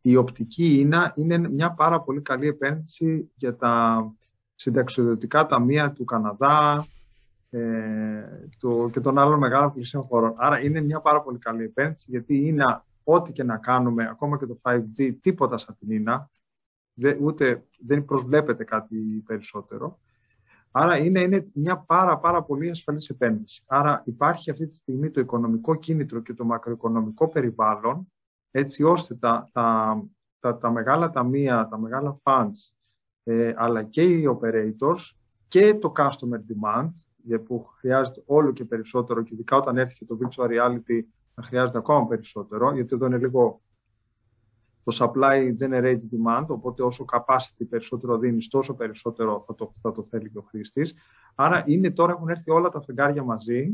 η 0.01 0.15
οπτική 0.15 0.79
είναι, 0.79 1.13
είναι 1.15 1.37
μια 1.37 1.71
πάρα 1.71 2.01
πολύ 2.01 2.21
καλή 2.21 2.47
επένδυση 2.47 3.31
για 3.35 3.55
τα 3.55 4.05
συνταξιοδοτικά 4.55 5.45
ταμεία 5.45 5.91
του 5.91 6.05
Καναδά 6.05 6.87
ε, 7.49 7.59
του, 8.59 8.89
και 8.93 8.99
των 8.99 9.17
άλλων 9.17 9.39
μεγάλων 9.39 9.73
πλησίων 9.73 10.03
χωρών. 10.03 10.33
Άρα 10.37 10.59
είναι 10.61 10.81
μια 10.81 10.99
πάρα 10.99 11.21
πολύ 11.21 11.37
καλή 11.37 11.63
επένδυση 11.63 12.05
γιατί 12.09 12.47
είναι 12.47 12.81
ό,τι 13.03 13.31
και 13.31 13.43
να 13.43 13.57
κάνουμε, 13.57 14.07
ακόμα 14.11 14.37
και 14.37 14.45
το 14.45 14.57
5G, 14.61 15.15
τίποτα 15.21 15.57
σαν 15.57 15.75
την 15.79 15.91
είναι 16.99 17.17
ούτε 17.21 17.63
δεν 17.79 18.05
προσβλέπεται 18.05 18.63
κάτι 18.63 19.23
περισσότερο. 19.25 19.99
Άρα 20.71 20.97
είναι, 20.97 21.21
είναι 21.21 21.47
μια 21.53 21.77
πάρα, 21.77 22.17
πάρα 22.17 22.43
πολύ 22.43 22.69
ασφαλής 22.69 23.09
επένδυση. 23.09 23.63
Άρα 23.67 24.01
υπάρχει 24.05 24.51
αυτή 24.51 24.67
τη 24.67 24.75
στιγμή 24.75 25.09
το 25.09 25.19
οικονομικό 25.19 25.75
κίνητρο 25.75 26.19
και 26.19 26.33
το 26.33 26.45
μακροοικονομικό 26.45 27.27
περιβάλλον 27.27 28.11
έτσι 28.51 28.83
ώστε 28.83 29.15
τα, 29.15 29.49
τα, 29.51 29.97
τα, 30.39 30.57
τα 30.57 30.71
μεγάλα 30.71 31.09
ταμεία, 31.09 31.67
τα 31.69 31.77
μεγάλα 31.77 32.19
funds 32.23 32.73
ε, 33.23 33.53
αλλά 33.55 33.83
και 33.83 34.03
οι 34.03 34.39
operators 34.39 35.11
και 35.47 35.75
το 35.75 35.91
customer 35.95 36.39
demand 36.53 36.89
που 37.45 37.65
χρειάζεται 37.77 38.23
όλο 38.25 38.51
και 38.51 38.65
περισσότερο 38.65 39.23
και 39.23 39.33
ειδικά 39.33 39.57
όταν 39.57 39.77
έρθει 39.77 40.05
το 40.05 40.17
virtual 40.21 40.45
reality 40.45 41.01
θα 41.35 41.41
χρειάζεται 41.41 41.77
ακόμα 41.77 42.07
περισσότερο, 42.07 42.73
γιατί 42.73 42.95
εδώ 42.95 43.05
είναι 43.05 43.17
λίγο 43.17 43.61
το 44.89 45.11
supply 45.13 45.53
generates 45.59 46.01
demand, 46.11 46.45
οπότε 46.47 46.83
όσο 46.83 47.05
capacity 47.11 47.65
περισσότερο 47.69 48.17
δίνεις, 48.17 48.47
τόσο 48.47 48.73
περισσότερο 48.73 49.43
θα 49.45 49.55
το, 49.55 49.71
θα 49.81 49.91
το 49.91 50.03
θέλει 50.03 50.29
και 50.29 50.37
ο 50.37 50.41
χρήστης. 50.41 50.93
Άρα 51.35 51.63
είναι 51.67 51.91
τώρα 51.91 52.11
έχουν 52.11 52.29
έρθει 52.29 52.51
όλα 52.51 52.69
τα 52.69 52.81
φεγγάρια 52.81 53.23
μαζί 53.23 53.71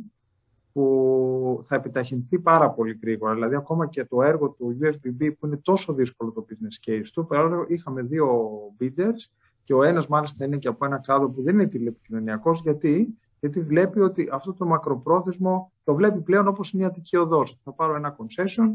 που 0.73 1.61
θα 1.63 1.75
επιταχυνθεί 1.75 2.39
πάρα 2.39 2.69
πολύ 2.69 2.99
γρήγορα. 3.01 3.33
Δηλαδή, 3.33 3.55
ακόμα 3.55 3.87
και 3.87 4.05
το 4.05 4.21
έργο 4.21 4.49
του 4.49 4.77
UFBB 4.81 5.31
που 5.39 5.45
είναι 5.45 5.57
τόσο 5.57 5.93
δύσκολο 5.93 6.31
το 6.31 6.45
business 6.49 6.89
case 6.89 7.05
του, 7.13 7.25
παρόλο 7.25 7.65
είχαμε 7.67 8.01
δύο 8.01 8.49
bidders 8.79 9.29
και 9.63 9.73
ο 9.73 9.83
ένας 9.83 10.07
μάλιστα 10.07 10.45
είναι 10.45 10.57
και 10.57 10.67
από 10.67 10.85
ένα 10.85 10.97
κλάδο 10.97 11.29
που 11.29 11.41
δεν 11.41 11.53
είναι 11.53 11.67
τηλεπικοινωνιακός. 11.67 12.61
Γιατί; 12.61 13.17
Γιατί 13.39 13.61
βλέπει 13.61 13.99
ότι 13.99 14.29
αυτό 14.31 14.53
το 14.53 14.65
μακροπρόθεσμο 14.65 15.71
το 15.83 15.93
βλέπει 15.93 16.21
πλέον 16.21 16.47
όπως 16.47 16.71
μια 16.71 16.87
Αττική 16.87 17.17
οδός. 17.17 17.59
Θα 17.63 17.71
πάρω 17.71 17.95
ένα 17.95 18.15
concession 18.15 18.69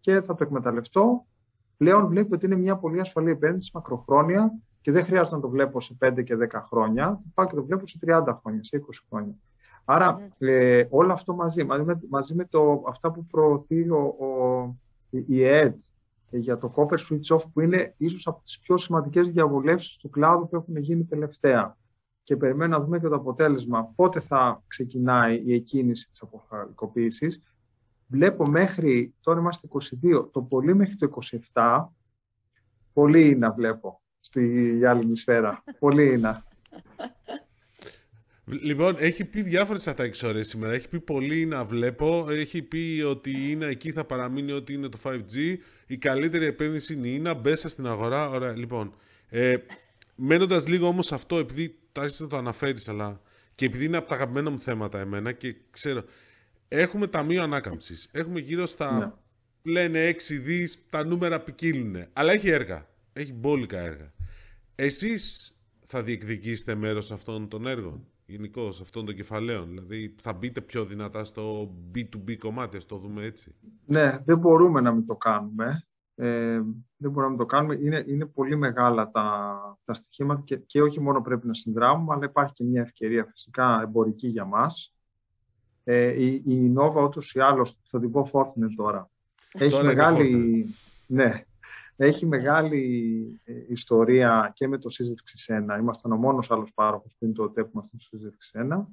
και 0.00 0.20
θα 0.20 0.34
το 0.34 0.44
εκμεταλλευτώ. 0.44 1.26
Πλέον 1.76 2.06
βλέπει 2.06 2.34
ότι 2.34 2.46
είναι 2.46 2.56
μια 2.56 2.76
πολύ 2.76 3.00
ασφαλή 3.00 3.30
επένδυση 3.30 3.70
μακροχρόνια 3.74 4.52
και 4.80 4.92
δεν 4.92 5.04
χρειάζεται 5.04 5.36
να 5.36 5.42
το 5.42 5.48
βλέπω 5.48 5.80
σε 5.80 5.96
5 6.04 6.24
και 6.24 6.36
10 6.52 6.62
χρόνια. 6.66 7.20
Πάω 7.34 7.46
και 7.46 7.54
το 7.54 7.64
βλέπω 7.64 7.86
σε 7.86 7.98
30 8.06 8.38
χρόνια, 8.40 8.64
σε 8.64 8.84
20 8.86 8.90
χρόνια. 9.08 9.34
Άρα 9.84 10.28
ε, 10.38 10.84
όλο 10.90 11.12
αυτό 11.12 11.34
μαζί, 11.34 11.64
μαζί 11.64 11.84
με, 11.84 12.00
μαζί 12.08 12.34
με 12.34 12.44
το, 12.44 12.84
αυτά 12.88 13.10
που 13.10 13.26
προωθεί 13.26 13.90
ο, 13.90 13.98
ο, 13.98 14.76
η 15.10 15.44
ΕΕΤ 15.44 15.80
για 16.30 16.58
το 16.58 16.72
copper 16.76 16.96
switch 16.98 17.36
off 17.36 17.42
που 17.52 17.60
είναι 17.60 17.94
ίσως 17.96 18.26
από 18.26 18.42
τις 18.44 18.58
πιο 18.58 18.78
σημαντικές 18.78 19.28
διαβολεύσεις 19.28 19.96
του 19.96 20.10
κλάδου 20.10 20.48
που 20.48 20.56
έχουν 20.56 20.76
γίνει 20.76 21.04
τελευταία. 21.04 21.76
Και 22.22 22.36
περιμένουμε 22.36 22.76
να 22.76 22.84
δούμε 22.84 22.98
και 22.98 23.08
το 23.08 23.14
αποτέλεσμα 23.14 23.92
πότε 23.96 24.20
θα 24.20 24.62
ξεκινάει 24.66 25.42
η 25.44 25.54
εκκίνηση 25.54 26.08
της 26.08 26.22
αποκαλυκοποίησης. 26.22 27.40
Βλέπω 28.12 28.46
μέχρι, 28.50 29.14
τώρα 29.20 29.40
είμαστε 29.40 29.68
22, 30.12 30.28
το 30.32 30.42
πολύ 30.42 30.74
μέχρι 30.74 30.96
το 30.96 31.10
27, 31.52 31.84
πολύ 32.92 33.26
είναι 33.26 33.36
να 33.36 33.52
βλέπω 33.52 34.02
στη 34.20 34.80
άλλη 34.86 35.16
σφαίρα. 35.16 35.64
πολύ 35.78 36.12
είναι. 36.12 36.42
Λοιπόν, 38.44 38.94
έχει 38.98 39.24
πει 39.24 39.42
διάφορες 39.42 39.86
ατάκε 39.86 40.40
σήμερα. 40.40 40.72
Έχει 40.72 40.88
πει 40.88 41.00
πολύ 41.00 41.46
να 41.46 41.64
βλέπω. 41.64 42.26
Έχει 42.30 42.62
πει 42.62 43.02
ότι 43.06 43.50
είναι 43.50 43.66
εκεί 43.66 43.92
θα 43.92 44.04
παραμείνει 44.04 44.52
ότι 44.52 44.72
είναι 44.72 44.88
το 44.88 44.98
5G. 45.04 45.56
Η 45.86 45.96
καλύτερη 45.96 46.44
επένδυση 46.44 46.94
είναι 46.94 47.08
η 47.08 47.14
ίνα. 47.14 47.34
Μπέσα 47.34 47.68
στην 47.68 47.86
αγορά. 47.86 48.28
Ωραία, 48.28 48.56
λοιπόν. 48.56 48.94
Ε, 49.28 49.56
Μένοντας 50.14 50.68
λίγο 50.68 50.86
όμως 50.86 51.12
αυτό, 51.12 51.38
επειδή 51.38 51.78
άρχισε 51.92 52.22
να 52.22 52.28
το 52.28 52.36
αναφέρεις, 52.36 52.88
αλλά 52.88 53.20
και 53.54 53.64
επειδή 53.64 53.84
είναι 53.84 53.96
από 53.96 54.08
τα 54.08 54.14
αγαπημένα 54.14 54.50
μου 54.50 54.60
θέματα 54.60 54.98
εμένα 54.98 55.32
και 55.32 55.54
ξέρω. 55.70 56.04
Έχουμε 56.74 57.06
ταμείο 57.06 57.42
ανάκαμψης. 57.42 58.08
Έχουμε 58.12 58.40
γύρω 58.40 58.66
στα. 58.66 58.98
Ναι. 58.98 59.12
Λένε 59.72 60.08
6 60.08 60.40
δις, 60.42 60.88
τα 60.90 61.04
νούμερα 61.04 61.40
ποικίλουν. 61.40 61.96
Αλλά 62.12 62.32
έχει 62.32 62.48
έργα. 62.48 62.86
Έχει 63.12 63.32
μπόλικα 63.32 63.78
έργα. 63.78 64.12
Εσείς 64.74 65.52
θα 65.86 66.02
διεκδικήσετε 66.02 66.74
μέρος 66.74 67.12
αυτών 67.12 67.48
των 67.48 67.66
έργων; 67.66 68.06
Γενικώ 68.26 68.68
αυτών 68.68 69.04
των 69.04 69.14
κεφαλαίων. 69.14 69.68
Δηλαδή 69.68 70.14
θα 70.20 70.32
μπείτε 70.32 70.60
πιο 70.60 70.84
δυνατά 70.84 71.24
στο 71.24 71.74
B2B 71.94 72.36
κομμάτι, 72.36 72.76
ας 72.76 72.86
το 72.86 72.96
δούμε 72.96 73.24
έτσι. 73.24 73.54
Ναι, 73.86 74.18
δεν 74.24 74.38
μπορούμε 74.38 74.80
να 74.80 74.92
μην 74.92 75.06
το 75.06 75.16
κάνουμε. 75.16 75.86
Ε, 76.14 76.60
δεν 76.96 77.10
μπορούμε 77.10 77.22
να 77.22 77.28
μην 77.28 77.38
το 77.38 77.46
κάνουμε. 77.46 77.74
Είναι, 77.74 78.04
είναι 78.06 78.26
πολύ 78.26 78.56
μεγάλα 78.56 79.10
τα, 79.10 79.56
τα 79.84 79.94
στοιχήματα 79.94 80.42
και, 80.44 80.56
και 80.56 80.82
όχι 80.82 81.00
μόνο 81.00 81.20
πρέπει 81.20 81.46
να 81.46 81.54
συνδράμουμε, 81.54 82.14
αλλά 82.14 82.24
υπάρχει 82.24 82.52
και 82.52 82.64
μια 82.64 82.80
ευκαιρία 82.80 83.24
φυσικά 83.24 83.80
εμπορική 83.82 84.28
για 84.28 84.44
μας. 84.44 84.94
Ε, 85.84 86.24
η, 86.24 86.42
η 86.46 86.74
Nova 86.78 87.02
ούτως 87.02 87.32
ή 87.32 87.40
άλλως, 87.40 87.78
θα 87.88 88.00
την 88.00 88.10
πω 88.10 88.28
Fortnite 88.32 88.74
τώρα, 88.76 89.10
έχει 89.52 89.82
μεγάλη... 89.82 90.66
Ναι, 91.06 91.44
έχει 91.96 92.26
μεγάλη 92.26 93.40
ε, 93.44 93.52
ιστορία 93.68 94.52
και 94.54 94.68
με 94.68 94.78
το 94.78 94.90
σύζευξη 94.90 95.64
1. 95.76 95.78
Ήμασταν 95.78 96.12
ο 96.12 96.16
μόνος 96.16 96.50
άλλος 96.50 96.72
πάροχος 96.74 97.14
πριν 97.18 97.32
το 97.34 97.50
ΤΕΠ 97.50 97.74
μας 97.74 97.86
στο 97.86 97.98
σύζευξη 97.98 98.50
1 98.72 98.84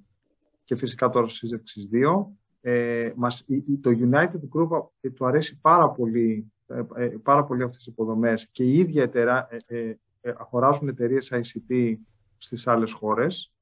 και 0.64 0.76
φυσικά 0.76 1.10
τώρα 1.10 1.28
στο 1.28 1.38
σύζευξη 1.38 1.90
2. 1.94 2.26
Ε, 2.62 3.12
μας, 3.16 3.46
το 3.82 3.90
United 3.90 4.58
Group 4.58 4.88
ε, 5.02 5.10
του 5.10 5.26
αρέσει 5.26 5.60
πάρα 5.62 5.90
πολύ, 5.90 6.52
ε, 6.68 6.82
ε, 6.96 7.06
πάρα 7.06 7.44
πολύ 7.44 7.64
αυτές 7.64 7.78
τις 7.78 7.88
υποδομές. 7.88 8.48
Και 8.52 8.64
οι 8.64 8.78
ίδια 8.78 9.04
εταιρά, 9.04 9.48
ε, 9.68 9.94
αγοράζουν 10.38 10.88
εταιρείες 10.88 11.32
ICT 11.34 11.96
στις 12.38 12.68
άλλες 12.68 12.94
χώρες 12.94 13.54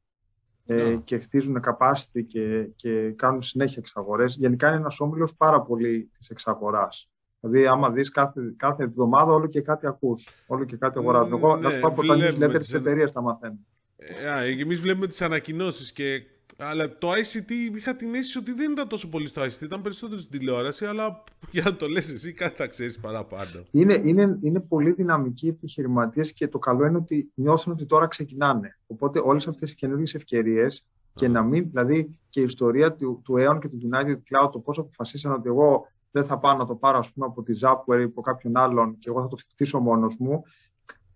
ε, 0.68 0.96
και 1.04 1.18
χτίζουν 1.18 1.64
capacity 1.66 2.24
και, 2.28 2.70
και 2.76 3.12
κάνουν 3.12 3.42
συνέχεια 3.42 3.78
εξαγορές. 3.78 4.36
Γενικά 4.36 4.68
είναι 4.68 4.78
ένας 4.78 5.00
όμιλος 5.00 5.36
πάρα 5.36 5.62
πολύ 5.62 6.12
της 6.18 6.30
εξαγοράς. 6.30 7.10
Δηλαδή, 7.40 7.68
άμα 7.68 7.92
δεις 7.92 8.10
κάθε, 8.10 8.42
κάθε 8.58 8.84
εβδομάδα, 8.84 9.32
όλο 9.32 9.48
και 9.48 9.62
κάτι 9.62 9.88
ακούς. 9.88 10.30
Όλο 10.48 10.66
και 10.66 10.76
κάτι 10.78 10.98
αγοράζουν. 10.98 11.34
Εγώ, 11.34 11.56
ναι, 11.56 11.62
να 11.62 11.70
σου 11.70 11.80
πω 11.80 11.88
από 11.88 12.06
τα 12.06 12.16
newsletter 12.16 12.60
τη 12.60 12.76
εταιρεία 12.76 13.12
τα 13.12 13.22
μαθαίνω. 13.22 13.58
Ε, 13.96 14.62
Εμείς 14.62 14.80
βλέπουμε 14.80 15.08
τις 15.08 15.22
ανακοινώσεις 15.22 15.92
και. 15.92 16.22
Αλλά 16.58 16.98
το 16.98 17.12
ICT 17.12 17.52
είχα 17.76 17.96
την 17.96 18.16
αίσθηση 18.16 18.38
ότι 18.38 18.54
δεν 18.54 18.72
ήταν 18.72 18.88
τόσο 18.88 19.10
πολύ 19.10 19.28
στο 19.28 19.42
ICT, 19.42 19.62
ήταν 19.62 19.82
περισσότερο 19.82 20.20
στην 20.20 20.40
τηλεόραση, 20.40 20.86
αλλά 20.86 21.24
για 21.52 21.64
να 21.64 21.76
το 21.76 21.88
λες 21.88 22.12
εσύ 22.12 22.34
κάτι 22.34 22.56
θα 22.56 22.68
ξέρεις 22.68 23.00
παραπάνω. 23.00 23.64
Είναι, 23.72 24.02
είναι, 24.06 24.38
είναι 24.42 24.60
πολύ 24.60 24.92
δυναμικοί 24.92 25.48
επιχειρηματίες 25.48 26.34
και 26.34 26.48
το 26.48 26.60
καλό 26.60 26.86
είναι 26.86 26.98
ότι 26.98 27.32
νιώθουν 27.34 27.74
ότι 27.74 27.86
τώρα 27.86 28.08
ξεκινάνε. 28.08 28.78
Οπότε 28.88 29.20
όλες 29.24 29.48
αυτές 29.48 29.72
οι 29.72 29.76
καινούργιες 29.76 30.14
ευκαιρίες 30.14 30.86
και 31.14 31.28
να 31.28 31.44
μην, 31.44 31.70
δηλαδή 31.70 32.20
και 32.30 32.40
η 32.40 32.44
ιστορία 32.44 32.94
του, 32.94 33.22
του 33.24 33.34
Aeon 33.38 33.58
και 33.62 33.68
του 33.68 33.78
United 33.92 34.16
Cloud, 34.16 34.52
το 34.52 34.60
πώς 34.60 34.78
αποφασίσαν 34.78 35.32
ότι 35.32 35.48
εγώ 35.48 35.88
δεν 36.12 36.26
θα 36.26 36.38
πάω 36.38 36.58
να 36.58 36.66
το 36.66 36.76
πάρω 36.76 36.98
ας 36.98 37.12
πούμε, 37.12 37.26
από 37.26 37.44
τη 37.44 37.60
Zapware 37.62 38.00
ή 38.00 38.04
από 38.04 38.22
κάποιον 38.22 38.58
άλλον 38.58 38.98
και 39.00 39.10
εγώ 39.10 39.22
θα 39.22 39.28
το 39.28 39.38
χτίσω 39.52 39.80
μόνος 39.80 40.16
μου. 40.20 40.44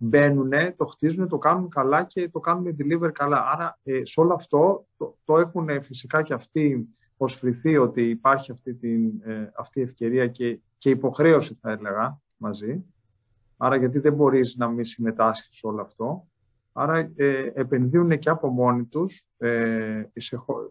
Μπαίνουν, 0.03 0.51
το 0.75 0.85
χτίζουν, 0.85 1.27
το 1.27 1.37
κάνουν 1.37 1.69
καλά 1.69 2.03
και 2.03 2.29
το 2.29 2.39
κάνουν 2.39 2.75
deliver 2.79 3.11
καλά. 3.11 3.51
Άρα 3.51 3.79
ε, 3.83 4.01
σε 4.05 4.19
όλο 4.19 4.33
αυτό 4.33 4.85
το, 4.97 5.17
το 5.23 5.37
έχουν 5.37 5.83
φυσικά 5.83 6.21
και 6.21 6.33
αυτοί 6.33 6.87
προσφρηθεί 7.17 7.77
ότι 7.77 8.09
υπάρχει 8.09 8.51
αυτή, 8.51 8.73
την, 8.73 9.21
ε, 9.23 9.51
αυτή 9.57 9.79
η 9.79 9.83
ευκαιρία 9.83 10.27
και, 10.27 10.59
και 10.77 10.89
υποχρέωση 10.89 11.57
θα 11.61 11.71
έλεγα 11.71 12.21
μαζί. 12.37 12.85
Άρα 13.57 13.75
γιατί 13.75 13.99
δεν 13.99 14.13
μπορείς 14.13 14.55
να 14.57 14.67
μην 14.67 14.85
συμμετάσχεις 14.85 15.57
σε 15.57 15.67
όλο 15.67 15.81
αυτό. 15.81 16.27
Άρα 16.73 17.11
ε, 17.15 17.51
επενδύουν 17.53 18.19
και 18.19 18.29
από 18.29 18.47
μόνοι 18.47 18.83
τους 18.83 19.25
ε, 19.37 20.03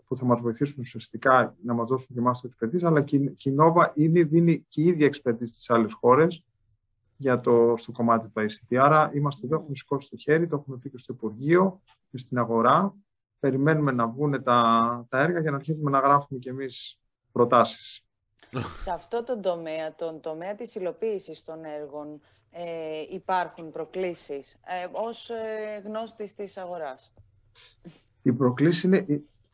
που 0.06 0.16
θα 0.16 0.24
μας 0.24 0.40
βοηθήσουν 0.40 0.76
ουσιαστικά 0.78 1.56
να 1.62 1.74
μας 1.74 1.88
δώσουν 1.88 2.06
και 2.12 2.18
εμάς 2.18 2.40
το 2.40 2.48
expertise, 2.48 2.82
αλλά 2.82 3.02
και 3.02 3.16
η 3.16 3.56
Nova 3.58 3.90
ήδη 3.94 4.22
δίνει 4.22 4.64
και 4.68 4.80
η 4.80 4.84
ίδια 4.84 5.08
expertise 5.08 5.46
στις 5.46 5.70
άλλες 5.70 5.92
χώρες 5.92 6.44
για 7.20 7.40
το, 7.40 7.74
στο 7.76 7.92
κομμάτι 7.92 8.28
του 8.28 8.40
ICT. 8.40 8.76
Άρα 8.76 9.10
είμαστε 9.14 9.46
εδώ, 9.46 9.56
έχουμε 9.56 9.74
σηκώσει 9.74 10.08
το 10.10 10.16
χέρι, 10.16 10.46
το 10.46 10.56
έχουμε 10.56 10.76
πει 10.76 10.90
και 10.90 10.98
στο 10.98 11.12
Υπουργείο 11.12 11.80
και 12.10 12.18
στην 12.18 12.38
αγορά. 12.38 12.94
Περιμένουμε 13.40 13.92
να 13.92 14.06
βγουν 14.06 14.42
τα, 14.42 15.06
τα 15.08 15.20
έργα 15.20 15.40
για 15.40 15.50
να 15.50 15.56
αρχίσουμε 15.56 15.90
να 15.90 15.98
γράφουμε 15.98 16.38
κι 16.38 16.48
εμείς 16.48 17.00
προτάσεις. 17.32 18.04
Σε 18.84 18.90
αυτό 18.90 19.24
το 19.24 19.40
τομέα, 19.40 19.94
τον 19.94 20.20
τομέα 20.20 20.54
της 20.54 20.74
υλοποίησης 20.74 21.44
των 21.44 21.64
έργων, 21.64 22.20
ε, 22.50 22.64
υπάρχουν 23.10 23.70
προκλήσεις 23.70 24.52
ε, 24.52 24.86
ως 24.92 25.30
ε, 25.30 25.82
γνώστης 25.84 26.34
της 26.34 26.56
αγοράς; 26.56 27.12
Η 28.22 28.32
προκλήση 28.32 28.86
είναι 28.86 29.06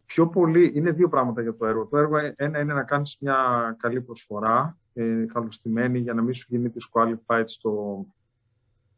πιο 0.07 0.29
πολύ, 0.29 0.73
είναι 0.75 0.91
δύο 0.91 1.09
πράγματα 1.09 1.43
για 1.43 1.57
το 1.57 1.67
έργο. 1.67 1.87
Το 1.87 1.97
έργο 1.97 2.17
ένα 2.37 2.59
είναι 2.59 2.75
να 2.75 2.83
κάνεις 2.85 3.17
μια 3.21 3.77
καλή 3.79 4.01
προσφορά, 4.01 4.79
ε, 4.99 5.25
καλοστημένη 5.33 5.99
για 5.99 6.15
να 6.15 6.23
μην 6.23 6.35
σου 6.35 6.47
γίνει 6.49 6.73
disqualified 6.75 7.45
στο, 7.45 8.05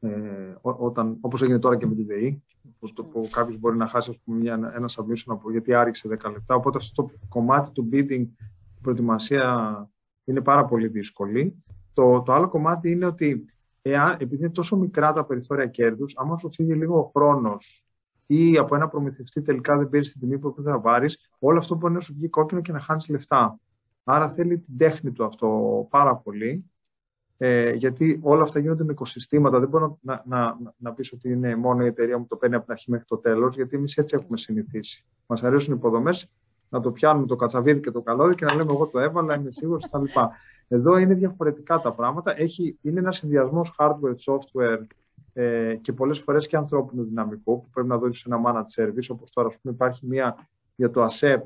ε, 0.01 0.11
όταν, 0.61 1.17
όπως 1.21 1.43
έγινε 1.43 1.59
τώρα 1.59 1.77
και 1.77 1.87
με 1.87 1.95
τη 1.95 2.05
ΔΕΗ, 2.05 2.43
που, 2.79 2.93
το, 2.93 3.05
που 3.05 3.29
κάποιος 3.33 3.59
μπορεί 3.59 3.77
να 3.77 3.87
χάσει 3.89 4.21
πούμε, 4.25 4.39
μια, 4.39 4.55
ένα 4.55 4.89
submission 4.97 5.27
από, 5.27 5.51
γιατί 5.51 5.75
άριξε 5.75 6.09
10 6.09 6.31
λεπτά. 6.33 6.55
Οπότε 6.55 6.79
αυτό 6.79 7.03
το 7.03 7.11
κομμάτι 7.29 7.71
του 7.71 7.89
bidding, 7.93 8.27
η 8.77 8.81
προετοιμασία 8.83 9.91
είναι 10.25 10.41
πάρα 10.41 10.65
πολύ 10.65 10.89
δύσκολη. 10.89 11.65
Το, 11.93 12.23
το 12.23 12.33
άλλο 12.33 12.49
κομμάτι 12.49 12.91
είναι 12.91 13.07
ότι 13.07 13.45
εάν, 13.83 14.17
επειδή 14.21 14.45
είναι 14.45 14.53
τόσο 14.53 14.77
μικρά 14.77 15.13
τα 15.13 15.25
περιθώρια 15.25 15.67
κέρδους, 15.67 16.17
άμα 16.17 16.39
σου 16.39 16.51
φύγει 16.51 16.75
λίγο 16.75 16.99
ο 16.99 17.11
χρόνος 17.15 17.87
ή 18.27 18.57
από 18.57 18.75
ένα 18.75 18.89
προμηθευτή 18.89 19.43
τελικά 19.43 19.77
δεν 19.77 19.89
παίρνει 19.89 20.07
την 20.07 20.21
τιμή 20.21 20.39
που 20.39 20.55
πρέπει 20.55 20.69
να 20.69 20.81
πάρεις, 20.81 21.31
όλο 21.39 21.59
αυτό 21.59 21.75
μπορεί 21.75 21.95
να 21.95 22.01
σου 22.01 22.15
βγει 22.15 22.29
κόκκινο 22.29 22.61
και 22.61 22.73
να 22.73 22.81
χάνεις 22.81 23.09
λεφτά. 23.09 23.59
Άρα 24.11 24.31
θέλει 24.31 24.59
την 24.59 24.77
τέχνη 24.77 25.12
του 25.12 25.25
αυτό 25.25 25.87
πάρα 25.90 26.16
πολύ. 26.16 26.64
Ε, 27.37 27.73
γιατί 27.73 28.21
όλα 28.23 28.42
αυτά 28.42 28.59
γίνονται 28.59 28.85
με 28.85 28.92
οικοσυστήματα. 28.92 29.59
Δεν 29.59 29.68
μπορώ 29.68 29.99
να, 30.01 30.23
να, 30.27 30.38
να, 30.38 30.75
να 30.77 30.92
πεις 30.92 31.12
ότι 31.12 31.31
είναι 31.31 31.57
μόνο 31.57 31.85
η 31.85 31.87
εταιρεία 31.87 32.18
μου 32.18 32.27
το 32.27 32.37
παίρνει 32.37 32.55
από 32.55 32.64
την 32.64 32.73
αρχή 32.73 32.90
μέχρι 32.90 33.07
το 33.07 33.16
τέλος, 33.16 33.55
γιατί 33.55 33.77
εμείς 33.77 33.97
έτσι 33.97 34.16
έχουμε 34.18 34.38
συνηθίσει. 34.38 35.05
Μας 35.27 35.42
αρέσουν 35.42 35.73
οι 35.73 35.77
υποδομές 35.79 36.31
να 36.68 36.81
το 36.81 36.92
πιάνουμε 36.92 37.27
το 37.27 37.37
κατσαβίδι 37.37 37.81
και 37.81 37.90
το 37.90 38.03
καλώδι 38.03 38.35
και 38.35 38.44
να 38.44 38.55
λέμε 38.55 38.73
Εγώ 38.73 38.87
το 38.87 38.99
έβαλα, 38.99 39.37
είμαι 39.37 39.51
σίγουρος 39.51 39.88
κτλ. 39.88 40.05
Εδώ 40.68 40.97
είναι 40.97 41.14
διαφορετικά 41.14 41.81
τα 41.81 41.92
πράγματα. 41.92 42.40
Έχει, 42.40 42.79
είναι 42.83 42.99
ένας 42.99 43.16
συνδυασμός 43.16 43.77
hardware, 43.79 44.14
software 44.27 44.87
ε, 45.33 45.75
και 45.75 45.92
πολλές 45.92 46.18
φορές 46.18 46.47
και 46.47 46.57
ανθρώπινου 46.57 47.05
δυναμικού 47.05 47.62
που 47.62 47.68
πρέπει 47.73 47.88
να 47.88 47.99
δώσεις 47.99 48.25
ένα 48.25 48.40
managed 48.47 48.83
service. 48.83 49.07
Όπως 49.09 49.31
τώρα, 49.31 49.49
ας 49.49 49.59
πούμε, 49.59 49.75
υπάρχει 49.75 50.07
μια 50.07 50.49
για 50.75 50.90
το 50.90 51.03
ΑΣΕΠ 51.03 51.44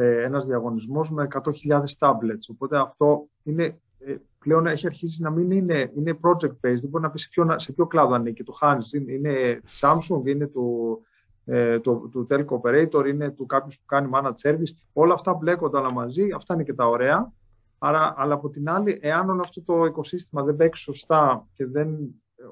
ε, 0.00 0.22
ένας 0.22 0.46
διαγωνισμός 0.46 1.10
με 1.10 1.28
100.000 1.30 1.82
tablets. 1.98 2.46
Οπότε 2.50 2.78
αυτό 2.78 3.28
είναι, 3.42 3.80
ε, 3.98 4.16
πλέον 4.38 4.66
έχει 4.66 4.86
αρχίσει 4.86 5.22
να 5.22 5.30
μην 5.30 5.50
είναι, 5.50 5.90
είναι 5.96 6.18
project-based. 6.22 6.80
Δεν 6.80 6.88
μπορεί 6.88 7.02
να 7.02 7.10
πεις 7.10 7.22
σε 7.22 7.28
ποιο, 7.30 7.54
σε 7.58 7.72
ποιο 7.72 7.86
κλάδο 7.86 8.14
ανήκει. 8.14 8.42
Το 8.42 8.52
χάνεις. 8.52 8.92
Είναι, 8.92 9.12
είναι 9.12 9.60
Samsung, 9.80 10.22
είναι 10.24 10.46
του, 10.46 10.98
ε, 11.44 11.78
του, 11.80 12.08
του 12.12 12.26
telco 12.30 12.60
operator, 12.60 13.06
είναι 13.08 13.30
του 13.30 13.46
κάποιος 13.46 13.78
που 13.78 13.84
κάνει 13.86 14.10
managed 14.12 14.50
service. 14.50 14.72
Όλα 14.92 15.14
αυτά 15.14 15.34
μπλέκονται 15.34 15.76
όλα 15.76 15.90
μαζί. 15.90 16.30
Αυτά 16.34 16.54
είναι 16.54 16.64
και 16.64 16.74
τα 16.74 16.88
ωραία. 16.88 17.32
Άρα, 17.78 18.14
αλλά 18.16 18.34
από 18.34 18.48
την 18.48 18.68
άλλη, 18.68 18.98
εάν 19.02 19.30
όλο 19.30 19.40
αυτό 19.40 19.62
το 19.62 19.84
οικοσύστημα 19.84 20.42
δεν 20.42 20.56
παίξει 20.56 20.82
σωστά 20.82 21.46
και 21.52 21.66
δεν, 21.66 21.98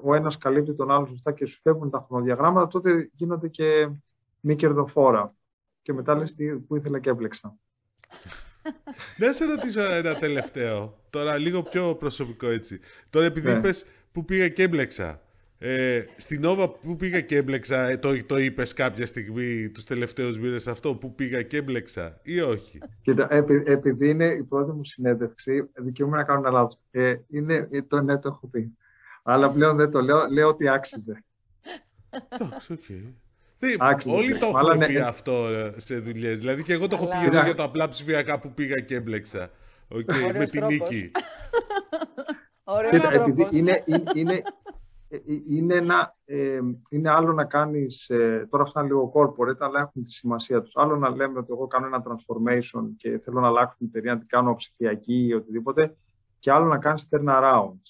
ο 0.03 0.15
ένας 0.15 0.37
καλύπτει 0.37 0.75
τον 0.75 0.91
άλλο 0.91 1.05
σωστά 1.05 1.31
και 1.31 1.45
σου 1.45 1.59
φεύγουν 1.59 1.89
τα 1.89 2.05
χρονοδιαγράμματα, 2.07 2.67
τότε 2.67 3.09
γίνονται 3.13 3.47
και 3.47 3.89
μη 4.39 4.55
κερδοφόρα. 4.55 5.33
Και 5.89 5.95
μετά 5.95 6.15
λες 6.15 6.35
τι, 6.35 6.45
που 6.45 6.75
ήθελα 6.75 6.99
και 6.99 7.09
έπλεξα. 7.09 7.57
Δεν 9.17 9.33
σε 9.33 9.45
ρωτήσω 9.45 9.81
ένα 9.81 10.15
τελευταίο. 10.15 10.99
Τώρα 11.09 11.37
λίγο 11.37 11.63
πιο 11.63 11.95
προσωπικό 11.95 12.47
έτσι. 12.47 12.79
Τώρα 13.09 13.25
επειδή 13.25 13.53
ναι. 13.53 13.69
που 14.11 14.25
πήγα 14.25 14.49
και 14.49 14.63
έμπλεξα. 14.63 15.21
Ε, 15.57 16.05
στην 16.15 16.41
Νόβα 16.41 16.69
που 16.69 16.95
πήγα 16.95 17.21
και 17.21 17.35
έμπλεξα, 17.35 17.89
ε, 17.89 17.97
το, 17.97 18.25
το 18.25 18.37
είπες 18.37 18.73
κάποια 18.73 19.05
στιγμή 19.05 19.69
τους 19.69 19.83
τελευταίους 19.83 20.39
μήνες 20.39 20.67
αυτό, 20.67 20.95
που 20.95 21.15
πήγα 21.15 21.41
και 21.41 21.57
έμπλεξα 21.57 22.19
ή 22.23 22.39
όχι; 22.39 22.79
Κοίτα, 23.01 23.27
επειδή 23.65 24.09
είναι 24.09 24.25
η 24.25 24.43
πρώτη 24.43 24.71
μου 24.71 24.83
συνέντευξη, 24.85 25.69
δικαιούμαι 25.73 26.17
να 26.17 26.23
κάνω 26.23 26.39
ένα 26.39 26.49
λάθος. 26.49 26.79
Ε, 26.91 27.15
είναι, 27.29 27.67
ε, 27.71 27.81
το 27.81 28.01
ναι 28.01 28.17
το 28.17 28.27
έχω 28.27 28.47
πει. 28.47 28.77
Αλλά 29.23 29.51
πλέον 29.51 29.77
δεν 29.77 29.91
το 29.91 30.01
λέω, 30.01 30.27
λέω 30.29 30.47
ότι 30.47 30.67
άξιζε. 30.67 31.23
Εντάξει, 32.29 32.73
οκ. 32.73 32.83
Όλοι 34.05 34.37
το 34.37 34.45
έχουν 34.45 34.77
ναι. 34.77 34.87
πει 34.87 34.97
αυτό 34.97 35.33
σε 35.75 35.99
δουλειές. 35.99 36.39
Δηλαδή 36.39 36.63
και 36.63 36.73
εγώ 36.73 36.87
το 36.87 36.95
έχω 36.95 37.05
πει 37.05 37.25
εδώ 37.25 37.43
για 37.43 37.55
το 37.55 37.63
απλά 37.63 37.89
ψηφιακά 37.89 38.39
που 38.39 38.53
πήγα 38.53 38.75
και 38.75 38.95
έμπλεξα. 38.95 39.49
Okay, 39.95 40.33
με 40.37 40.45
την 40.45 40.65
νίκη. 40.65 41.11
Ωραία. 42.63 43.13
επειδή 43.13 43.47
είναι, 43.51 43.83
είναι, 44.13 44.41
ε, 45.09 45.15
ε, 45.15 45.21
είναι, 45.49 45.75
ένα, 45.75 46.15
ε, 46.25 46.59
είναι 46.89 47.09
άλλο 47.09 47.33
να 47.33 47.45
κάνεις, 47.45 48.09
ε, 48.09 48.47
τώρα 48.49 48.63
αυτά 48.63 48.79
είναι 48.79 48.89
λίγο 48.89 49.11
corporate, 49.15 49.57
αλλά 49.59 49.79
έχουν 49.79 50.05
τη 50.05 50.11
σημασία 50.11 50.61
τους. 50.61 50.75
Άλλο 50.75 50.95
να 50.95 51.09
λέμε 51.09 51.39
ότι 51.39 51.47
εγώ 51.51 51.67
κάνω 51.67 51.85
ένα 51.85 52.03
transformation 52.05 52.83
και 52.97 53.19
θέλω 53.19 53.39
να 53.39 53.47
αλλάξω 53.47 53.75
την 53.77 53.87
εταιρεία, 53.87 54.13
να 54.13 54.19
την 54.19 54.27
κάνω 54.27 54.55
ψηφιακή 54.55 55.25
ή 55.25 55.33
οτιδήποτε, 55.33 55.95
και 56.39 56.51
άλλο 56.51 56.65
να 56.65 56.77
κάνεις 56.77 57.07
turnaround. 57.09 57.81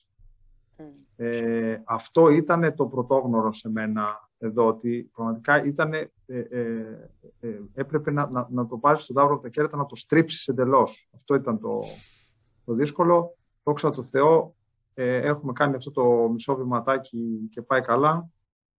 Mm. 0.77 0.83
Ε, 1.15 1.77
αυτό 1.85 2.29
ήταν 2.29 2.75
το 2.75 2.85
πρωτόγνωρο 2.85 3.53
σε 3.53 3.69
μένα 3.69 4.28
εδώ, 4.39 4.67
ότι 4.67 5.11
πραγματικά 5.13 5.63
ήταν, 5.65 5.93
ε, 5.93 6.09
έπρεπε 7.73 8.11
να, 8.11 8.29
να, 8.31 8.47
να 8.49 8.67
το 8.67 8.77
πάρεις 8.77 9.01
στον 9.01 9.15
τάβρο 9.15 9.33
από 9.33 9.43
τα 9.43 9.49
κέρατα, 9.49 9.77
να 9.77 9.85
το 9.85 9.95
στρίψεις 9.95 10.47
εντελώς. 10.47 11.09
Αυτό 11.15 11.35
ήταν 11.35 11.59
το, 11.59 11.81
το 12.65 12.73
δύσκολο. 12.73 13.37
Δόξα 13.63 13.89
τω 13.89 14.03
Θεώ, 14.03 14.55
ε, 14.93 15.17
έχουμε 15.17 15.53
κάνει 15.53 15.75
αυτό 15.75 15.91
το 15.91 16.29
μισό 16.29 16.55
βηματάκι 16.55 17.49
και 17.51 17.61
πάει 17.61 17.81
καλά. 17.81 18.29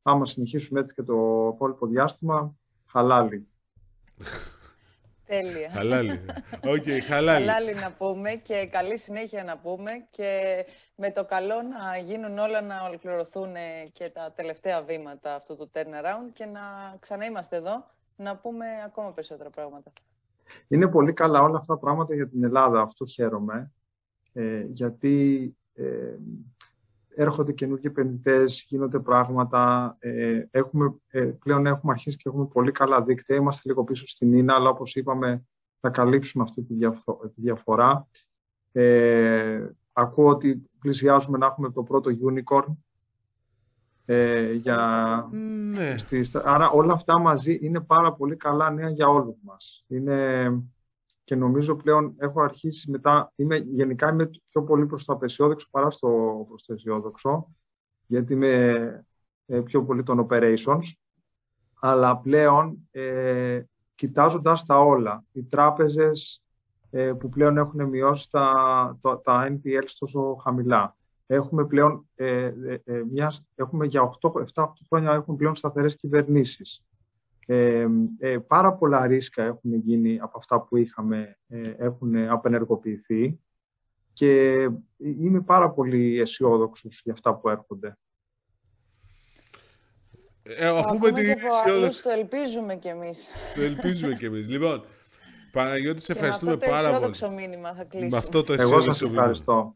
Άμα 0.03 0.27
συνεχίσουμε 0.27 0.81
έτσι 0.81 0.95
και 0.95 1.03
το 1.03 1.51
υπόλοιπο 1.55 1.87
διάστημα, 1.87 2.55
χαλάλι. 2.87 3.49
Τέλεια. 5.31 5.71
Χαλάλι. 5.71 6.21
Okay, 6.63 6.99
χαλάλι. 7.09 7.47
χαλάλι 7.47 7.75
να 7.75 7.93
πούμε 7.93 8.31
και 8.31 8.69
καλή 8.71 8.99
συνέχεια 8.99 9.45
να 9.45 9.59
πούμε 9.59 9.91
και 10.11 10.65
με 10.95 11.11
το 11.11 11.25
καλό 11.25 11.55
να 11.55 11.99
γίνουν 11.99 12.39
όλα 12.39 12.61
να 12.61 12.83
ολοκληρωθούν 12.83 13.55
και 13.93 14.09
τα 14.09 14.33
τελευταία 14.37 14.83
βήματα 14.83 15.35
αυτού 15.35 15.57
του 15.57 15.71
turnaround 15.75 16.33
και 16.33 16.45
να 16.45 16.61
ξανά 16.99 17.25
είμαστε 17.25 17.57
εδώ 17.57 17.85
να 18.17 18.37
πούμε 18.37 18.67
ακόμα 18.85 19.13
περισσότερα 19.13 19.51
πράγματα. 19.51 19.93
Είναι 20.69 20.89
πολύ 20.89 21.13
καλά 21.13 21.43
όλα 21.43 21.57
αυτά 21.57 21.75
τα 21.75 21.81
πράγματα 21.81 22.15
για 22.15 22.29
την 22.29 22.45
Ελλάδα, 22.45 22.81
αυτό 22.81 23.07
χαίρομαι, 23.07 23.73
ε, 24.33 24.55
γιατί 24.69 25.57
ε, 25.75 25.85
έρχονται 27.15 27.53
καινούργιοι 27.53 27.85
επενδυτές, 27.89 28.65
γίνονται 28.69 28.99
πράγματα. 28.99 29.97
Ε, 29.99 30.43
έχουμε, 30.51 30.95
ε, 31.09 31.21
πλέον 31.21 31.67
έχουμε 31.67 31.93
αρχίσει 31.93 32.17
και 32.17 32.29
έχουμε 32.29 32.47
πολύ 32.47 32.73
καλά 32.73 33.03
δίκτυα. 33.03 33.37
Είμαστε 33.37 33.63
λίγο 33.65 33.85
πίσω 33.85 34.07
στην 34.07 34.33
Ίνα, 34.33 34.55
αλλά 34.55 34.69
όπως 34.69 34.95
είπαμε 34.95 35.45
θα 35.81 35.91
καλύψουμε 35.91 36.45
αυτή 36.45 36.63
τη, 36.63 36.75
διαφορά. 37.35 38.09
Ε, 38.73 39.67
ακούω 39.93 40.29
ότι 40.29 40.71
πλησιάζουμε 40.81 41.39
να 41.39 41.47
έχουμε 41.47 41.71
το 41.71 41.83
πρώτο 41.83 42.11
unicorn. 42.27 42.77
Ε, 44.05 44.53
για... 44.53 44.79
Ναι. 45.31 45.95
άρα 46.45 46.71
όλα 46.71 46.93
αυτά 46.93 47.19
μαζί 47.19 47.59
είναι 47.63 47.81
πάρα 47.81 48.13
πολύ 48.13 48.37
καλά 48.37 48.71
νέα 48.71 48.91
για 48.91 49.09
όλους 49.09 49.37
μας. 49.43 49.85
Είναι, 49.87 50.49
και 51.31 51.37
νομίζω 51.37 51.77
πλέον 51.77 52.15
έχω 52.19 52.41
αρχίσει 52.41 52.91
μετά, 52.91 53.33
είμαι, 53.37 53.57
γενικά 53.57 54.09
είμαι 54.09 54.31
πιο 54.49 54.63
πολύ 54.63 54.87
προς 54.87 55.05
το 55.05 55.13
απεσιόδοξο 55.13 55.69
παρά 55.71 55.91
στο 55.91 56.45
προς 56.49 56.65
το 56.65 56.73
αισιόδοξο, 56.73 57.55
γιατί 58.07 58.33
είμαι 58.33 59.05
ε, 59.47 59.61
πιο 59.61 59.85
πολύ 59.85 60.03
των 60.03 60.27
operations, 60.29 60.83
αλλά 61.81 62.17
πλέον 62.17 62.89
ε, 62.91 63.63
κοιτάζοντας 63.95 64.65
τα 64.65 64.81
όλα, 64.81 65.25
οι 65.33 65.43
τράπεζες 65.43 66.43
ε, 66.91 67.13
που 67.13 67.29
πλέον 67.29 67.57
έχουν 67.57 67.89
μειώσει 67.89 68.31
τα, 68.31 68.99
το, 69.01 69.17
τα 69.17 69.49
NPL 69.53 69.85
τόσο 69.99 70.35
χαμηλά, 70.43 70.97
έχουμε 71.27 71.67
πλέον, 71.67 72.09
ε, 72.15 72.45
ε, 72.45 72.81
ε 72.85 73.05
μια, 73.11 73.33
έχουμε 73.55 73.87
για 73.87 74.11
7-8 74.21 74.31
χρόνια 74.89 75.13
έχουν 75.13 75.37
πλέον 75.37 75.57
σταθερές 75.57 75.97
κυβερνήσεις. 75.97 76.85
Ε, 77.47 77.87
ε, 78.19 78.39
πάρα 78.39 78.73
πολλά 78.73 79.07
ρίσκα 79.07 79.43
έχουν 79.43 79.75
γίνει 79.75 80.19
από 80.21 80.39
αυτά 80.39 80.61
που 80.61 80.77
είχαμε, 80.77 81.39
ε, 81.49 81.75
έχουν 81.79 82.17
απενεργοποιηθεί 82.17 83.41
και 84.13 84.53
είμαι 84.97 85.41
πάρα 85.41 85.71
πολύ 85.71 86.21
αισιόδοξος 86.21 87.01
για 87.05 87.13
αυτά 87.13 87.35
που 87.35 87.49
έρχονται. 87.49 87.99
Ε, 90.43 90.67
αφού 90.67 90.99
με 90.99 91.13
την 91.13 91.29
αισιόδοξη... 91.29 92.03
Το 92.03 92.11
ελπίζουμε 92.11 92.77
κι 92.77 92.89
εμείς. 92.89 93.29
Το 93.55 93.63
ελπίζουμε 93.63 94.15
κι 94.15 94.25
εμείς. 94.25 94.49
Λοιπόν, 94.49 94.85
Παναγιώτης, 95.53 96.05
σε 96.05 96.13
ευχαριστούμε 96.13 96.57
πάρα 96.57 96.91
πολύ. 96.91 96.99
Με 97.01 97.07
αυτό 97.07 97.13
το 97.13 97.23
αισιόδοξο 97.23 97.31
μήνυμα 97.31 97.75
θα 97.75 97.85
κλείσουμε. 97.85 98.11
Με 98.11 98.17
αυτό 98.17 98.43
το 98.45 98.53
Εγώ 98.53 98.81
σας 98.81 99.03
ευχαριστώ. 99.03 99.75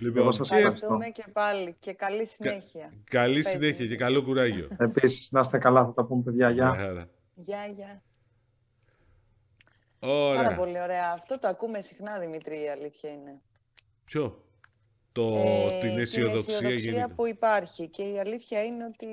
Λοιπόν, 0.00 0.22
Εγώ 0.22 0.32
σας 0.32 0.50
ευχαριστούμε 0.50 1.08
και 1.08 1.24
πάλι 1.32 1.76
και 1.80 1.92
καλή 1.92 2.26
συνέχεια. 2.26 2.92
καλή 3.04 3.42
συνέχεια 3.42 3.86
και 3.86 3.96
καλό 3.96 4.22
κουράγιο. 4.22 4.68
Επίσης, 4.78 5.28
να 5.30 5.40
είστε 5.40 5.58
καλά, 5.58 5.84
θα 5.84 5.92
τα 5.92 6.04
πούμε 6.04 6.22
παιδιά. 6.22 6.50
Γεια. 6.50 7.08
Γεια, 7.34 7.66
γεια. 7.66 8.02
Ωραία. 9.98 10.42
Πάρα 10.42 10.56
πολύ 10.56 10.80
ωραία. 10.80 11.10
Αυτό 11.12 11.38
το 11.38 11.48
ακούμε 11.48 11.80
συχνά, 11.80 12.18
Δημήτρη, 12.18 12.62
η 12.62 12.68
αλήθεια 12.68 13.10
είναι. 13.10 13.40
Ποιο; 14.04 14.44
Το, 15.12 15.34
ε, 15.36 15.80
την 15.80 15.98
αισιοδοξία, 15.98 16.58
την 16.58 16.66
αισιοδοξία 16.66 17.14
που 17.14 17.26
υπάρχει. 17.26 17.88
Και 17.88 18.02
η 18.02 18.18
αλήθεια 18.18 18.64
είναι 18.64 18.84
ότι, 18.84 19.06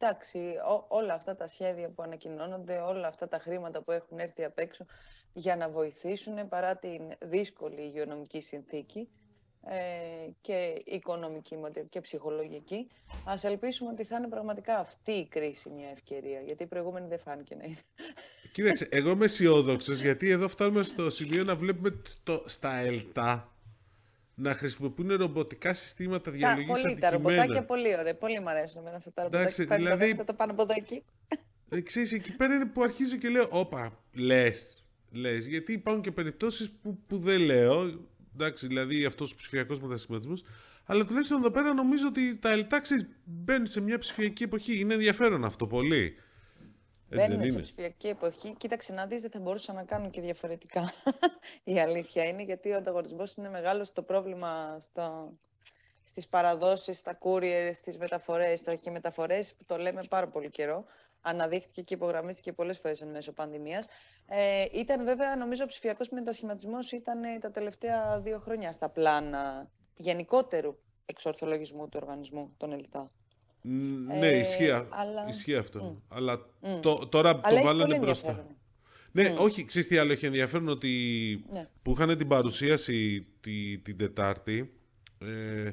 εντάξει, 0.00 0.54
όλα 0.88 1.14
αυτά 1.14 1.36
τα 1.36 1.46
σχέδια 1.46 1.88
που 1.88 2.02
ανακοινώνονται, 2.02 2.78
όλα 2.78 3.06
αυτά 3.06 3.28
τα 3.28 3.38
χρήματα 3.38 3.82
που 3.82 3.90
έχουν 3.90 4.18
έρθει 4.18 4.44
απ' 4.44 4.58
έξω 4.58 4.84
για 5.32 5.56
να 5.56 5.68
βοηθήσουν 5.68 6.48
παρά 6.48 6.76
την 6.76 7.02
δύσκολη 7.20 7.80
υγειονομική 7.80 8.40
συνθήκη, 8.40 8.98
ε, 8.98 9.21
και 10.40 10.82
οικονομική 10.84 11.56
και 11.88 12.00
ψυχολογική. 12.00 12.88
Ας 13.24 13.44
ελπίσουμε 13.44 13.90
ότι 13.90 14.04
θα 14.04 14.16
είναι 14.16 14.28
πραγματικά 14.28 14.78
αυτή 14.78 15.12
η 15.12 15.26
κρίση 15.26 15.70
μια 15.70 15.88
ευκαιρία, 15.88 16.40
γιατί 16.40 16.62
η 16.62 16.66
προηγούμενη 16.66 17.08
δεν 17.08 17.18
φάνηκε 17.18 17.54
να 17.54 17.64
είναι. 17.64 17.76
Κοίταξε, 18.52 18.88
εγώ 18.90 19.10
είμαι 19.10 19.24
αισιόδοξος 19.24 20.00
γιατί 20.00 20.28
εδώ 20.28 20.48
φτάνουμε 20.48 20.82
στο 20.82 21.10
σημείο 21.10 21.44
να 21.44 21.56
βλέπουμε 21.56 22.02
το, 22.22 22.42
στα 22.46 22.74
ΕΛΤΑ 22.74 23.52
να 24.34 24.54
χρησιμοποιούν 24.54 25.16
ρομποτικά 25.16 25.74
συστήματα 25.74 26.30
διαλογής 26.30 26.66
Πολύ 26.66 26.86
αντικειμένα. 26.86 27.10
τα 27.10 27.16
ρομποτάκια, 27.16 27.64
πολύ 27.64 27.98
ωραία. 27.98 28.14
Πολύ 28.14 28.40
μου 28.40 28.48
αρέσουν 28.48 28.80
εμένα 28.80 28.96
αυτά 28.96 29.12
τα 29.12 29.22
ρομποτάκια. 29.22 29.64
Εντάξει, 29.64 29.82
δηλαδή... 29.82 30.14
Θα 30.14 30.24
τα 30.24 30.34
πάνω 30.34 30.52
από 30.52 30.62
εδώ 30.62 30.72
εκεί. 30.76 31.04
Εξής, 31.70 32.12
εκεί 32.12 32.36
πέρα 32.36 32.54
είναι 32.54 32.66
που 32.66 32.82
αρχίζω 32.82 33.16
και 33.16 33.28
λέω, 33.28 33.46
όπα, 33.50 33.98
λες, 34.12 34.84
λες. 35.10 35.46
Γιατί 35.46 35.72
υπάρχουν 35.72 36.02
και 36.02 36.10
περιπτώσεις 36.12 36.70
που, 36.70 36.98
που 37.06 37.18
δεν 37.18 37.40
λέω, 37.40 38.00
εντάξει, 38.34 38.66
δηλαδή 38.66 39.04
αυτός 39.04 39.32
ο 39.32 39.36
ψηφιακός 39.36 39.80
μετασχηματισμό. 39.80 40.34
Αλλά 40.84 41.04
τουλάχιστον 41.04 41.38
εδώ 41.38 41.50
πέρα 41.50 41.72
νομίζω 41.74 42.06
ότι 42.06 42.38
τα 42.38 42.50
ελτάξει 42.50 42.94
μπαίνουν 43.24 43.66
σε 43.66 43.80
μια 43.80 43.98
ψηφιακή 43.98 44.42
εποχή. 44.42 44.78
Είναι 44.78 44.94
ενδιαφέρον 44.94 45.44
αυτό 45.44 45.66
πολύ. 45.66 46.16
Έτσι 47.08 47.36
Μπαίνουν 47.36 47.50
σε 47.50 47.60
ψηφιακή 47.60 48.06
εποχή. 48.06 48.54
Κοίταξε 48.56 48.92
να 48.92 49.06
δεις, 49.06 49.20
δεν 49.20 49.30
θα 49.30 49.40
μπορούσαν 49.40 49.74
να 49.74 49.84
κάνουν 49.84 50.10
και 50.10 50.20
διαφορετικά. 50.20 50.92
Η 51.64 51.80
αλήθεια 51.80 52.24
είναι 52.24 52.42
γιατί 52.42 52.70
ο 52.70 52.76
ανταγωνισμός 52.76 53.34
είναι 53.34 53.50
μεγάλος. 53.50 53.92
Το 53.92 54.02
πρόβλημα 54.02 54.78
στο, 54.80 55.32
στις 56.04 56.28
παραδόσεις, 56.28 56.98
στα 56.98 57.18
courier, 57.22 57.70
στις 57.74 57.98
μεταφορές 57.98 58.62
και 58.80 58.90
μεταφορές 58.90 59.54
που 59.54 59.64
το 59.66 59.76
λέμε 59.76 60.02
πάρα 60.08 60.28
πολύ 60.28 60.50
καιρό 60.50 60.84
αναδείχθηκε 61.22 61.82
και 61.82 61.94
υπογραμμίστηκε 61.94 62.52
πολλές 62.52 62.78
φορές 62.78 63.02
εν 63.02 63.08
μέσω 63.08 63.32
πανδημίας. 63.32 63.86
Ε, 64.26 64.64
ήταν 64.72 65.04
βέβαια, 65.04 65.36
νομίζω, 65.36 65.64
ο 65.64 65.66
ψηφιακός 65.66 66.08
μετασχηματισμός 66.08 66.92
ήταν 66.92 67.24
ε, 67.24 67.38
τα 67.38 67.50
τελευταία 67.50 68.20
δύο 68.20 68.38
χρόνια 68.38 68.72
στα 68.72 68.88
πλάνα 68.88 69.70
γενικότερου 69.96 70.78
εξορθολογισμού 71.06 71.88
του 71.88 71.98
οργανισμού 72.02 72.54
των 72.56 72.72
ΕΛΤΑ. 72.72 73.10
Ναι, 73.62 74.28
ε, 74.28 74.38
ισχύει, 74.38 74.70
αλλά... 74.70 75.26
ισχύει 75.28 75.56
αυτό. 75.56 76.02
Αλλά 76.08 76.46
Το, 76.80 76.94
τώρα 76.94 77.40
αλλά 77.42 77.58
το 77.60 77.66
βάλανε 77.66 77.98
μπροστά. 77.98 78.46
Ναι, 79.12 79.34
όχι, 79.38 79.64
ξέρεις 79.64 79.88
τι 79.88 79.96
άλλο 79.96 80.12
έχει 80.12 80.26
ενδιαφέρον 80.26 80.68
ότι 80.68 81.44
Ναι. 81.50 81.68
που 81.82 81.90
είχαν 81.90 82.18
την 82.18 82.28
παρουσίαση 82.28 83.26
τη, 83.40 83.78
την 83.78 83.96
Τετάρτη 83.96 84.72
ε, 85.18 85.72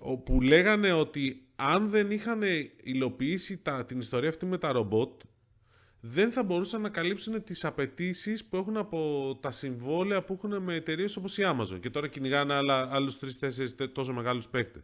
όπου 0.00 0.40
λέγανε 0.40 0.92
ότι 0.92 1.42
αν 1.56 1.88
δεν 1.88 2.10
είχαν 2.10 2.42
υλοποιήσει 2.82 3.58
τα, 3.58 3.84
την 3.86 3.98
ιστορία 3.98 4.28
αυτή 4.28 4.46
με 4.46 4.58
τα 4.58 4.72
ρομπότ 4.72 5.20
δεν 6.00 6.30
θα 6.32 6.42
μπορούσαν 6.42 6.80
να 6.80 6.88
καλύψουν 6.88 7.44
τις 7.44 7.64
απαιτήσεις 7.64 8.44
που 8.44 8.56
έχουν 8.56 8.76
από 8.76 9.38
τα 9.42 9.50
συμβόλαια 9.50 10.22
που 10.24 10.32
έχουν 10.42 10.62
με 10.62 10.74
εταιρείες 10.74 11.16
όπως 11.16 11.38
η 11.38 11.42
Amazon 11.46 11.80
και 11.80 11.90
τώρα 11.90 12.08
κυνηγάνε 12.08 12.54
άλλα, 12.54 12.88
άλλους 12.92 13.18
τρεις-τέσσερις 13.18 13.74
τε- 13.74 13.92
τόσο 13.92 14.12
μεγάλους 14.12 14.48
παίκτες. 14.48 14.82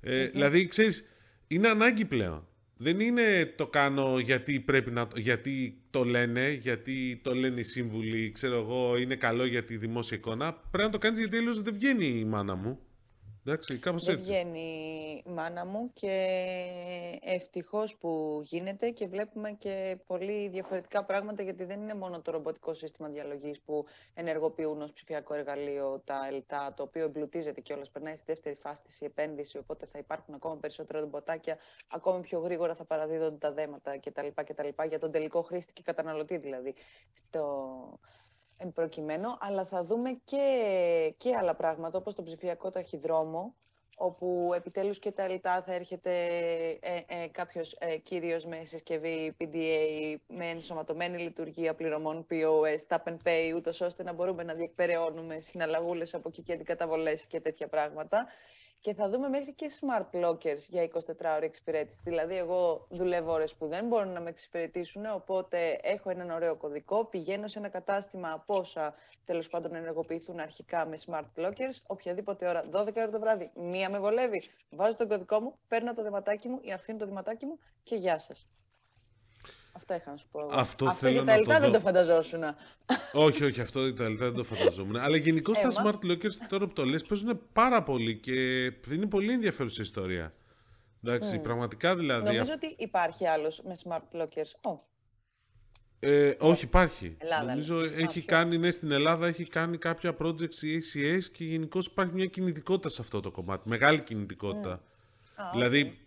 Ε, 0.00 0.26
Δηλαδή, 0.26 0.66
ξέρεις, 0.66 1.04
είναι 1.46 1.68
ανάγκη 1.68 2.04
πλέον. 2.04 2.46
Δεν 2.76 3.00
είναι 3.00 3.52
το 3.56 3.66
κάνω 3.66 4.18
γιατί 4.18 4.60
πρέπει 4.60 4.90
να 4.90 5.06
το- 5.08 5.18
γιατί 5.18 5.82
το 5.90 6.04
λένε, 6.04 6.50
γιατί 6.50 7.20
το 7.24 7.34
λένε 7.34 7.60
οι 7.60 7.62
σύμβουλοι, 7.62 8.30
ξέρω 8.32 8.54
εγώ, 8.58 8.96
είναι 8.96 9.14
καλό 9.16 9.44
για 9.44 9.64
τη 9.64 9.76
δημόσια 9.76 10.16
εικόνα. 10.16 10.52
Πρέπει 10.70 10.84
να 10.86 10.92
το 10.92 10.98
κάνεις 10.98 11.18
γιατί 11.18 11.36
αλλιώς 11.36 11.62
δεν 11.62 11.74
βγαίνει 11.74 12.06
η 12.06 12.24
μάνα 12.24 12.54
μου. 12.54 12.78
Εντάξει, 13.46 13.78
κάπως 13.78 14.04
Δεν 14.04 14.16
έτσι. 14.16 14.30
βγαίνει 14.30 14.60
η 15.26 15.30
μάνα 15.30 15.64
μου 15.64 15.90
και 15.92 17.18
ευτυχώς 17.22 17.96
που 17.96 18.40
γίνεται 18.44 18.90
και 18.90 19.06
βλέπουμε 19.06 19.50
και 19.50 19.98
πολύ 20.06 20.48
διαφορετικά 20.48 21.04
πράγματα 21.04 21.42
γιατί 21.42 21.64
δεν 21.64 21.80
είναι 21.80 21.94
μόνο 21.94 22.20
το 22.20 22.30
ρομποτικό 22.30 22.74
σύστημα 22.74 23.08
διαλογής 23.08 23.60
που 23.60 23.86
ενεργοποιούν 24.14 24.82
ως 24.82 24.92
ψηφιακό 24.92 25.34
εργαλείο 25.34 26.02
τα 26.04 26.26
ΕΛΤΑ, 26.30 26.74
το 26.76 26.82
οποίο 26.82 27.04
εμπλουτίζεται 27.04 27.60
κιόλας, 27.60 27.90
περνάει 27.90 28.16
στη 28.16 28.24
δεύτερη 28.26 28.54
φάση 28.54 28.82
της 28.82 29.00
η 29.00 29.04
επένδυση, 29.04 29.58
οπότε 29.58 29.86
θα 29.86 29.98
υπάρχουν 29.98 30.34
ακόμα 30.34 30.56
περισσότερα 30.56 31.00
ρομποτάκια, 31.00 31.58
ακόμη 31.88 32.20
πιο 32.20 32.38
γρήγορα 32.40 32.74
θα 32.74 32.84
παραδίδονται 32.84 33.36
τα 33.36 33.52
δέματα 33.52 33.98
κτλ. 33.98 34.26
κτλ 34.34 34.68
για 34.88 34.98
τον 34.98 35.10
τελικό 35.10 35.42
χρήστη 35.42 35.72
και 35.72 35.82
καταναλωτή 35.82 36.36
δηλαδή 36.36 36.74
στο, 37.14 37.68
εν 38.62 38.72
προκειμένου, 38.72 39.28
αλλά 39.40 39.64
θα 39.64 39.84
δούμε 39.84 40.20
και, 40.24 41.14
και 41.16 41.34
άλλα 41.36 41.54
πράγματα, 41.54 41.98
όπως 41.98 42.14
το 42.14 42.22
ψηφιακό 42.22 42.70
ταχυδρόμο, 42.70 43.54
όπου 43.96 44.52
επιτέλους 44.54 44.98
και 44.98 45.10
τα 45.10 45.22
ΕΛΤΑ 45.22 45.62
θα 45.62 45.72
έρχεται 45.72 46.10
ε, 46.80 47.00
ε, 47.06 47.26
κάποιος 47.26 47.76
ε, 47.78 47.96
κύριος 47.96 48.46
με 48.46 48.64
συσκευή 48.64 49.36
PDA, 49.40 50.14
με 50.26 50.46
ενσωματωμένη 50.46 51.18
λειτουργία 51.18 51.74
πληρωμών 51.74 52.26
POS, 52.30 52.96
tap 52.96 53.10
and 53.12 53.16
pay, 53.24 53.52
ούτως 53.56 53.80
ώστε 53.80 54.02
να 54.02 54.12
μπορούμε 54.12 54.42
να 54.42 54.54
διεκπεραιώνουμε 54.54 55.40
συναλλαγούλες 55.40 56.14
από 56.14 56.28
εκεί 56.28 56.42
και 56.42 56.52
αντικαταβολές 56.52 57.26
και 57.26 57.40
τέτοια 57.40 57.68
πράγματα. 57.68 58.26
Και 58.82 58.94
θα 58.94 59.08
δούμε 59.08 59.28
μέχρι 59.28 59.52
και 59.52 59.70
smart 59.80 60.24
lockers 60.24 60.58
για 60.68 60.82
24 60.82 60.90
ώρες 61.36 61.48
εξυπηρέτηση. 61.48 62.00
Δηλαδή, 62.04 62.36
εγώ 62.36 62.86
δουλεύω 62.90 63.32
ώρες 63.32 63.54
που 63.54 63.66
δεν 63.66 63.86
μπορούν 63.86 64.12
να 64.12 64.20
με 64.20 64.28
εξυπηρετήσουν, 64.30 65.06
οπότε 65.06 65.78
έχω 65.82 66.10
έναν 66.10 66.30
ωραίο 66.30 66.56
κωδικό, 66.56 67.04
πηγαίνω 67.04 67.48
σε 67.48 67.58
ένα 67.58 67.68
κατάστημα 67.68 68.42
πόσα 68.46 68.94
τέλος 69.24 69.48
πάντων 69.48 69.74
ενεργοποιηθούν 69.74 70.40
αρχικά 70.40 70.86
με 70.86 70.98
smart 71.06 71.44
lockers, 71.44 71.76
οποιαδήποτε 71.86 72.48
ώρα, 72.48 72.62
12 72.72 72.96
ώρα 72.96 73.10
το 73.10 73.20
βράδυ, 73.20 73.50
μία 73.54 73.90
με 73.90 73.98
βολεύει, 73.98 74.42
βάζω 74.70 74.96
τον 74.96 75.08
κωδικό 75.08 75.40
μου, 75.40 75.58
παίρνω 75.68 75.94
το 75.94 76.02
δεματάκι 76.02 76.48
μου 76.48 76.58
ή 76.62 76.72
αφήνω 76.72 76.98
το 76.98 77.04
δεματάκι 77.04 77.46
μου 77.46 77.58
και 77.82 77.96
γεια 77.96 78.18
σας. 78.18 78.46
Αυτά 79.72 79.96
είχα 79.96 80.10
να 80.10 80.16
σου 80.16 80.26
πω. 80.30 80.40
εγώ. 80.40 80.50
Αυτό 80.52 80.86
Αυτό 80.86 80.98
θέλω 81.06 81.12
για 81.12 81.22
να 81.22 81.26
τα 81.26 81.32
το 81.34 81.40
ΕΛΤΑ 81.40 81.60
δεν 81.60 81.70
δω. 81.70 81.76
το 81.76 81.80
φανταζόσουν. 81.84 82.40
όχι, 83.12 83.44
όχι, 83.44 83.60
αυτό 83.60 83.94
τα 83.94 84.08
λεπτά 84.08 84.24
δεν 84.24 84.34
το 84.34 84.44
φανταζόμουν. 84.44 84.96
Αλλά 84.96 85.16
γενικώς 85.16 85.58
τα 85.60 85.68
Έμα. 85.80 85.92
smart 85.92 86.10
lockers 86.10 86.34
τώρα 86.48 86.66
που 86.66 86.72
το 86.72 86.84
λες 86.84 87.02
παίζουν 87.02 87.40
πάρα 87.52 87.82
πολύ 87.82 88.16
και 88.16 88.32
είναι 88.90 89.06
πολύ 89.08 89.32
ενδιαφέρουσα 89.32 89.82
ιστορία. 89.82 90.34
Εντάξει, 91.04 91.38
πραγματικά 91.38 91.96
δηλαδή. 91.96 92.24
Νομίζω 92.24 92.52
ότι 92.52 92.74
υπάρχει 92.78 93.26
άλλος 93.26 93.62
με 93.64 93.72
smart 93.84 94.20
lockers. 94.20 94.70
Oh. 94.72 94.78
Ε, 96.04 96.34
όχι, 96.38 96.64
υπάρχει. 96.64 97.16
Ελλάδα, 97.18 97.44
Νομίζω 97.44 97.74
λέει. 97.76 97.88
Α, 97.88 97.98
έχει 97.98 98.08
ποιο; 98.08 98.22
κάνει, 98.26 98.58
ναι, 98.58 98.70
στην 98.70 98.90
Ελλάδα 98.90 99.26
έχει 99.26 99.44
κάνει 99.44 99.78
κάποια 99.78 100.16
projects 100.18 100.62
η 100.62 100.78
ACS 100.78 101.24
και 101.32 101.44
γενικώς 101.44 101.86
υπάρχει 101.86 102.14
μια 102.14 102.26
κινητικότητα 102.26 102.88
σε 102.88 103.00
αυτό 103.02 103.20
το 103.20 103.30
κομμάτι. 103.30 103.68
Μεγάλη 103.68 104.00
κινητικότητα. 104.00 104.72
Α, 105.34 105.50
δηλαδή, 105.52 106.01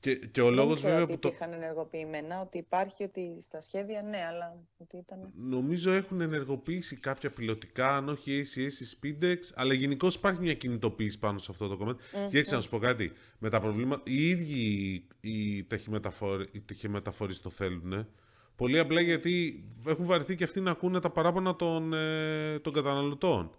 και, 0.00 0.14
και 0.14 0.40
ο 0.40 0.44
Δεν 0.44 0.54
λόγος 0.54 0.76
ξέρω 0.76 0.88
βέβαια 0.92 1.04
ότι 1.04 1.12
που 1.14 1.18
το... 1.18 1.28
υπήρχαν 1.28 1.52
ενεργοποιημένα, 1.52 2.40
ότι 2.40 2.58
υπάρχει 2.58 3.02
ότι 3.02 3.36
στα 3.40 3.60
σχέδια, 3.60 4.02
ναι, 4.02 4.18
αλλά 4.28 4.56
ότι 4.78 4.96
ήταν... 4.96 5.32
Νομίζω 5.34 5.92
έχουν 5.92 6.20
ενεργοποιήσει 6.20 6.96
κάποια 6.96 7.30
πιλωτικά, 7.30 7.96
αν 7.96 8.08
όχι 8.08 8.32
η 8.38 8.44
ACS, 8.46 8.72
η 8.80 9.16
Speedex, 9.20 9.36
αλλά 9.54 9.74
γενικώ 9.74 10.08
υπάρχει 10.14 10.40
μια 10.40 10.54
κινητοποίηση 10.54 11.18
πάνω 11.18 11.38
σε 11.38 11.46
αυτό 11.50 11.68
το 11.68 11.76
κομμάτι. 11.76 12.02
Και 12.30 12.38
έτσι 12.38 12.54
να 12.54 12.60
σου 12.60 12.68
πω 12.70 12.78
κάτι, 12.78 13.12
με 13.38 13.50
τα 13.50 13.60
προβλήματα, 13.60 14.02
οι 14.06 14.28
ίδιοι 14.28 15.04
οι 15.20 15.64
ταχυμεταφορ- 15.64 16.54
οι 16.54 16.60
ταχυμεταφορείς 16.66 17.40
το 17.40 17.50
θέλουν, 17.50 18.06
πολύ 18.56 18.78
απλά 18.78 19.00
γιατί 19.00 19.64
έχουν 19.86 20.04
βαρεθεί 20.04 20.34
και 20.34 20.44
αυτοί 20.44 20.60
να 20.60 20.70
ακούνε 20.70 21.00
τα 21.00 21.10
παράπονα 21.10 21.56
των, 21.56 21.92
ε, 21.92 22.58
των 22.58 22.72
καταναλωτών. 22.72 23.50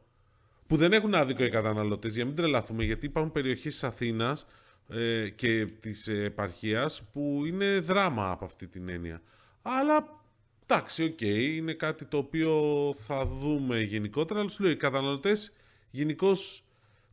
Που 0.67 0.77
δεν 0.77 0.93
έχουν 0.93 1.13
άδικο 1.15 1.43
οι 1.43 1.49
καταναλωτές, 1.49 2.13
για 2.13 2.23
να 2.23 2.27
μην 2.29 2.37
τρελαθούμε, 2.37 2.83
γιατί 2.83 3.05
υπάρχουν 3.05 3.31
περιοχές 3.31 3.73
της 3.73 3.83
Αθήνας 3.83 4.45
ε, 4.91 5.29
και 5.29 5.65
της 5.79 6.07
επαρχίας 6.07 7.01
που 7.13 7.41
είναι 7.45 7.79
δράμα 7.79 8.31
από 8.31 8.45
αυτή 8.45 8.67
την 8.67 8.89
έννοια. 8.89 9.21
Αλλά 9.61 10.23
εντάξει, 10.67 11.03
οκ, 11.03 11.21
είναι 11.21 11.73
κάτι 11.73 12.05
το 12.05 12.17
οποίο 12.17 12.93
θα 12.97 13.25
δούμε 13.25 13.79
γενικότερα. 13.79 14.39
Αλλά 14.39 14.49
σου 14.49 14.63
λέω, 14.63 14.71
οι 14.71 14.77
καταναλωτές 14.77 15.53
γενικώς 15.91 16.63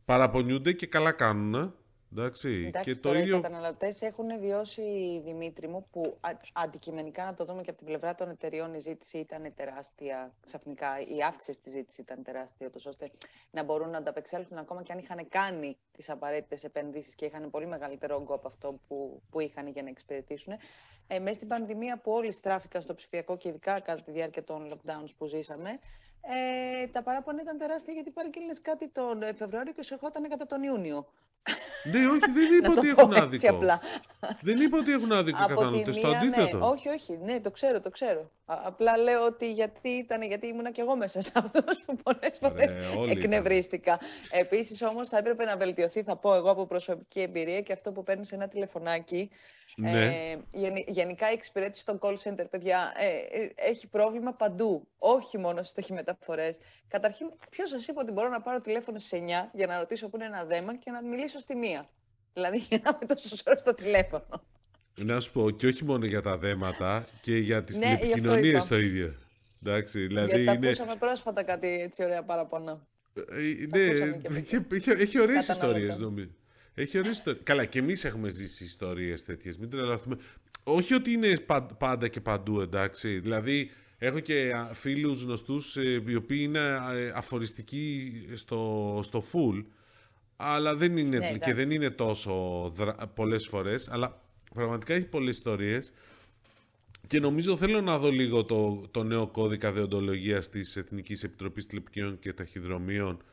παραπονιούνται 0.05 0.73
και 0.73 0.87
καλά 0.87 1.11
κάνουν. 1.11 1.73
Εντάξει, 2.11 2.65
Εντάξει, 2.67 2.89
και 2.89 2.95
το 2.95 3.01
τώρα 3.01 3.17
οι 3.17 3.21
ίδιο. 3.21 3.41
καταναλωτές 3.41 4.01
έχουν 4.01 4.39
βιώσει, 4.39 4.81
Δημήτρη 5.25 5.67
μου, 5.67 5.87
που 5.91 6.17
α- 6.19 6.31
αντικειμενικά 6.53 7.25
να 7.25 7.33
το 7.33 7.45
δούμε 7.45 7.61
και 7.61 7.69
από 7.69 7.77
την 7.77 7.87
πλευρά 7.87 8.15
των 8.15 8.29
εταιριών 8.29 8.73
η 8.73 8.79
ζήτηση 8.79 9.17
ήταν 9.17 9.53
τεράστια. 9.55 10.33
Ξαφνικά 10.45 10.99
η 10.99 11.23
αύξηση 11.27 11.59
της 11.59 11.71
ζήτησης 11.71 11.97
ήταν 11.99 12.23
τεράστια, 12.23 12.67
ούτως 12.67 12.85
ώστε 12.85 13.09
να 13.51 13.63
μπορούν 13.63 13.89
να 13.89 13.97
ανταπεξέλθουν 13.97 14.57
ακόμα 14.57 14.83
και 14.83 14.91
αν 14.91 14.97
είχαν 14.97 15.27
κάνει 15.29 15.77
τις 15.91 16.09
απαραίτητες 16.09 16.63
επενδύσεις 16.63 17.15
και 17.15 17.25
είχαν 17.25 17.49
πολύ 17.49 17.65
μεγαλύτερο 17.67 18.15
όγκο 18.15 18.33
από 18.33 18.47
αυτό 18.47 18.79
που, 18.87 19.21
που 19.29 19.39
είχαν 19.39 19.67
για 19.67 19.83
να 19.83 19.89
εξυπηρετήσουν. 19.89 20.53
Ε, 21.07 21.19
μέσα 21.19 21.33
στην 21.33 21.47
πανδημία 21.47 21.97
που 21.97 22.11
όλοι 22.11 22.31
στράφηκαν 22.31 22.81
στο 22.81 22.93
ψηφιακό 22.95 23.37
και 23.37 23.47
ειδικά 23.47 23.79
κατά 23.79 24.01
τη 24.01 24.11
διάρκεια 24.11 24.43
των 24.43 24.71
lockdowns 24.73 25.09
που 25.17 25.25
ζήσαμε, 25.25 25.69
ε, 26.21 26.87
τα 26.87 27.03
παράπονα 27.03 27.41
ήταν 27.41 27.57
τεράστια 27.57 27.93
γιατί 27.93 28.11
παρήγγειλες 28.11 28.61
κάτι 28.61 28.89
τον 28.89 29.21
ε, 29.21 29.33
Φεβρουάριο 29.33 29.73
και 29.73 29.83
σου 29.83 29.93
ερχόταν 29.93 30.29
κατά 30.29 30.45
τον 30.45 30.63
Ιούνιο. 30.63 31.07
Ναι, 31.83 32.05
όχι, 32.05 32.31
δεν 32.39 32.53
είπα 32.57 32.67
Να 32.67 32.73
το 32.73 32.79
ότι 32.79 32.93
πω 32.93 33.01
έχουν 33.01 33.11
έτσι 33.11 33.23
άδικο. 33.23 33.55
απλά. 33.55 33.79
Δεν 34.41 34.59
είπα 34.59 34.77
ότι 34.77 34.91
έχουν 34.91 35.11
άδικο 35.11 35.37
οι 35.37 35.41
Από 35.43 35.47
τη 35.49 35.55
καταναλωτέ. 35.55 35.91
Το 35.91 36.07
μία, 36.07 36.09
ναι. 36.09 36.17
αντίθετο. 36.17 36.69
Όχι, 36.69 36.89
όχι, 36.89 37.17
ναι, 37.23 37.39
το 37.39 37.51
ξέρω, 37.51 37.79
το 37.81 37.89
ξέρω. 37.89 38.31
Α- 38.45 38.61
απλά 38.63 38.97
λέω 38.97 39.25
ότι 39.25 39.51
γιατί 39.51 39.89
ήταν, 39.89 40.21
γιατί 40.21 40.47
ήμουνα 40.47 40.71
κι 40.71 40.79
εγώ 40.79 40.95
μέσα 40.95 41.21
σε 41.21 41.31
αυτούς 41.35 41.83
που 41.85 41.95
πολλές 42.03 42.37
φορές 42.41 42.65
όλοι 42.97 43.11
ήταν. 43.11 43.23
εκνευρίστηκα. 43.23 43.99
Επίσης 44.31 44.81
όμως 44.81 45.09
θα 45.09 45.17
έπρεπε 45.17 45.43
να 45.43 45.57
βελτιωθεί, 45.57 46.03
θα 46.03 46.15
πω 46.15 46.33
εγώ 46.35 46.49
από 46.51 46.65
προσωπική 46.65 47.21
εμπειρία 47.21 47.61
και 47.61 47.73
αυτό 47.73 47.91
που 47.91 48.03
παίρνεις 48.03 48.31
ένα 48.31 48.47
τηλεφωνάκι. 48.47 49.29
Ναι. 49.77 50.05
Ε, 50.05 50.37
γενι- 50.51 50.89
γενικά 50.89 51.29
η 51.29 51.33
εξυπηρέτηση 51.33 51.85
των 51.85 51.99
call 52.01 52.15
center, 52.23 52.45
παιδιά, 52.49 52.93
ε, 52.97 53.39
ε, 53.41 53.49
έχει 53.55 53.87
πρόβλημα 53.87 54.33
παντού. 54.33 54.87
Όχι 54.97 55.37
μόνο 55.37 55.61
στις 55.61 55.73
ταχυμεταφορές. 55.73 56.57
Καταρχήν, 56.87 57.27
ποιος 57.49 57.69
σας 57.69 57.87
είπε 57.87 57.99
ότι 57.99 58.11
μπορώ 58.11 58.29
να 58.29 58.41
πάρω 58.41 58.61
τηλέφωνο 58.61 58.97
στις 58.97 59.11
9 59.11 59.49
για 59.53 59.67
να 59.67 59.77
ρωτήσω 59.79 60.09
που 60.09 60.15
είναι 60.15 60.25
ένα 60.25 60.43
δέμα 60.45 60.77
και 60.77 60.91
να 60.91 61.01
μιλήσω 61.03 61.39
στη 61.39 61.55
μία; 61.55 61.89
Δηλαδή, 62.33 62.57
για 62.57 62.79
να 62.83 62.89
είμαι 63.01 63.13
τόσο 63.15 63.35
ώρα 63.47 63.57
στο 63.57 63.73
τηλέφωνο. 63.73 64.43
Να 64.95 65.19
σου 65.19 65.31
πω 65.31 65.49
και 65.49 65.67
όχι 65.67 65.83
μόνο 65.85 66.05
για 66.05 66.21
τα 66.21 66.37
δέματα 66.37 67.05
και 67.21 67.37
για 67.37 67.63
τις 67.63 67.77
Ναι, 67.77 67.85
γι' 67.85 67.91
αυτό 67.93 68.05
τηλεπικοινωνίες 68.05 68.65
είπα. 68.65 68.75
το 68.75 68.77
ίδιο. 68.81 69.15
Εντάξει, 69.63 69.99
δηλαδή 70.07 70.27
Γιατί 70.41 70.41
είναι... 70.57 70.67
ακούσαμε 70.67 70.95
πρόσφατα 70.99 71.43
κάτι 71.43 71.81
έτσι 71.81 72.03
ωραία 72.03 72.23
παραπονά. 72.23 72.87
Ε, 73.13 73.21
Τα 73.67 73.77
ναι, 73.77 73.85
ακούσαμε 73.85 74.17
και 74.17 74.27
από 74.27 74.75
έχει, 74.75 74.89
έχει, 74.91 75.01
έχει 75.01 75.19
ωραίες 75.19 75.45
Καταναλωτών. 75.45 75.81
ιστορίες 75.81 75.97
νομίζω. 75.97 76.29
Έχει 76.73 76.97
ωραίες 76.97 77.13
ιστορίες. 77.17 77.43
Καλά, 77.43 77.65
και 77.65 77.79
εμείς 77.79 78.05
έχουμε 78.05 78.29
ζήσει 78.29 78.63
ιστορίες 78.63 79.23
τέτοιες. 79.23 79.57
Μην 79.57 79.69
τρελαθούμε. 79.69 80.17
Όχι 80.63 80.93
ότι 80.93 81.11
είναι 81.11 81.37
πα- 81.39 81.63
πάντα 81.63 82.07
και 82.07 82.21
παντού, 82.21 82.61
εντάξει. 82.61 83.19
Δηλαδή, 83.19 83.71
έχω 83.97 84.19
και 84.19 84.51
α, 84.55 84.73
φίλους 84.73 85.23
γνωστούς 85.23 85.77
ε, 85.77 86.03
οι 86.07 86.15
οποίοι 86.15 86.39
είναι 86.41 86.59
ε, 86.95 87.11
αφοριστικοί 87.15 88.13
στο, 88.33 88.99
στο 89.03 89.23
full, 89.33 89.63
αλλά 90.35 90.75
δεν 90.75 90.97
είναι, 90.97 91.17
Ναι, 91.17 91.27
και 91.27 91.33
εντάξει. 91.33 91.53
δεν 91.53 91.71
είναι 91.71 91.89
τόσο 91.89 92.33
δρα, 92.75 92.93
πολλές 92.95 93.47
φορές, 93.47 93.89
αλλά 93.89 94.21
πραγματικά 94.53 94.93
έχει 94.93 95.05
πολλές 95.05 95.35
ιστορίες. 95.35 95.91
Και 97.07 97.19
νομίζω 97.19 97.57
θέλω 97.57 97.81
να 97.81 97.97
δω 97.99 98.09
λίγο 98.09 98.45
το, 98.45 98.87
το 98.91 99.03
νέο 99.03 99.27
κώδικα 99.27 99.71
δεοντολογίας 99.71 100.49
της 100.49 100.75
Εθνικής 100.77 101.23
Επιτροπής 101.23 101.65
Τηλεπικοινωνιών 101.65 102.19
και 102.19 102.33
Ταχυδρομείων 102.33 103.23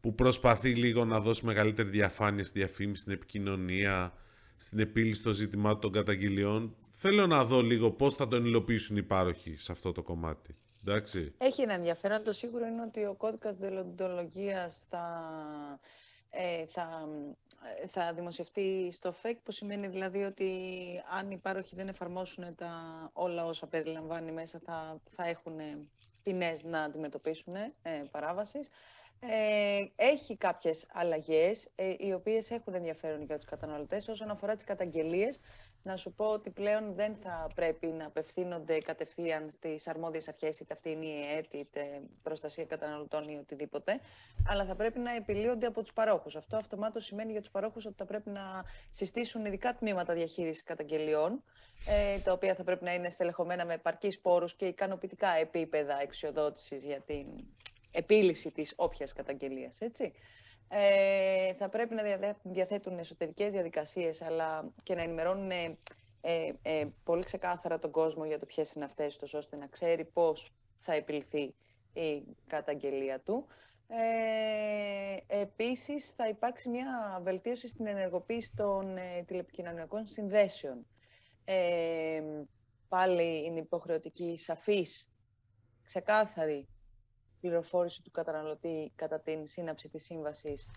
που 0.00 0.14
προσπαθεί 0.14 0.74
λίγο 0.74 1.04
να 1.04 1.20
δώσει 1.20 1.46
μεγαλύτερη 1.46 1.88
διαφάνεια 1.88 2.44
στη 2.44 2.58
διαφήμιση, 2.58 3.00
στην 3.00 3.12
επικοινωνία, 3.12 4.12
στην 4.56 4.78
επίλυση 4.78 5.22
των 5.22 5.32
ζητημάτων 5.32 5.80
των 5.80 5.92
καταγγελιών. 5.92 6.76
Θέλω 6.96 7.26
να 7.26 7.44
δω 7.44 7.62
λίγο 7.62 7.90
πώς 7.90 8.14
θα 8.14 8.28
τον 8.28 8.44
υλοποιήσουν 8.44 8.96
οι 8.96 9.02
πάροχοι 9.02 9.56
σε 9.56 9.72
αυτό 9.72 9.92
το 9.92 10.02
κομμάτι. 10.02 10.56
Εντάξει. 10.84 11.34
Έχει 11.38 11.62
ένα 11.62 11.72
ενδιαφέρον. 11.74 12.24
Το 12.24 12.32
σίγουρο 12.32 12.66
είναι 12.66 12.82
ότι 12.82 13.04
ο 13.04 13.14
κώδικας 13.14 13.56
δεοντολογίας 13.56 14.84
θα, 14.88 15.04
ε, 16.30 16.66
θα, 16.66 17.08
ε, 17.82 17.86
θα 17.86 18.12
δημοσιευτεί 18.12 18.88
στο 18.92 19.12
ΦΕΚ, 19.12 19.36
που 19.38 19.52
σημαίνει 19.52 19.86
δηλαδή 19.86 20.22
ότι 20.22 20.50
αν 21.18 21.30
οι 21.30 21.36
πάροχοι 21.36 21.74
δεν 21.74 21.88
εφαρμόσουν 21.88 22.54
τα, 22.54 22.72
όλα 23.12 23.44
όσα 23.44 23.66
περιλαμβάνει 23.66 24.32
μέσα, 24.32 24.58
θα, 24.64 25.00
θα 25.10 25.28
έχουν 25.28 25.54
ποινές 26.22 26.62
να 26.64 26.80
αντιμετωπίσουν 26.82 27.54
ε, 27.54 27.70
παράβασης. 28.10 28.68
Ε, 29.20 29.84
έχει 29.96 30.36
κάποιες 30.36 30.86
αλλαγές, 30.92 31.68
ε, 31.74 31.94
οι 31.98 32.12
οποίες 32.12 32.50
έχουν 32.50 32.74
ενδιαφέρον 32.74 33.22
για 33.22 33.36
τους 33.36 33.44
καταναλωτές. 33.44 34.08
Όσον 34.08 34.30
αφορά 34.30 34.54
τις 34.54 34.64
καταγγελίες, 34.64 35.38
να 35.82 35.96
σου 35.96 36.12
πω 36.12 36.24
ότι 36.24 36.50
πλέον 36.50 36.94
δεν 36.94 37.16
θα 37.22 37.46
πρέπει 37.54 37.86
να 37.86 38.06
απευθύνονται 38.06 38.78
κατευθείαν 38.78 39.50
στις 39.50 39.88
αρμόδιες 39.88 40.28
αρχές, 40.28 40.60
είτε 40.60 40.74
αυτή 40.74 40.90
είναι 40.90 41.04
η 41.06 41.20
ΕΕΤ, 41.36 41.54
είτε 41.54 42.02
προστασία 42.22 42.64
καταναλωτών 42.64 43.28
ή 43.28 43.36
οτιδήποτε, 43.36 44.00
αλλά 44.48 44.64
θα 44.64 44.74
πρέπει 44.74 44.98
να 44.98 45.14
επιλύονται 45.14 45.66
από 45.66 45.82
τους 45.82 45.92
παρόχους. 45.92 46.36
Αυτό 46.36 46.56
αυτομάτως 46.56 47.04
σημαίνει 47.04 47.30
για 47.32 47.40
τους 47.40 47.50
παρόχους 47.50 47.86
ότι 47.86 47.94
θα 47.96 48.04
πρέπει 48.04 48.30
να 48.30 48.64
συστήσουν 48.90 49.44
ειδικά 49.44 49.74
τμήματα 49.74 50.14
διαχείρισης 50.14 50.62
καταγγελιών, 50.62 51.42
ε, 51.86 52.18
τα 52.18 52.32
οποία 52.32 52.54
θα 52.54 52.64
πρέπει 52.64 52.84
να 52.84 52.94
είναι 52.94 53.08
στελεχωμένα 53.08 53.64
με 53.64 53.74
επαρκείς 53.74 54.18
πόρους 54.20 54.54
και 54.54 54.66
ικανοποιητικά 54.66 55.28
επίπεδα 55.28 56.00
εξοδότησης 56.00 56.84
για 56.84 57.00
την 57.00 57.26
επίλυση 57.90 58.50
της 58.50 58.72
όποιας 58.76 59.12
καταγγελίας, 59.12 59.80
έτσι. 59.80 60.12
Ε, 60.68 61.54
θα 61.54 61.68
πρέπει 61.68 61.94
να 61.94 62.02
διαθέτουν 62.42 62.98
εσωτερικές 62.98 63.50
διαδικασίες 63.52 64.22
αλλά 64.22 64.72
και 64.82 64.94
να 64.94 65.02
ενημερώνουν 65.02 65.50
ε, 65.50 65.76
ε, 66.62 66.86
πολύ 67.04 67.24
ξεκάθαρα 67.24 67.78
τον 67.78 67.90
κόσμο 67.90 68.24
για 68.24 68.38
το 68.38 68.46
ποιες 68.46 68.72
είναι 68.72 68.84
αυτές 68.84 69.16
τους, 69.16 69.34
ώστε 69.34 69.56
να 69.56 69.66
ξέρει 69.66 70.04
πώς 70.04 70.52
θα 70.78 70.92
επιληθεί 70.92 71.54
η 71.92 72.24
καταγγελία 72.46 73.20
του. 73.20 73.46
Ε, 73.88 75.40
επίσης, 75.40 76.10
θα 76.10 76.28
υπάρξει 76.28 76.68
μια 76.68 77.20
βελτίωση 77.22 77.68
στην 77.68 77.86
ενεργοποίηση 77.86 78.54
των 78.56 78.96
ε, 78.96 79.22
τηλεπικοινωνιακών 79.26 80.06
συνδέσεων. 80.06 80.86
Ε, 81.44 82.22
πάλι 82.88 83.44
είναι 83.44 83.58
υποχρεωτική, 83.60 84.36
σαφής, 84.38 85.10
ξεκάθαρη 85.84 86.68
πληροφόρηση 87.40 88.02
του 88.02 88.10
καταναλωτή 88.10 88.92
κατά 88.94 89.20
την 89.20 89.46
σύναψη 89.46 89.88
της 89.88 90.04
σύμβασης 90.04 90.68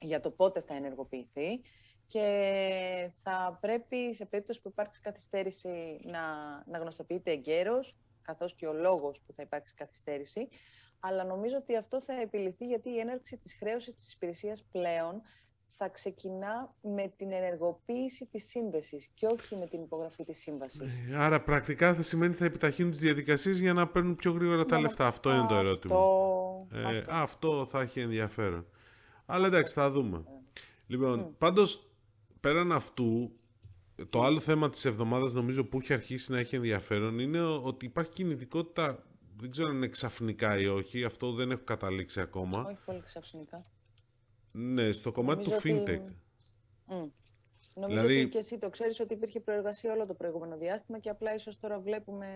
για 0.00 0.20
το 0.20 0.30
πότε 0.30 0.60
θα 0.60 0.74
ενεργοποιηθεί 0.74 1.60
και 2.06 3.10
θα 3.14 3.58
πρέπει 3.60 4.14
σε 4.14 4.24
περίπτωση 4.24 4.60
που 4.60 4.68
υπάρξει 4.68 5.00
καθυστέρηση 5.00 6.00
να, 6.04 6.20
να 6.66 6.78
γνωστοποιείται 6.78 7.30
εγκαίρως, 7.30 7.96
καθώς 8.22 8.54
και 8.54 8.66
ο 8.66 8.72
λόγος 8.72 9.20
που 9.20 9.32
θα 9.32 9.42
υπάρξει 9.42 9.74
καθυστέρηση, 9.74 10.48
αλλά 11.00 11.24
νομίζω 11.24 11.56
ότι 11.56 11.76
αυτό 11.76 12.00
θα 12.00 12.20
επιληθεί 12.20 12.66
γιατί 12.66 12.90
η 12.90 12.98
έναρξη 12.98 13.36
της 13.36 13.54
χρέωσης 13.54 13.94
της 13.94 14.12
υπηρεσίας 14.12 14.62
πλέον 14.62 15.22
θα 15.70 15.88
ξεκινά 15.88 16.74
με 16.80 17.12
την 17.16 17.32
ενεργοποίηση 17.32 18.26
της 18.26 18.48
σύνδεσης 18.48 19.08
και 19.14 19.26
όχι 19.26 19.56
με 19.56 19.66
την 19.66 19.82
υπογραφή 19.82 20.24
της 20.24 20.38
σύμβασης. 20.38 20.96
Ε, 21.10 21.16
άρα 21.16 21.42
πρακτικά 21.42 21.94
θα 21.94 22.02
σημαίνει 22.02 22.34
θα 22.34 22.44
επιταχύνουν 22.44 22.90
τις 22.90 23.00
διαδικασίες 23.00 23.58
για 23.58 23.72
να 23.72 23.88
παίρνουν 23.88 24.14
πιο 24.14 24.32
γρήγορα 24.32 24.64
τα 24.64 24.80
λεφτά. 24.80 25.06
Αυτό 25.06 25.34
είναι 25.34 25.46
το 25.48 25.54
ερώτημα. 25.54 25.94
Αυτό, 25.94 26.66
ε, 26.72 27.04
αυτό. 27.08 27.66
θα 27.66 27.80
έχει 27.80 28.00
ενδιαφέρον. 28.00 28.66
Αλλά 29.26 29.46
εντάξει, 29.46 29.74
θα 29.74 29.90
δούμε. 29.90 30.24
Λοιπόν, 30.86 31.26
mm. 31.26 31.34
πάντως, 31.38 31.90
πέραν 32.40 32.72
αυτού, 32.72 33.32
το 34.10 34.22
άλλο 34.22 34.40
θέμα 34.40 34.70
της 34.70 34.84
εβδομάδας 34.84 35.32
νομίζω 35.32 35.64
που 35.64 35.78
έχει 35.78 35.92
αρχίσει 35.92 36.32
να 36.32 36.38
έχει 36.38 36.56
ενδιαφέρον 36.56 37.18
είναι 37.18 37.40
ότι 37.40 37.86
υπάρχει 37.86 38.10
κινητικότητα, 38.10 39.04
δεν 39.36 39.50
ξέρω 39.50 39.68
αν 39.68 39.76
είναι 39.76 39.88
ξαφνικά 39.88 40.58
ή 40.58 40.66
όχι, 40.66 41.04
αυτό 41.04 41.32
δεν 41.32 41.50
έχω 41.50 41.64
καταλήξει 41.64 42.20
ακόμα. 42.20 42.62
Όχι 42.62 42.78
πολύ 42.84 43.00
ξαφνικά. 43.00 43.60
Ναι, 44.58 44.92
στο 44.92 45.12
κομμάτι 45.12 45.42
του 45.44 45.50
fintech. 45.62 46.02
Mm. 46.90 47.10
Νομίζω 47.74 48.00
δηλαδή... 48.00 48.20
ότι 48.20 48.28
και 48.28 48.38
εσύ 48.38 48.58
το 48.58 48.70
ξέρεις 48.70 49.00
ότι 49.00 49.14
υπήρχε 49.14 49.40
προεργασία 49.40 49.92
όλο 49.92 50.06
το 50.06 50.14
προηγούμενο 50.14 50.56
διάστημα 50.56 50.98
και 50.98 51.08
απλά 51.08 51.34
ίσως 51.34 51.58
τώρα 51.58 51.78
βλέπουμε 51.78 52.26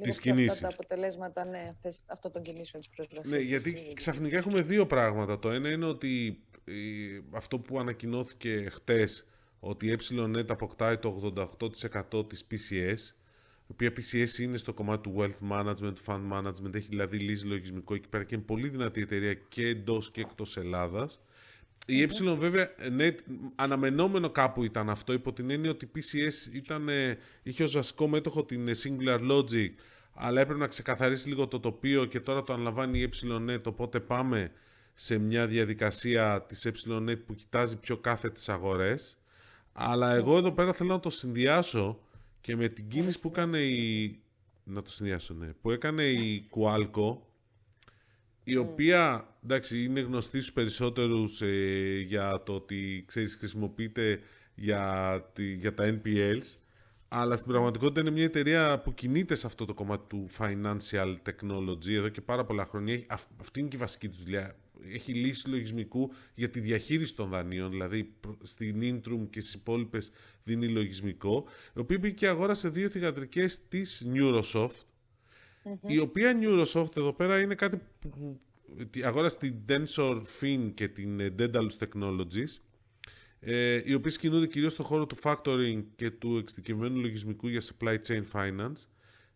τις 0.00 0.20
κινήσεις. 0.20 0.60
τα 0.60 0.68
αποτελέσματα 0.68 1.44
ναι, 1.44 1.68
αυτές, 1.70 2.02
αυτό 2.06 2.30
των 2.30 2.42
κινήσεων 2.42 2.82
της 2.82 2.90
προεργασίας. 2.90 3.28
Ναι, 3.28 3.38
γιατί 3.38 3.92
ξαφνικά 3.94 4.36
έχουμε 4.36 4.62
δύο 4.62 4.86
πράγματα. 4.86 5.38
Το 5.38 5.50
ένα 5.50 5.70
είναι 5.70 5.86
ότι 5.86 6.42
αυτό 7.30 7.58
που 7.58 7.78
ανακοινώθηκε 7.78 8.68
χτες, 8.70 9.26
ότι 9.60 9.86
η 9.86 9.96
EPSILONET 9.98 10.48
αποκτάει 10.48 10.98
το 10.98 11.32
88% 12.12 12.28
της 12.28 12.46
PCS, 12.50 12.96
η 13.10 13.23
οποία 13.74 13.92
PCS 13.96 14.38
είναι 14.38 14.56
στο 14.56 14.72
κομμάτι 14.72 15.02
του 15.02 15.14
wealth 15.18 15.52
management, 15.52 15.94
fund 16.06 16.32
management, 16.32 16.74
έχει 16.74 16.86
δηλαδή 16.88 17.18
λύση 17.18 17.46
λογισμικό 17.46 17.94
εκεί 17.94 18.08
πέρα 18.08 18.24
και 18.24 18.34
είναι 18.34 18.44
πολύ 18.44 18.68
δυνατή 18.68 19.00
εταιρεία 19.00 19.34
και 19.34 19.66
εντός 19.66 20.10
και 20.10 20.20
εκτός 20.20 20.56
Ελλάδας. 20.56 21.20
Η 21.86 22.02
ε 22.02 22.08
βέβαια, 22.38 22.70
ναι, 22.90 23.14
αναμενόμενο 23.54 24.30
κάπου 24.30 24.64
ήταν 24.64 24.90
αυτό, 24.90 25.12
υπό 25.12 25.32
την 25.32 25.50
έννοια 25.50 25.70
ότι 25.70 25.84
η 25.84 25.90
PCS 25.94 26.54
ήταν, 26.54 26.88
είχε 27.42 27.62
ως 27.62 27.72
βασικό 27.72 28.08
μέτοχο 28.08 28.44
την 28.44 28.68
Singular 28.68 29.30
Logic, 29.30 29.70
αλλά 30.14 30.40
έπρεπε 30.40 30.60
να 30.60 30.66
ξεκαθαρίσει 30.66 31.28
λίγο 31.28 31.46
το 31.48 31.60
τοπίο 31.60 32.04
και 32.04 32.20
τώρα 32.20 32.42
το 32.42 32.52
αναλαμβάνει 32.52 32.98
η 32.98 33.08
EPSILONET, 33.12 33.62
οπότε 33.64 34.00
πάμε 34.00 34.52
σε 34.94 35.18
μια 35.18 35.46
διαδικασία 35.46 36.42
της 36.48 36.68
EPSILONET 36.68 37.18
που 37.26 37.34
κοιτάζει 37.34 37.76
πιο 37.76 37.96
κάθε 37.96 38.30
τις 38.30 38.48
αγορές. 38.48 39.16
Αλλά 39.72 40.14
εγώ 40.14 40.36
εδώ 40.36 40.52
πέρα 40.52 40.72
θέλω 40.72 40.92
να 40.92 41.00
το 41.00 41.10
συνδυάσω 41.10 42.03
και 42.44 42.56
με 42.56 42.68
την 42.68 42.88
κίνηση 42.88 43.20
που 43.20 43.28
έκανε 43.28 43.58
η... 43.58 44.18
Να 44.64 44.82
το 44.82 44.90
συνδυάσω, 44.90 45.34
ναι. 45.34 45.46
Που 45.46 45.70
έκανε 45.70 46.04
η 46.04 46.48
Qualco, 46.50 47.16
η 48.44 48.56
οποία, 48.56 49.28
εντάξει, 49.44 49.84
είναι 49.84 50.00
γνωστή 50.00 50.40
στους 50.40 50.52
περισσότερους 50.52 51.42
ε, 51.42 51.98
για 52.06 52.42
το 52.42 52.54
ότι, 52.54 53.04
ξέρεις, 53.06 53.34
χρησιμοποιείται 53.34 54.20
για, 54.54 55.30
τη, 55.32 55.52
για 55.52 55.74
τα 55.74 56.00
NPLs, 56.02 56.56
αλλά 57.08 57.36
στην 57.36 57.50
πραγματικότητα 57.50 58.00
είναι 58.00 58.10
μια 58.10 58.24
εταιρεία 58.24 58.80
που 58.80 58.94
κινείται 58.94 59.34
σε 59.34 59.46
αυτό 59.46 59.64
το 59.64 59.74
κομμάτι 59.74 60.04
του 60.08 60.28
financial 60.38 61.16
technology 61.26 61.90
εδώ 61.90 62.08
και 62.08 62.20
πάρα 62.20 62.44
πολλά 62.44 62.64
χρόνια. 62.64 63.02
Αυτή 63.40 63.60
είναι 63.60 63.68
και 63.68 63.76
η 63.76 63.78
βασική 63.78 64.08
τους 64.08 64.22
δουλειά 64.22 64.56
έχει 64.92 65.12
λύσει 65.12 65.48
λογισμικού 65.48 66.12
για 66.34 66.50
τη 66.50 66.60
διαχείριση 66.60 67.16
των 67.16 67.28
δανείων, 67.28 67.70
δηλαδή 67.70 68.12
στην 68.42 68.80
Intrum 68.82 69.26
και 69.30 69.40
στις 69.40 69.54
υπόλοιπες 69.54 70.10
δίνει 70.44 70.68
λογισμικό, 70.68 71.44
η 71.76 71.78
οποία 71.78 71.98
πήγε 71.98 72.14
και 72.14 72.28
αγόρασε 72.28 72.68
δύο 72.68 72.88
θηγατρικές 72.88 73.68
της 73.68 74.06
Neurosoft, 74.14 74.84
η 75.86 75.98
οποία 75.98 76.38
Neurosoft 76.40 76.96
εδώ 76.96 77.12
πέρα 77.12 77.40
είναι 77.40 77.54
κάτι 77.54 77.80
που 77.98 78.40
αγόρασε 79.04 79.38
την 79.38 79.56
Tensor 79.68 80.22
Fin 80.40 80.70
και 80.74 80.88
την 80.88 81.20
ε, 81.20 81.34
Daedalus 81.38 81.78
Technologies, 81.78 82.58
ε, 83.40 83.80
οι 83.84 83.94
οποίες 83.94 84.18
κινούνται 84.18 84.46
κυρίως 84.46 84.72
στον 84.72 84.84
χώρο 84.84 85.06
του 85.06 85.16
factoring 85.22 85.84
και 85.96 86.10
του 86.10 86.36
εξειδικευμένου 86.36 87.00
λογισμικού 87.00 87.48
για 87.48 87.60
supply 87.60 87.96
chain 88.06 88.22
finance. 88.32 88.86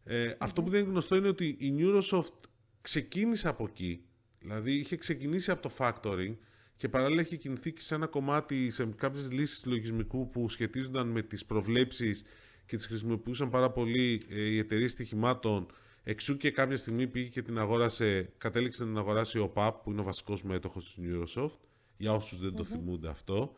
Ε, 0.04 0.34
Αυτό 0.38 0.62
που 0.62 0.70
δεν 0.70 0.80
είναι 0.80 0.90
γνωστό 0.90 1.16
είναι 1.16 1.28
ότι 1.28 1.56
η 1.58 1.74
Neurosoft 1.78 2.48
ξεκίνησε 2.80 3.48
από 3.48 3.64
εκεί 3.64 4.02
Δηλαδή 4.40 4.72
είχε 4.72 4.96
ξεκινήσει 4.96 5.50
από 5.50 5.62
το 5.62 5.70
factoring 5.78 6.34
και 6.76 6.88
παράλληλα 6.88 7.20
είχε 7.20 7.36
κινηθεί 7.36 7.72
και 7.72 7.80
σε 7.80 7.94
ένα 7.94 8.06
κομμάτι, 8.06 8.70
σε 8.70 8.86
κάποιες 8.96 9.32
λύσεις 9.32 9.64
λογισμικού 9.64 10.30
που 10.30 10.48
σχετίζονταν 10.48 11.08
με 11.08 11.22
τις 11.22 11.44
προβλέψεις 11.44 12.24
και 12.66 12.76
τις 12.76 12.86
χρησιμοποιούσαν 12.86 13.50
πάρα 13.50 13.70
πολύ 13.70 14.22
ε, 14.28 14.40
οι 14.40 14.58
εταιρείες 14.58 14.90
στοιχημάτων. 14.90 15.66
Εξού 16.02 16.36
και 16.36 16.50
κάποια 16.50 16.76
στιγμή 16.76 17.06
πήγε 17.06 17.28
και 17.28 17.42
την 17.42 17.58
αγόρασε, 17.58 18.32
κατέληξε 18.38 18.82
να 18.82 18.88
την 18.88 18.98
αγοράσει 18.98 19.38
ο 19.38 19.48
ΠΑΠ 19.48 19.82
που 19.82 19.90
είναι 19.90 20.00
ο 20.00 20.04
βασικός 20.04 20.42
μέτοχος 20.42 20.94
της 20.94 21.04
Neurosoft, 21.04 21.58
για 21.96 22.12
όσους 22.12 22.40
δεν 22.40 22.54
το 22.54 22.64
θυμούνται 22.64 23.08
αυτό. 23.08 23.54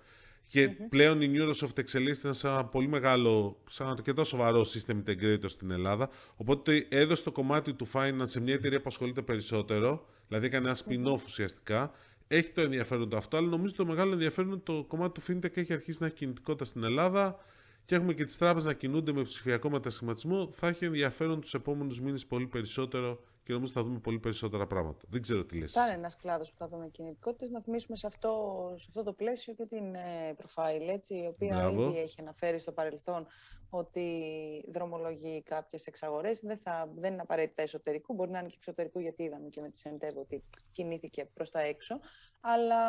Και 0.46 0.68
πλέον 0.68 1.20
η 1.20 1.30
Neurosoft 1.34 1.78
εξελίσσεται 1.78 2.32
σε 2.32 2.48
ένα 2.48 2.64
πολύ 2.64 2.88
μεγάλο, 2.88 3.62
σε 3.66 3.82
ένα 3.82 3.92
αρκετά 3.92 4.24
σοβαρό 4.24 4.60
system 4.60 5.02
integrator 5.04 5.44
στην 5.46 5.70
Ελλάδα. 5.70 6.10
Οπότε 6.36 6.86
έδωσε 6.88 7.24
το 7.24 7.32
κομμάτι 7.32 7.72
του 7.74 7.88
finance 7.92 8.22
σε 8.22 8.40
μια 8.40 8.54
εταιρεία 8.54 8.78
που 8.78 8.88
ασχολείται 8.88 9.22
περισσότερο 9.22 10.06
Δηλαδή 10.30 10.46
έκανε 10.46 10.68
ένα 10.68 10.76
spin-off 10.76 11.24
ουσιαστικά. 11.24 11.90
Έχει 12.28 12.50
το 12.50 12.60
ενδιαφέρον 12.60 13.08
το 13.08 13.16
αυτό, 13.16 13.36
αλλά 13.36 13.48
νομίζω 13.48 13.72
το 13.74 13.86
μεγάλο 13.86 14.12
ενδιαφέρον 14.12 14.50
είναι 14.50 14.60
το 14.64 14.84
κομμάτι 14.88 15.20
του 15.20 15.26
fintech 15.32 15.56
έχει 15.56 15.72
αρχίσει 15.72 15.98
να 16.00 16.06
έχει 16.06 16.14
κινητικότητα 16.14 16.64
στην 16.64 16.84
Ελλάδα 16.84 17.44
και 17.84 17.94
έχουμε 17.94 18.14
και 18.14 18.24
τις 18.24 18.38
τράπεζες 18.38 18.68
να 18.68 18.74
κινούνται 18.74 19.12
με 19.12 19.22
ψηφιακό 19.22 19.70
μετασχηματισμό. 19.70 20.50
Θα 20.52 20.68
έχει 20.68 20.84
ενδιαφέρον 20.84 21.40
τους 21.40 21.54
επόμενους 21.54 22.00
μήνες 22.00 22.26
πολύ 22.26 22.46
περισσότερο 22.46 23.24
και 23.42 23.52
νομίζω 23.52 23.72
θα 23.72 23.82
δούμε 23.82 23.98
πολύ 23.98 24.18
περισσότερα 24.18 24.66
πράγματα. 24.66 25.00
Δεν 25.08 25.22
ξέρω 25.22 25.44
τι 25.44 25.58
λες. 25.58 25.72
Θα 25.72 25.86
είναι 25.86 25.94
ένας 25.94 26.16
κλάδος 26.16 26.50
που 26.50 26.56
θα 26.56 26.68
δούμε 26.68 26.88
κινητικότητες. 26.88 27.50
Να 27.50 27.60
θυμίσουμε 27.60 27.96
σε 27.96 28.06
αυτό, 28.06 28.64
σε 28.76 28.86
αυτό 28.88 29.02
το 29.02 29.12
πλαίσιο 29.12 29.54
και 29.54 29.66
την 29.66 29.94
ε, 29.94 30.34
Profile, 30.36 30.88
έτσι, 30.88 31.14
η 31.14 31.26
οποία 31.26 31.56
Μπράβο. 31.56 31.88
ήδη 31.88 31.98
έχει 31.98 32.20
αναφέρει 32.20 32.58
στο 32.58 32.72
παρελθόν 32.72 33.26
ότι 33.70 34.24
δρομολογεί 34.68 35.42
κάποιες 35.42 35.86
εξαγορές. 35.86 36.40
Δεν, 36.40 36.58
δεν 36.94 37.12
είναι 37.12 37.22
απαραίτητα 37.22 37.62
εσωτερικού, 37.62 38.14
μπορεί 38.14 38.30
να 38.30 38.38
είναι 38.38 38.48
και 38.48 38.56
εξωτερικού, 38.56 39.00
γιατί 39.00 39.22
είδαμε 39.22 39.48
και 39.48 39.60
με 39.60 39.70
τη 39.70 39.78
ΣΕΝΤΕΒ 39.78 40.18
ότι 40.18 40.44
κινήθηκε 40.70 41.24
προς 41.24 41.50
τα 41.50 41.60
έξω. 41.60 42.00
Αλλά 42.40 42.82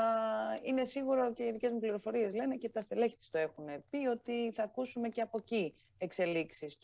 είναι 0.63 0.83
σίγουρο 0.83 1.33
και 1.33 1.43
οι 1.43 1.51
δικές 1.51 1.71
μου 1.71 1.79
πληροφορίες 1.79 2.35
λένε 2.35 2.55
και 2.55 2.69
τα 2.69 2.81
στελέχη 2.81 3.15
της 3.15 3.29
το 3.29 3.37
έχουν 3.37 3.65
πει 3.89 4.07
ότι 4.07 4.51
θα 4.51 4.63
ακούσουμε 4.63 5.09
και 5.09 5.21
από 5.21 5.37
εκεί 5.39 5.75
εξελίξεις 5.97 6.77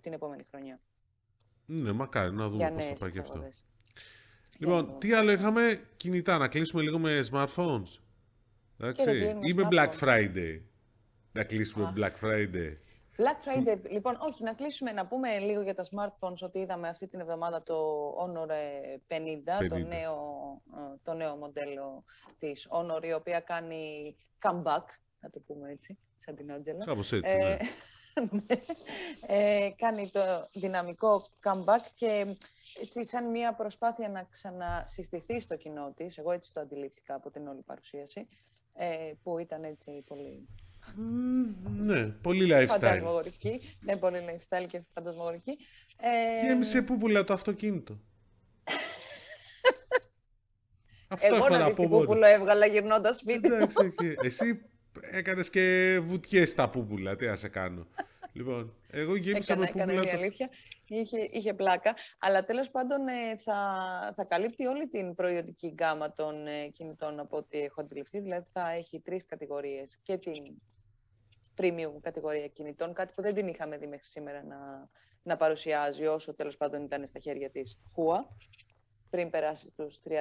την 0.00 0.12
επόμενη 0.12 0.44
χρονιά. 0.50 0.80
Ναι, 1.66 1.92
μακάρι 1.92 2.32
να 2.32 2.48
δούμε 2.48 2.70
πώς 2.70 2.84
θα 2.84 2.92
πάει 2.98 3.10
και 3.10 3.18
αυτό. 3.18 3.48
Λοιπόν, 4.58 4.98
τι 4.98 5.12
άλλο 5.12 5.30
είχαμε; 5.30 5.80
Κινητά, 5.96 6.38
να 6.38 6.48
κλείσουμε 6.48 6.82
λίγο 6.82 6.98
με 6.98 7.18
smartphones. 7.30 7.98
Εντάξει, 8.78 9.38
ή 9.42 9.54
με 9.54 9.62
Black 9.70 9.90
Friday. 10.00 10.60
Να 11.32 11.44
κλείσουμε 11.44 11.84
με 11.84 11.92
Black 11.96 12.24
Friday. 12.24 12.76
Black 13.16 13.38
Friday, 13.46 13.90
λοιπόν, 13.90 14.16
όχι, 14.20 14.42
να 14.42 14.52
κλείσουμε, 14.52 14.92
να 14.92 15.06
πούμε 15.06 15.38
λίγο 15.38 15.62
για 15.62 15.74
τα 15.74 15.84
smartphones 15.84 16.38
ότι 16.42 16.58
είδαμε 16.58 16.88
αυτή 16.88 17.08
την 17.08 17.20
εβδομάδα 17.20 17.62
το 17.62 18.08
Honor 18.10 18.50
50, 19.08 19.64
50. 19.64 19.68
Το, 19.68 19.78
νέο, 19.78 20.16
ε, 20.74 20.96
το 21.02 21.14
νέο 21.14 21.36
μοντέλο 21.36 22.04
της 22.38 22.68
Honor, 22.70 23.04
η 23.04 23.12
οποία 23.12 23.40
κάνει 23.40 24.16
comeback, 24.42 24.84
να 25.20 25.30
το 25.30 25.40
πούμε 25.46 25.70
έτσι, 25.70 25.98
σαν 26.16 26.36
την 26.36 26.50
Ότζελα. 26.50 26.84
Κάπως 26.84 27.12
έτσι, 27.12 27.36
ναι. 27.36 27.56
ε, 29.26 29.68
κάνει 29.76 30.10
το 30.10 30.48
δυναμικό 30.52 31.26
comeback 31.42 31.84
και 31.94 32.36
έτσι 32.80 33.04
σαν 33.04 33.30
μια 33.30 33.54
προσπάθεια 33.54 34.08
να 34.08 34.26
ξανασυστηθεί 34.30 35.40
στο 35.40 35.56
κοινό 35.56 35.92
της, 35.96 36.18
εγώ 36.18 36.32
έτσι 36.32 36.52
το 36.52 36.60
αντιλήφθηκα 36.60 37.14
από 37.14 37.30
την 37.30 37.46
όλη 37.46 37.62
παρουσίαση, 37.62 38.28
ε, 38.74 39.12
που 39.22 39.38
ήταν 39.38 39.64
έτσι 39.64 40.04
πολύ 40.06 40.48
ναι, 41.76 42.06
πολύ 42.06 42.48
lifestyle. 42.50 42.66
Φαντασμογορική. 42.68 43.60
Ναι, 43.80 43.96
πολύ 43.96 44.24
lifestyle 44.28 44.66
και 44.68 44.80
φαντασμογορική. 44.94 45.58
Ε... 45.96 46.46
Γέμισε 46.46 46.82
που 46.82 46.98
πουλά 46.98 47.24
το 47.24 47.32
αυτοκίνητο. 47.32 48.00
Αυτό 51.08 51.34
Εγώ 51.34 51.48
να 51.48 51.66
δεις 51.66 51.76
τι 51.76 51.88
πούπουλο 51.88 52.26
έβγαλα 52.26 52.66
γυρνώντας 52.66 53.16
σπίτι 53.16 53.52
Εντάξει, 53.52 53.94
και 53.96 54.14
εσύ 54.22 54.73
έκανες 55.10 55.50
και 55.50 55.98
βουτιές 56.02 56.50
στα 56.50 56.70
πούπουλα, 56.70 57.16
τι 57.16 57.26
να 57.26 57.36
σε 57.36 57.48
κάνω. 57.48 57.86
λοιπόν, 58.32 58.74
εγώ 58.90 59.16
γέμισα 59.16 59.56
με 59.56 59.66
πούπουλα... 59.66 59.84
Έκανε, 59.84 60.10
το... 60.10 60.16
αλήθεια, 60.16 60.50
είχε, 60.86 61.28
είχε 61.32 61.54
πλάκα. 61.54 61.94
Αλλά 62.18 62.44
τέλος 62.44 62.70
πάντων 62.70 63.08
ε, 63.08 63.36
θα, 63.36 63.56
θα 64.16 64.24
καλύπτει 64.24 64.66
όλη 64.66 64.88
την 64.88 65.14
προϊόντική 65.14 65.68
γκάμα 65.68 66.12
των 66.12 66.46
ε, 66.46 66.68
κινητών 66.68 67.18
από 67.20 67.36
ό,τι 67.36 67.58
έχω 67.58 67.80
αντιληφθεί. 67.80 68.20
Δηλαδή 68.20 68.46
θα 68.52 68.70
έχει 68.70 69.00
τρεις 69.00 69.24
κατηγορίες. 69.26 69.98
Και 70.02 70.16
την 70.16 70.42
premium 71.56 71.92
κατηγορία 72.00 72.48
κινητών, 72.48 72.92
κάτι 72.92 73.12
που 73.14 73.22
δεν 73.22 73.34
την 73.34 73.48
είχαμε 73.48 73.76
δει 73.76 73.86
μέχρι 73.86 74.06
σήμερα 74.06 74.42
να, 74.42 74.88
να 75.22 75.36
παρουσιάζει 75.36 76.06
όσο 76.06 76.34
τέλος 76.34 76.56
πάντων 76.56 76.82
ήταν 76.82 77.06
στα 77.06 77.18
χέρια 77.18 77.50
της 77.50 77.78
Hua 77.96 78.24
πριν 79.10 79.30
περάσεις 79.30 79.70
στους 79.72 80.00
30 80.08 80.12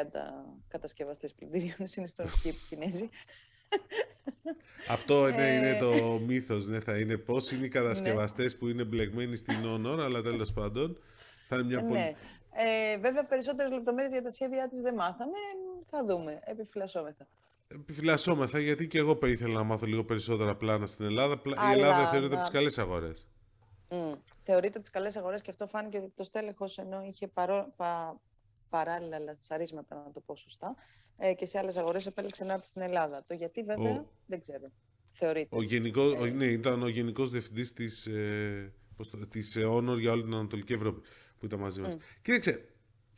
κατασκευαστές 0.68 1.34
πλυντηρίων 1.34 1.88
συνιστονιστικοί 1.94 2.54
Κινέζοι. 2.70 3.10
Αυτό 4.88 5.28
είναι, 5.28 5.47
είναι 5.47 5.69
ε. 5.69 5.80
το 5.80 6.19
μύθος, 6.28 6.67
ναι, 6.67 6.80
θα 6.80 6.99
είναι 6.99 7.17
πώς 7.17 7.51
είναι 7.51 7.65
οι 7.65 7.69
κατασκευαστές 7.69 8.53
ναι. 8.53 8.59
που 8.59 8.67
είναι 8.67 8.84
μπλεγμένοι 8.84 9.36
στην 9.36 9.55
Honor, 9.65 9.99
αλλά 9.99 10.21
τέλος 10.21 10.53
πάντων 10.53 10.97
θα 11.47 11.55
είναι 11.55 11.65
μια 11.65 11.80
πολύ... 11.80 11.91
Ναι. 11.91 12.13
Ε, 12.55 12.97
βέβαια, 12.97 13.26
περισσότερες 13.26 13.71
λεπτομέρειες 13.71 14.11
για 14.11 14.21
τα 14.21 14.30
σχέδιά 14.30 14.67
της 14.67 14.82
δεν 14.82 14.93
μάθαμε. 14.93 15.38
Θα 15.89 16.05
δούμε. 16.05 16.39
Επιφυλασσόμεθα. 16.43 17.28
Επιφυλασσόμεθα, 17.67 18.59
γιατί 18.59 18.88
και 18.88 18.97
εγώ 18.97 19.19
ήθελα 19.24 19.53
να 19.53 19.63
μάθω 19.63 19.86
λίγο 19.86 20.03
περισσότερα 20.03 20.55
πλάνα 20.55 20.86
στην 20.86 21.05
Ελλάδα. 21.05 21.41
Αλλά, 21.45 21.69
η 21.69 21.80
Ελλάδα 21.80 22.09
θεωρείται 22.09 22.34
από 22.34 22.43
τις 22.43 22.53
καλές 22.53 22.78
αγορές. 22.78 23.28
Mm. 23.89 24.17
Θεωρείται 24.39 24.67
από 24.67 24.80
τις 24.80 24.89
καλές 24.89 25.15
αγορές 25.15 25.41
και 25.41 25.49
αυτό 25.49 25.67
φάνηκε 25.67 25.97
ότι 25.97 26.09
το 26.15 26.24
στέλεχος 26.24 26.78
ενώ 26.78 27.01
είχε 27.03 27.28
παρό, 27.28 27.74
πα, 27.76 28.19
παράλληλα 28.74 29.19
λατσαρίσματα, 29.19 29.95
να 29.95 30.11
το 30.11 30.19
πω 30.19 30.36
σωστά, 30.36 30.76
ε, 31.17 31.34
και 31.34 31.45
σε 31.45 31.57
άλλες 31.57 31.78
αγορές 31.78 32.05
επέλεξε 32.05 32.43
να 32.43 32.53
έρθει 32.53 32.67
στην 32.67 32.82
Ελλάδα. 32.82 33.24
Το 33.28 33.34
γιατί 33.34 33.63
βέβαια 33.63 33.91
ο... 33.91 34.05
δεν 34.26 34.41
ξέρω. 34.41 34.71
Θεωρείται. 35.13 35.55
Ο 35.55 35.61
γενικό, 35.61 36.26
ε... 36.26 36.30
ναι, 36.30 36.45
ήταν 36.45 36.84
ο 36.84 36.88
γενικός 36.88 37.32
διευθυντής 37.32 37.74
της 37.74 38.05
ε, 38.07 38.74
της 39.30 39.57
Honor 39.57 39.97
για 39.99 40.11
όλη 40.11 40.24
την 40.24 40.34
Ανατολική 40.34 40.74
Ευρώπη 40.74 41.01
που 41.39 41.45
ήταν 41.45 41.59
μαζί 41.59 41.82
μας. 41.82 41.95
Mm. 41.95 41.99
Κοίταξε, 42.21 42.65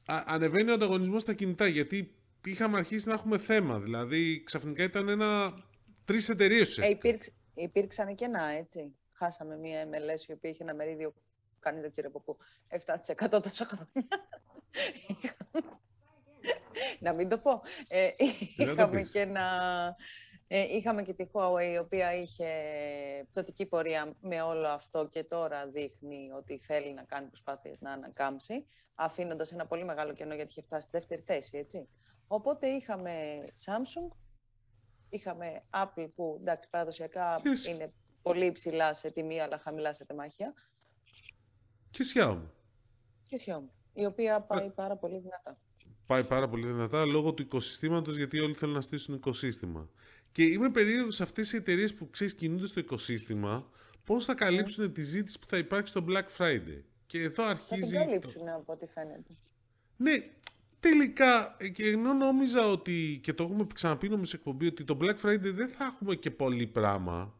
ανεβαίνει 0.05 0.69
ο 0.69 0.73
ανταγωνισμός 0.73 1.21
στα 1.21 1.33
κινητά 1.33 1.67
γιατί 1.67 2.15
είχαμε 2.45 2.77
αρχίσει 2.77 3.07
να 3.07 3.13
έχουμε 3.13 3.37
θέμα. 3.37 3.79
Δηλαδή, 3.79 4.43
ξαφνικά 4.43 4.83
ήταν 4.83 5.09
ένα. 5.09 5.57
Τρεις 6.05 6.29
εταιρείες 6.29 6.77
ε, 6.77 6.89
υπήρξ, 6.89 7.29
Υπήρξαν 7.53 8.15
και 8.15 8.27
να, 8.27 8.49
έτσι. 8.49 8.95
Χάσαμε 9.11 9.57
μία 9.57 9.87
MLS 9.87 10.29
η 10.29 10.31
οποία 10.31 10.49
είχε 10.49 10.63
ένα 10.63 10.73
μερίδιο, 10.73 11.13
κανείς 11.59 11.81
δεν 11.81 11.91
ξέρει 11.91 12.07
από 12.07 12.19
πού, 12.19 12.37
7% 13.27 13.41
τόσα 13.43 13.65
χρόνια. 13.65 14.07
να 17.05 17.13
μην 17.13 17.29
το 17.29 17.37
πω. 17.37 17.61
Ε, 17.87 18.09
είχαμε 18.57 19.01
και 19.01 19.19
ένα. 19.19 19.45
Ε, 20.47 20.75
είχαμε 20.75 21.01
και 21.01 21.13
τη 21.13 21.25
Huawei, 21.33 21.71
η 21.73 21.77
οποία 21.77 22.13
είχε 22.13 22.47
πτωτική 23.31 23.65
πορεία 23.65 24.15
με 24.21 24.41
όλο 24.41 24.67
αυτό 24.67 25.07
και 25.07 25.23
τώρα 25.23 25.67
δείχνει 25.67 26.31
ότι 26.37 26.57
θέλει 26.57 26.93
να 26.93 27.03
κάνει 27.03 27.27
προσπάθειες 27.27 27.79
να 27.79 27.91
ανακάμψει, 27.91 28.65
αφήνοντας 28.95 29.51
ένα 29.51 29.65
πολύ 29.65 29.85
μεγάλο 29.85 30.13
κενό 30.13 30.33
γιατί 30.33 30.49
είχε 30.49 30.61
φτάσει 30.61 30.87
στη 30.87 30.97
δεύτερη 30.97 31.21
θέση, 31.21 31.57
έτσι. 31.57 31.87
Οπότε 32.27 32.67
είχαμε 32.67 33.45
Samsung, 33.65 34.15
είχαμε 35.09 35.63
Apple 35.69 36.09
που 36.15 36.37
εντάξει 36.39 36.69
παραδοσιακά 36.69 37.41
είναι 37.69 37.93
πολύ 38.21 38.45
υψηλά 38.45 38.93
σε 38.93 39.11
τιμή 39.11 39.39
αλλά 39.39 39.57
χαμηλά 39.57 39.93
σε 39.93 40.05
τεμάχια. 40.05 40.53
Και 41.89 42.03
Xiaomi. 42.13 42.49
Και 43.23 43.39
Xiaomi, 43.45 43.69
η 43.95 44.05
οποία 44.05 44.39
πάει 44.41 44.69
πάρα 44.69 44.95
πολύ 44.95 45.19
δυνατά. 45.19 45.57
Πάει 46.07 46.23
πάρα 46.23 46.49
πολύ 46.49 46.65
δυνατά 46.65 47.05
λόγω 47.05 47.33
του 47.33 47.41
οικοσυστήματος 47.41 48.15
γιατί 48.15 48.39
όλοι 48.39 48.53
θέλουν 48.53 48.73
να 48.73 48.81
στήσουν 48.81 49.15
οικοσύστημα. 49.15 49.89
Και 50.31 50.43
είμαι 50.43 50.69
περίεργος 50.69 51.15
σε 51.15 51.23
αυτές 51.23 51.53
οι 51.53 51.55
εταιρείες 51.55 51.93
που 51.93 52.09
ξέρεις 52.09 52.33
κινούνται 52.33 52.65
στο 52.65 52.79
οικοσύστημα 52.79 53.69
πώς 54.03 54.25
θα 54.25 54.33
καλύψουν 54.33 54.93
τη 54.93 55.01
ζήτηση 55.01 55.39
που 55.39 55.45
θα 55.47 55.57
υπάρξει 55.57 55.91
στο 55.91 56.05
Black 56.09 56.25
Friday; 56.37 56.81
Και 57.05 57.21
εδώ 57.21 57.43
αρχίζει... 57.43 57.95
Θα 57.95 58.01
την 58.01 58.07
καλύψουν 58.07 58.49
από 58.49 58.73
ό,τι 58.73 58.85
φαίνεται. 58.85 59.33
Ναι, 59.97 60.11
τελικά, 60.79 61.57
ενώ 61.77 62.13
νόμιζα 62.13 62.67
ότι, 62.67 63.19
και 63.23 63.33
το 63.33 63.43
έχουμε 63.43 63.67
ξαναπεί 63.73 64.09
νομίζω 64.09 64.29
σε 64.29 64.35
εκπομπή, 64.35 64.67
ότι 64.67 64.83
το 64.83 64.97
Black 65.01 65.15
Friday 65.25 65.53
δεν 65.53 65.69
θα 65.69 65.85
έχουμε 65.85 66.15
και 66.15 66.31
πολύ 66.31 66.67
πράγμα. 66.67 67.33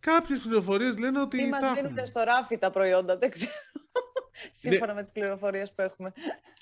Κάποιες 0.00 0.40
πληροφορίες 0.40 0.98
λένε 0.98 1.20
ότι. 1.20 1.42
Ή 1.42 1.48
μας 1.48 1.72
δίνουν 1.74 2.06
στο 2.06 2.22
ράφι 2.22 2.58
τα 2.58 2.70
προϊόντα, 2.70 3.18
δεν 3.18 3.30
ξέρω. 3.30 3.52
Σύμφωνα 4.50 4.86
ναι. 4.86 4.92
με 4.92 5.00
τις 5.00 5.12
πληροφορίες 5.12 5.72
που 5.72 5.82
έχουμε. 5.82 6.12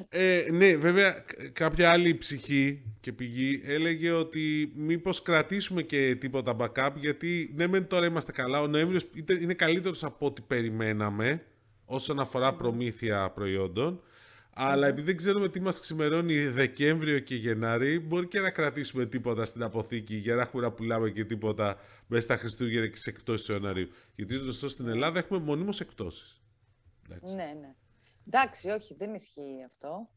Ε, 0.08 0.46
ναι, 0.50 0.76
βέβαια, 0.76 1.24
κάποια 1.52 1.90
άλλη 1.90 2.14
ψυχή 2.14 2.82
και 3.00 3.12
πηγή 3.12 3.62
έλεγε 3.64 4.10
ότι 4.10 4.72
μήπως 4.76 5.22
κρατήσουμε 5.22 5.82
και 5.82 6.16
τίποτα 6.20 6.56
backup, 6.58 6.90
γιατί 6.94 7.52
ναι, 7.56 7.66
μεν 7.66 7.86
τώρα 7.86 8.06
είμαστε 8.06 8.32
καλά. 8.32 8.60
Ο 8.60 8.66
Νοέμβριος 8.66 9.06
είναι 9.40 9.54
καλύτερος 9.54 10.04
από 10.04 10.26
ό,τι 10.26 10.42
περιμέναμε 10.42 11.42
όσον 11.84 12.20
αφορά 12.20 12.54
προμήθεια 12.54 13.30
προϊόντων. 13.30 14.00
Αλλά 14.58 14.86
επειδή 14.86 15.06
δεν 15.06 15.16
ξέρουμε 15.16 15.48
τι 15.48 15.60
μας 15.60 15.80
ξημερώνει 15.80 16.46
Δεκέμβριο 16.46 17.18
και 17.18 17.34
Γενάρη, 17.34 17.98
μπορεί 17.98 18.26
και 18.26 18.40
να 18.40 18.50
κρατήσουμε 18.50 19.06
τίποτα 19.06 19.44
στην 19.44 19.62
αποθήκη 19.62 20.16
για 20.16 20.34
να 20.34 20.42
έχουμε 20.42 20.62
να 20.62 20.72
πουλάμε 20.72 21.10
και 21.10 21.24
τίποτα 21.24 21.78
μέσα 22.06 22.22
στα 22.22 22.36
Χριστούγεννα 22.36 22.86
και 22.86 22.96
σε 22.96 23.10
εκτόσεις 23.10 23.46
του 23.46 23.52
Ιανουαρίου. 23.52 23.88
Γιατί 24.14 24.34
ωστόσο 24.34 24.68
στην 24.68 24.88
Ελλάδα 24.88 25.18
έχουμε 25.18 25.38
μονίμως 25.38 25.80
εκτόσεις. 25.80 26.40
Ναι, 27.20 27.52
ναι. 27.60 27.74
Εντάξει, 28.26 28.70
όχι, 28.70 28.94
δεν 28.94 29.14
ισχύει 29.14 29.64
αυτό. 29.66 30.08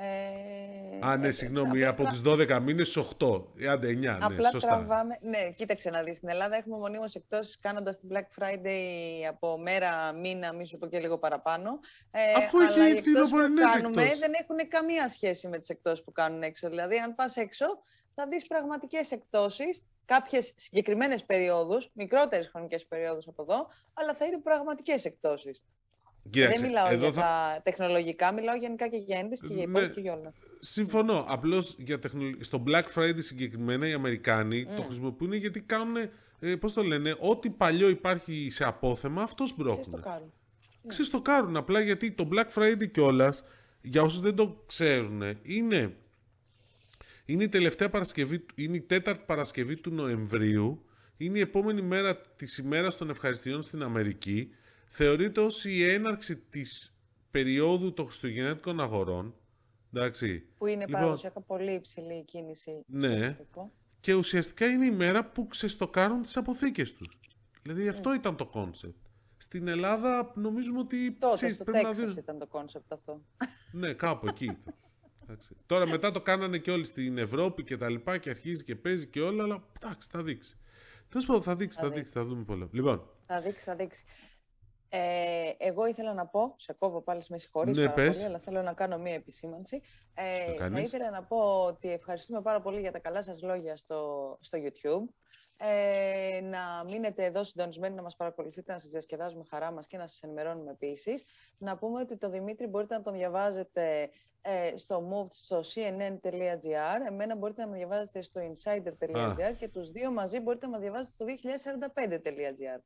Ε, 0.00 1.06
Α, 1.06 1.16
ναι, 1.16 1.26
ε, 1.26 1.30
συγγνώμη, 1.30 1.84
από 1.84 2.04
τους 2.04 2.22
12 2.24 2.60
μήνες 2.62 2.96
8. 2.96 3.44
Άντε 3.68 3.88
9, 3.88 3.98
ναι, 3.98 4.16
απλά 4.20 4.50
σωστά. 4.50 4.68
τραβάμε. 4.68 5.18
Ναι, 5.22 5.50
κοίταξε 5.50 5.90
να 5.90 6.02
δεις. 6.02 6.16
Στην 6.16 6.28
Ελλάδα 6.28 6.56
έχουμε 6.56 6.76
μονίμως 6.76 7.14
εκτόσει 7.14 7.58
κάνοντας 7.58 7.98
την 7.98 8.08
Black 8.12 8.42
Friday 8.42 8.82
από 9.28 9.58
μέρα, 9.58 10.12
μήνα, 10.12 10.52
μη 10.52 10.66
σου 10.66 10.78
πω 10.78 10.86
και 10.86 10.98
λίγο 10.98 11.18
παραπάνω. 11.18 11.78
Ε, 12.10 12.32
Αφού 12.32 12.58
έχει 12.60 12.98
οι 12.98 13.02
που 13.02 13.28
κάνουμε 13.72 14.02
δεν 14.02 14.32
έχουν 14.40 14.68
καμία 14.68 15.08
σχέση 15.08 15.48
με 15.48 15.58
τις 15.58 15.68
εκτόσει 15.68 16.04
που 16.04 16.12
κάνουν 16.12 16.42
έξω. 16.42 16.68
Δηλαδή, 16.68 16.96
αν 16.96 17.14
πας 17.14 17.36
έξω, 17.36 17.66
θα 18.14 18.26
δεις 18.28 18.46
πραγματικές 18.46 19.10
εκτόσεις 19.10 19.82
κάποιες 20.04 20.52
συγκεκριμένες 20.56 21.24
περιόδους, 21.24 21.90
μικρότερες 21.92 22.48
χρονικές 22.48 22.86
περιόδους 22.86 23.28
από 23.28 23.42
εδώ, 23.42 23.68
αλλά 23.94 24.14
θα 24.14 24.24
είναι 24.24 24.38
πραγματικές 24.38 25.04
εκτόσεις. 25.04 25.62
Κοίταξε, 26.30 26.60
δεν 26.60 26.68
μιλάω 26.68 26.94
για 26.94 27.12
θα... 27.12 27.20
τα 27.20 27.60
τεχνολογικά, 27.62 28.32
μιλάω 28.32 28.56
γενικά 28.56 28.88
και 28.88 28.96
για 28.96 29.18
έντες 29.18 29.40
και 29.40 29.54
για 29.54 29.62
υπόψη 29.62 29.88
ναι, 29.88 29.94
και 29.94 30.00
για 30.00 30.12
όλα. 30.12 30.32
Συμφωνώ. 30.60 31.24
Απλώς 31.28 31.76
στο 32.40 32.62
Black 32.66 32.84
Friday 32.94 33.18
συγκεκριμένα 33.18 33.88
οι 33.88 33.92
Αμερικάνοι 33.92 34.64
το 34.64 34.82
χρησιμοποιούν 34.82 35.32
γιατί 35.32 35.60
κάνουν, 35.60 35.96
ε, 36.40 36.56
πώς 36.56 36.72
το 36.72 36.82
λένε, 36.82 37.16
ό,τι 37.18 37.50
παλιό 37.50 37.88
υπάρχει 37.88 38.48
σε 38.50 38.64
απόθεμα, 38.64 39.22
αυτός 39.22 39.56
μπρόχνουν. 39.56 39.82
Ξεστοκάρουν. 39.82 40.32
Ξεστοκάρουν 40.86 41.56
απλά 41.56 41.80
γιατί 41.80 42.10
το 42.10 42.28
Black 42.32 42.62
Friday 42.62 42.90
κιόλας, 42.90 43.44
για 43.80 44.02
όσους 44.02 44.20
δεν 44.20 44.34
το 44.34 44.62
ξέρουν, 44.66 45.22
είναι, 45.42 45.96
είναι 47.24 47.44
η 47.44 47.48
τελευταία 47.48 47.88
Παρασκευή, 47.88 48.44
είναι 48.54 48.76
η 48.76 48.80
τέταρτη 48.80 49.22
Παρασκευή 49.26 49.80
του 49.80 49.90
Νοεμβρίου, 49.90 50.82
είναι 51.16 51.38
η 51.38 51.40
επόμενη 51.40 51.82
μέρα 51.82 52.16
της 52.16 52.58
ημέρας 52.58 52.96
των 52.96 53.10
ευχαριστιών 53.10 53.62
στην 53.62 53.82
Αμερική 53.82 54.50
θεωρείται 54.88 55.40
ως 55.40 55.64
η 55.64 55.84
έναρξη 55.84 56.36
της 56.36 56.98
περίοδου 57.30 57.92
των 57.92 58.06
χριστουγεννιάτικων 58.06 58.80
αγορών. 58.80 59.34
Εντάξει. 59.92 60.40
Που 60.58 60.66
είναι 60.66 60.84
λοιπόν, 60.84 61.00
παραδοσιακά 61.00 61.40
πολύ 61.40 61.72
υψηλή 61.72 62.14
η 62.14 62.24
κίνηση. 62.24 62.82
Ναι. 62.86 63.38
Και 64.00 64.14
ουσιαστικά 64.14 64.66
είναι 64.66 64.86
η 64.86 64.90
μέρα 64.90 65.24
που 65.24 65.46
ξεστοκάρουν 65.46 66.22
τις 66.22 66.36
αποθήκες 66.36 66.94
τους. 66.94 67.18
Δηλαδή 67.62 67.82
ναι. 67.82 67.88
αυτό 67.88 68.14
ήταν 68.14 68.36
το 68.36 68.46
concept. 68.46 68.96
Στην 69.36 69.68
Ελλάδα 69.68 70.32
νομίζουμε 70.34 70.78
ότι... 70.78 71.12
Τότε 71.12 71.34
ξέρεις, 71.34 71.54
στο 71.54 71.64
Τέξας 71.64 72.14
να 72.14 72.20
ήταν 72.20 72.38
το 72.38 72.46
concept 72.46 72.92
αυτό. 72.92 73.22
Ναι, 73.72 73.92
κάπου 73.92 74.28
εκεί 74.28 74.44
ήταν. 74.44 75.56
Τώρα 75.66 75.86
μετά 75.86 76.10
το 76.10 76.20
κάνανε 76.20 76.58
και 76.58 76.70
όλοι 76.70 76.84
στην 76.84 77.18
Ευρώπη 77.18 77.62
και 77.62 77.76
τα 77.76 77.90
λοιπά 77.90 78.18
και 78.18 78.30
αρχίζει 78.30 78.64
και 78.64 78.76
παίζει 78.76 79.06
και 79.06 79.20
όλα, 79.20 79.42
αλλά 79.42 79.62
εντάξει, 79.80 80.08
θα 80.12 80.22
δείξει. 80.22 80.58
Τέλος 81.08 81.26
πάντων, 81.26 81.42
θα 81.42 81.56
δείξει, 81.56 81.80
θα, 81.80 81.90
δείξει, 81.90 82.12
θα 82.12 82.24
δούμε 82.24 82.44
πολλά. 82.44 82.68
Λοιπόν. 82.72 83.10
Θα 83.26 83.40
δείξει, 83.40 83.64
θα 83.64 83.74
δείξει. 83.74 84.04
Ε, 84.88 85.50
εγώ 85.58 85.86
ήθελα 85.86 86.14
να 86.14 86.26
πω, 86.26 86.54
σε 86.56 86.72
κόβω 86.72 87.02
πάλι 87.02 87.22
με 87.28 87.38
συγχωρείς 87.38 87.76
ναι, 87.76 87.88
πάρα 87.88 88.10
πολύ, 88.10 88.24
αλλά 88.24 88.38
θέλω 88.38 88.62
να 88.62 88.72
κάνω 88.72 88.98
μία 88.98 89.14
επισήμανση. 89.14 89.80
Ε, 90.14 90.68
θα 90.68 90.80
ήθελα 90.80 91.10
να 91.10 91.22
πω 91.22 91.64
ότι 91.64 91.90
ευχαριστούμε 91.90 92.42
πάρα 92.42 92.60
πολύ 92.60 92.80
για 92.80 92.92
τα 92.92 92.98
καλά 92.98 93.22
σας 93.22 93.42
λόγια 93.42 93.76
στο, 93.76 94.36
στο 94.40 94.58
YouTube. 94.62 95.12
Ε, 95.60 96.40
να 96.40 96.84
μείνετε 96.84 97.24
εδώ 97.24 97.44
συντονισμένοι, 97.44 97.94
να 97.94 98.02
μας 98.02 98.16
παρακολουθείτε, 98.16 98.72
να 98.72 98.78
σας 98.78 98.90
διασκεδάζουμε 98.90 99.44
χαρά 99.50 99.70
μας 99.70 99.86
και 99.86 99.96
να 99.96 100.06
σας 100.06 100.22
ενημερώνουμε 100.22 100.70
επίσης. 100.70 101.24
Να 101.58 101.76
πούμε 101.76 102.00
ότι 102.00 102.16
το 102.16 102.30
Δημήτρη 102.30 102.66
μπορείτε 102.66 102.94
να 102.94 103.02
τον 103.02 103.12
διαβάζετε 103.12 104.10
ε, 104.42 104.76
στο 104.76 105.08
move 105.12 105.28
στο 105.30 105.60
cnn.gr. 105.60 107.06
Εμένα 107.06 107.36
μπορείτε 107.36 107.62
να 107.62 107.68
με 107.68 107.76
διαβάζετε 107.76 108.20
στο 108.20 108.40
insider.gr 108.40 109.56
και 109.56 109.68
τους 109.68 109.90
δύο 109.90 110.10
μαζί 110.10 110.40
μπορείτε 110.40 110.66
να 110.66 110.72
με 110.72 110.78
διαβάζετε 110.78 111.12
στο 111.12 111.24
2045.gr. 111.26 112.80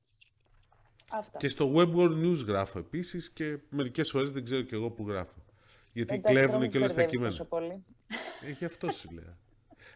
Αυτά. 1.13 1.39
Και 1.39 1.49
στο 1.49 1.73
Web 1.77 1.95
World 1.95 2.25
News 2.25 2.45
γράφω 2.47 2.79
επίσης 2.79 3.31
και 3.31 3.59
μερικές 3.69 4.11
φορές 4.11 4.33
δεν 4.33 4.45
ξέρω 4.45 4.63
και 4.63 4.75
εγώ 4.75 4.91
που 4.91 5.09
γράφω. 5.09 5.45
Γιατί 5.93 6.15
Εντάξει, 6.15 6.35
κλέβουν 6.35 6.71
και 6.71 6.79
όλα 6.79 6.95
τα 6.95 7.05
κείμενα. 7.05 7.45
Πολύ. 7.45 7.85
Έχει 8.47 8.65
αυτό 8.65 8.91
σου 8.91 9.11
λέω. 9.11 9.37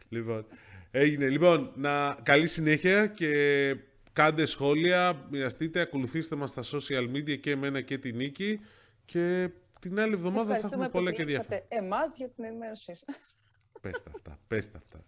λοιπόν, 0.09 0.47
έγινε. 0.91 1.29
Λοιπόν, 1.29 1.73
να... 1.75 2.17
καλή 2.23 2.47
συνέχεια 2.47 3.07
και 3.07 3.77
κάντε 4.13 4.45
σχόλια, 4.45 5.27
μοιραστείτε, 5.31 5.81
ακολουθήστε 5.81 6.37
μας 6.37 6.51
στα 6.51 6.63
social 6.63 7.11
media 7.15 7.39
και 7.41 7.51
εμένα 7.51 7.81
και 7.81 7.99
την 7.99 8.17
Νίκη 8.17 8.61
και 9.05 9.51
την 9.81 10.01
άλλη 10.01 10.13
εβδομάδα 10.13 10.59
θα 10.59 10.69
έχουμε 10.73 10.89
πολλά 10.89 11.13
και 11.13 11.25
διάφορα. 11.25 11.65
εμάς 11.69 12.17
για 12.17 12.29
την 12.29 12.45
ενημέρωσή 12.45 12.95
σας. 12.95 13.39
Πες 13.81 14.03
τα 14.03 14.11
αυτά, 14.15 14.39
πες 14.49 14.71
τα 14.71 14.79
αυτά. 14.79 15.05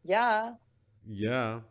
Γεια. 0.00 0.60
Γεια. 1.02 1.68